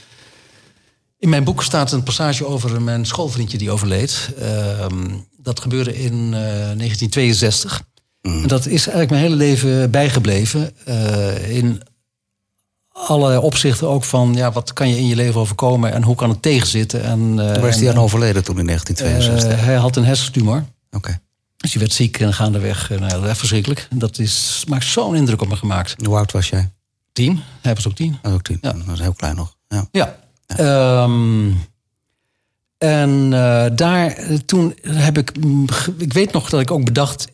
In 1.19 1.29
mijn 1.29 1.45
boek 1.45 1.63
staat 1.63 1.93
een 1.93 2.03
passage 2.03 2.47
over 2.47 2.83
mijn 2.83 3.07
schoolvriendje 3.07 3.59
die 3.59 3.71
overleed. 3.71 4.31
Ehm, 4.39 5.09
dat 5.37 5.61
gebeurde 5.61 6.03
in 6.03 6.13
eh, 6.13 6.41
1962. 6.41 7.83
En 8.21 8.47
dat 8.47 8.67
is 8.67 8.87
eigenlijk 8.87 9.11
mijn 9.11 9.23
hele 9.23 9.37
leven 9.37 9.91
bijgebleven. 9.91 10.73
in 11.49 11.83
alle 12.93 13.41
opzichten 13.41 13.89
ook 13.89 14.05
van 14.05 14.35
ja, 14.35 14.53
wat 14.53 14.73
kan 14.73 14.89
je 14.89 14.97
in 14.97 15.07
je 15.07 15.17
leven 15.17 15.41
overkomen 15.41 15.93
en 15.93 16.03
hoe 16.03 16.15
kan 16.15 16.29
het 16.29 16.43
tegenzitten. 16.43 17.03
En, 17.05 17.21
eh, 17.39 17.61
Waar 17.61 17.69
is 17.69 17.77
die 17.77 17.91
aan 17.91 17.99
overleden 17.99 18.45
toen 18.45 18.59
in 18.59 18.65
1962? 18.67 19.59
eh, 19.59 19.65
hij 19.65 19.75
had 19.75 19.97
een 19.97 20.05
hersentumor. 20.05 20.65
Oké. 20.91 21.21
Dus 21.57 21.71
hij 21.73 21.81
werd 21.81 21.93
ziek 21.95 22.21
en 22.21 22.35
gaandeweg. 22.35 22.91
eh, 22.91 22.99
Nou, 22.99 23.13
ja, 23.21 23.27
dat 23.27 23.37
verschrikkelijk. 23.37 23.89
Dat 23.95 24.19
is, 24.19 24.65
maakt 24.69 24.85
zo'n 24.85 25.15
indruk 25.17 25.43
op 25.43 25.49
me 25.49 25.57
gemaakt. 25.57 25.95
Hoe 26.05 26.17
oud 26.17 26.33
was 26.33 26.49
jij? 26.49 26.71
Tien. 27.13 27.41
Hij 27.61 27.75
was 27.75 27.87
ook 27.89 27.95
tien. 27.95 28.19
Oh, 28.23 28.33
ook 28.33 28.43
tien. 28.43 28.59
Ja. 28.61 28.73
Dat 28.73 28.85
was 28.85 29.01
heel 29.01 29.13
klein 29.13 29.37
nog. 29.37 29.57
Ja. 29.69 29.87
Ja. 29.91 30.17
Ehm, 30.47 31.51
en 32.79 33.33
eh, 33.33 33.65
daar, 33.77 34.17
toen 34.47 34.75
heb 34.83 35.19
ik, 35.19 35.45
mm, 35.45 35.67
ik 35.99 36.13
weet 36.13 36.33
nog 36.33 36.49
dat 36.51 36.61
ik 36.61 36.71
ook 36.71 36.85
bedacht, 36.85 37.27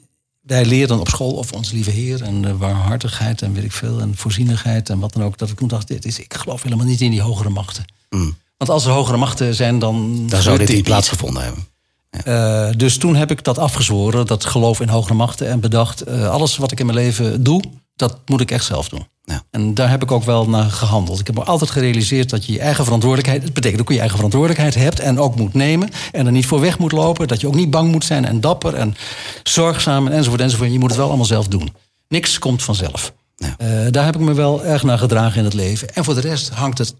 wij 0.49 0.65
leerden 0.65 1.01
op 1.01 1.09
school 1.09 1.33
of 1.33 1.53
ons 1.53 1.71
lieve 1.71 1.91
Heer 1.91 2.23
en 2.23 2.43
de 2.43 2.57
warmhartigheid 2.57 3.43
en 3.43 3.53
weet 3.53 3.65
ik 3.65 3.73
veel 3.73 4.01
en 4.01 4.17
voorzienigheid 4.17 4.89
en 4.89 4.99
wat 4.99 5.13
dan 5.13 5.23
ook. 5.23 5.39
Dat 5.39 5.49
ik 5.49 5.57
toen 5.57 5.69
dacht, 5.69 5.89
dit 5.89 6.05
is, 6.05 6.19
ik 6.19 6.35
geloof 6.35 6.63
helemaal 6.63 6.87
niet 6.87 7.01
in 7.01 7.11
die 7.11 7.21
hogere 7.21 7.49
machten. 7.49 7.85
Mm. 8.11 8.37
Want 8.57 8.71
als 8.71 8.85
er 8.85 8.93
hogere 8.93 9.17
machten 9.17 9.55
zijn, 9.55 9.79
dan. 9.79 10.27
Dan 10.29 10.43
zou 10.43 10.59
dit 10.59 10.67
niet 10.67 10.77
niet. 10.77 10.87
plaatsgevonden 10.87 11.43
hebben. 11.43 11.67
Eh, 12.11 12.71
dus 12.77 12.97
toen 12.97 13.17
heb 13.17 13.31
ik 13.31 13.45
dat 13.45 13.59
afgezworen, 13.59 14.27
dat 14.27 14.45
geloof 14.45 14.81
in 14.81 14.89
hogere 14.89 15.15
machten. 15.15 15.49
En 15.49 15.61
bedacht, 15.61 16.01
eh, 16.01 16.31
alles 16.31 16.57
wat 16.57 16.73
ik 16.73 16.81
in 16.81 16.87
mijn 16.87 16.99
leven 16.99 17.43
doe, 17.43 17.63
dat 17.99 18.19
moet 18.27 18.41
ik 18.41 18.51
echt 18.51 18.65
zelf 18.65 18.89
doen. 18.89 19.07
Ja. 19.25 19.43
En 19.51 19.75
daar 19.75 19.91
heb 19.91 20.03
ik 20.03 20.13
ook 20.13 20.25
wel 20.25 20.49
naar 20.49 20.71
gehandeld. 20.71 21.21
Ik 21.21 21.27
heb 21.27 21.37
me 21.37 21.45
altijd 21.45 21.71
gerealiseerd 21.71 22.31
dat 22.31 22.47
je 22.47 22.53
je 22.53 22.61
eigen 22.61 22.85
verantwoordelijkheid... 22.85 23.43
het 23.43 23.53
betekent 23.53 23.81
ook 23.81 23.87
dat 23.87 23.95
je 23.95 24.01
eigen 24.01 24.17
verantwoordelijkheid 24.17 24.75
hebt 24.75 25.01
en 25.01 25.19
ook 25.19 25.37
moet 25.37 25.55
nemen... 25.55 25.91
en 26.13 26.27
er 26.27 26.33
niet 26.33 26.47
voor 26.47 26.61
weg 26.61 26.79
moet 26.79 26.93
lopen. 26.93 27.29
Dat 27.29 27.41
je 27.41 27.47
ook 27.47 27.55
niet 27.55 27.71
bang 27.71 27.91
moet 27.91 28.05
zijn 28.05 28.25
en 28.25 28.41
dapper 28.41 28.75
en 28.75 28.97
zorgzaam 29.43 30.07
en 30.07 30.13
enzovoort 30.13 30.41
enzovoort. 30.41 30.73
Je 30.73 30.79
moet 30.79 30.89
het 30.89 30.99
wel 30.99 31.09
allemaal 31.09 31.27
zelf 31.27 31.49
doen. 31.49 31.75
Niks 32.09 32.39
komt 32.39 32.63
vanzelf. 32.63 33.13
Ja. 33.37 33.55
Eh, 33.59 33.93
daar 33.93 34.05
heb 34.05 34.15
ik 34.15 34.21
me 34.21 34.35
wel 34.35 34.65
erg 34.65 34.83
naar 34.83 34.99
gedragen 34.99 35.39
in 35.39 35.45
het 35.45 35.55
leven. 35.55 35.95
En 35.95 36.05
voor 36.05 36.15
de 36.15 36.21
rest 36.21 36.49
hangt 36.49 36.79
het... 36.79 36.95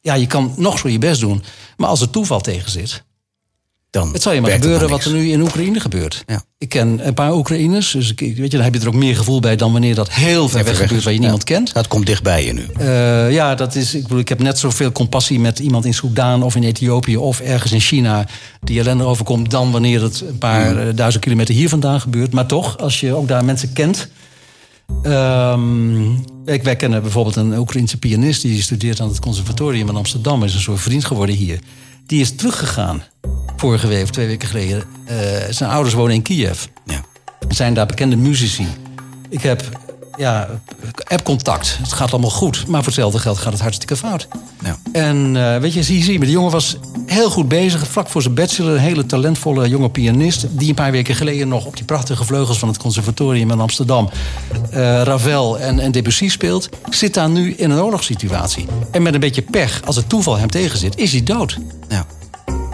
Ja, 0.00 0.14
je 0.14 0.26
kan 0.26 0.54
nog 0.56 0.78
zo 0.78 0.88
je 0.88 0.98
best 0.98 1.20
doen. 1.20 1.42
Maar 1.76 1.88
als 1.88 2.00
er 2.00 2.10
toeval 2.10 2.40
tegen 2.40 2.70
zit... 2.70 3.04
Dan 3.96 4.12
Het 4.12 4.22
zal 4.22 4.32
je 4.32 4.40
maar 4.40 4.50
gebeuren 4.50 4.88
wat 4.88 5.04
er 5.04 5.12
nu 5.12 5.30
in 5.30 5.40
Oekraïne 5.40 5.80
gebeurt. 5.80 6.22
Ja. 6.26 6.42
Ik 6.58 6.68
ken 6.68 7.06
een 7.06 7.14
paar 7.14 7.34
Oekraïners, 7.34 7.90
dus 7.90 8.10
ik, 8.10 8.20
weet 8.20 8.36
je, 8.36 8.48
dan 8.48 8.60
heb 8.60 8.74
je 8.74 8.80
er 8.80 8.86
ook 8.86 8.94
meer 8.94 9.16
gevoel 9.16 9.40
bij 9.40 9.56
dan 9.56 9.72
wanneer 9.72 9.94
dat 9.94 10.12
heel 10.12 10.48
ver 10.48 10.64
weg 10.64 10.66
weg 10.78 10.82
gebeurt 10.82 11.02
waar 11.04 11.12
je 11.12 11.18
Ja. 11.18 11.24
niemand 11.24 11.44
kent. 11.44 11.74
Dat 11.74 11.88
komt 11.88 12.06
dichtbij 12.06 12.44
je 12.46 12.52
nu. 12.52 12.66
Eh, 12.78 13.32
ja, 13.32 13.54
dat 13.54 13.74
is, 13.74 13.94
ik, 13.94 14.02
bedoel, 14.02 14.18
ik 14.18 14.28
heb 14.28 14.38
net 14.38 14.58
zoveel 14.58 14.92
compassie 14.92 15.40
met 15.40 15.58
iemand 15.58 15.84
in 15.84 15.94
Soudaan 15.94 16.42
of 16.42 16.56
in 16.56 16.62
Ethiopië 16.62 17.16
of 17.16 17.40
ergens 17.40 17.72
in 17.72 17.80
China 17.80 18.26
die 18.60 18.78
ellende 18.80 19.04
overkomt 19.04 19.50
dan 19.50 19.70
wanneer 19.70 20.02
het 20.02 20.20
een 20.28 20.38
paar 20.38 20.76
eh, 20.88 20.94
duizend 20.94 21.24
kilometer 21.24 21.54
hier 21.54 21.68
vandaan 21.68 22.00
gebeurt. 22.00 22.32
Maar 22.32 22.46
toch, 22.46 22.78
als 22.78 23.00
je 23.00 23.14
ook 23.14 23.28
daar 23.28 23.44
mensen 23.44 23.72
kent. 23.72 24.08
Ehm, 25.02 26.10
ik, 26.44 26.62
wij 26.62 26.76
kennen 26.76 27.02
bijvoorbeeld 27.02 27.36
een 27.36 27.58
Oekraïense 27.58 27.98
pianist 27.98 28.42
die 28.42 28.62
studeert 28.62 29.00
aan 29.00 29.08
het 29.08 29.20
conservatorium 29.20 29.88
in 29.88 29.96
Amsterdam, 29.96 30.44
is 30.44 30.54
een 30.54 30.60
soort 30.60 30.80
vriend 30.80 31.04
geworden 31.04 31.34
hier. 31.34 31.58
Die 32.06 32.20
is 32.20 32.34
teruggegaan 32.34 33.02
vorige 33.56 33.86
week 33.86 34.02
of 34.02 34.10
twee 34.10 34.26
weken 34.26 34.48
geleden. 34.48 34.84
Eh, 35.04 35.16
zijn 35.50 35.70
ouders 35.70 35.94
wonen 35.94 36.14
in 36.14 36.22
Kiev 36.22 36.64
Ja. 36.84 37.04
zijn 37.48 37.74
daar 37.74 37.86
bekende 37.86 38.16
muzici. 38.16 38.66
Ik 39.28 39.42
heb 39.42 39.62
ja, 40.16 40.48
app-contact. 41.04 41.78
Het 41.82 41.92
gaat 41.92 42.12
allemaal 42.12 42.30
goed. 42.30 42.66
Maar 42.66 42.78
voor 42.78 42.86
hetzelfde 42.92 43.18
geld 43.18 43.38
gaat 43.38 43.52
het 43.52 43.62
hartstikke 43.62 43.96
fout. 43.96 44.28
Ja. 44.64 44.76
En 44.92 45.36
eh, 45.36 45.60
weet 45.60 45.72
je, 45.72 45.82
zie, 45.82 46.02
zie 46.02 46.12
je, 46.12 46.18
maar 46.18 46.26
die 46.26 46.36
jongen 46.36 46.52
was 46.52 46.76
heel 47.06 47.30
goed 47.30 47.48
bezig. 47.48 47.86
Vlak 47.86 48.08
voor 48.08 48.22
zijn 48.22 48.34
bachelor, 48.34 48.72
een 48.72 48.78
hele 48.78 49.06
talentvolle 49.06 49.68
jonge 49.68 49.90
pianist. 49.90 50.46
Die 50.50 50.68
een 50.68 50.74
paar 50.74 50.90
weken 50.90 51.14
geleden 51.14 51.48
nog 51.48 51.64
op 51.64 51.76
die 51.76 51.84
prachtige 51.84 52.24
vleugels 52.24 52.58
van 52.58 52.68
het 52.68 52.78
conservatorium 52.78 53.50
in 53.50 53.60
Amsterdam. 53.60 54.10
eh, 54.70 55.02
Ravel 55.02 55.58
en, 55.58 55.78
en 55.78 55.92
Debussy 55.92 56.28
speelt. 56.28 56.68
Zit 56.90 57.14
daar 57.14 57.28
nu 57.30 57.54
in 57.54 57.70
een 57.70 57.80
oorlogssituatie. 57.80 58.66
En 58.90 59.02
met 59.02 59.14
een 59.14 59.20
beetje 59.20 59.42
pech, 59.42 59.82
als 59.84 59.96
het 59.96 60.08
toeval 60.08 60.38
hem 60.38 60.50
tegenzit, 60.50 60.96
is 60.96 61.12
hij 61.12 61.22
dood. 61.22 61.58
Ja. 61.88 62.06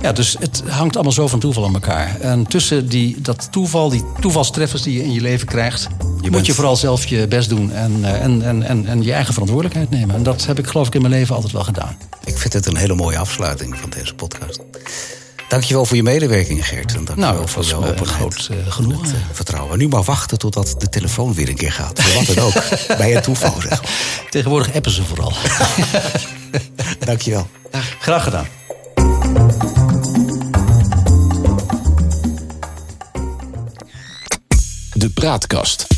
Ja, 0.03 0.13
dus 0.13 0.37
het 0.39 0.63
hangt 0.69 0.95
allemaal 0.95 1.13
zo 1.13 1.29
van 1.29 1.39
toeval 1.39 1.65
aan 1.65 1.75
elkaar. 1.75 2.21
En 2.21 2.47
tussen 2.47 2.89
die, 2.89 3.21
dat 3.21 3.49
toeval, 3.51 3.89
die 3.89 4.05
toevalstreffers 4.21 4.83
die 4.83 4.97
je 4.97 5.05
in 5.05 5.13
je 5.13 5.21
leven 5.21 5.47
krijgt... 5.47 5.89
moet 6.31 6.47
je 6.47 6.55
vooral 6.55 6.77
zelf 6.77 7.07
je 7.07 7.29
best 7.29 7.49
doen 7.49 7.73
en, 7.73 8.05
eh, 8.05 8.23
en, 8.23 8.43
en, 8.43 8.63
en, 8.63 8.87
en 8.87 9.03
je 9.03 9.13
eigen 9.13 9.33
verantwoordelijkheid 9.33 9.91
nemen. 9.91 10.15
En 10.15 10.23
dat 10.23 10.47
heb 10.47 10.59
ik 10.59 10.67
geloof 10.67 10.87
ik 10.87 10.95
in 10.95 11.01
mijn 11.01 11.13
leven 11.13 11.35
altijd 11.35 11.53
wel 11.53 11.65
gedaan. 11.65 11.97
Ik 12.25 12.39
vind 12.39 12.53
het 12.53 12.67
een 12.67 12.77
hele 12.77 12.95
mooie 12.95 13.19
afsluiting 13.19 13.77
van 13.79 13.91
deze 13.91 14.15
podcast. 14.15 14.61
Dankjewel 15.49 15.85
voor 15.85 15.97
je 15.97 16.03
medewerking, 16.03 16.69
Geert. 16.69 16.95
En 16.95 17.05
dankjewel 17.05 17.33
Nou, 17.35 17.49
voor 17.49 17.65
me 17.65 17.71
een 17.73 17.77
openheid. 17.77 18.07
groot 18.09 18.49
eh. 18.51 19.03
Het, 19.03 19.13
eh, 19.13 19.19
vertrouwen. 19.33 19.79
Nu 19.79 19.89
maar 19.89 20.03
wachten 20.03 20.39
totdat 20.39 20.75
de 20.79 20.89
telefoon 20.89 21.35
weer 21.35 21.49
een 21.49 21.57
keer 21.57 21.73
gaat. 21.73 22.03
Voor 22.03 22.25
wat 22.25 22.35
dan 22.35 22.45
ook. 22.45 22.63
Bij 22.99 23.11
het 23.11 23.23
toeval, 23.25 23.55
zeg 23.61 23.83
maar. 23.83 23.91
Tegenwoordig 24.31 24.75
appen 24.75 24.93
ze 24.93 25.03
vooral. 25.03 25.33
Dankjewel. 27.07 27.49
Graag 27.99 28.23
gedaan. 28.23 28.47
De 35.03 35.11
Praatkast. 35.11 35.92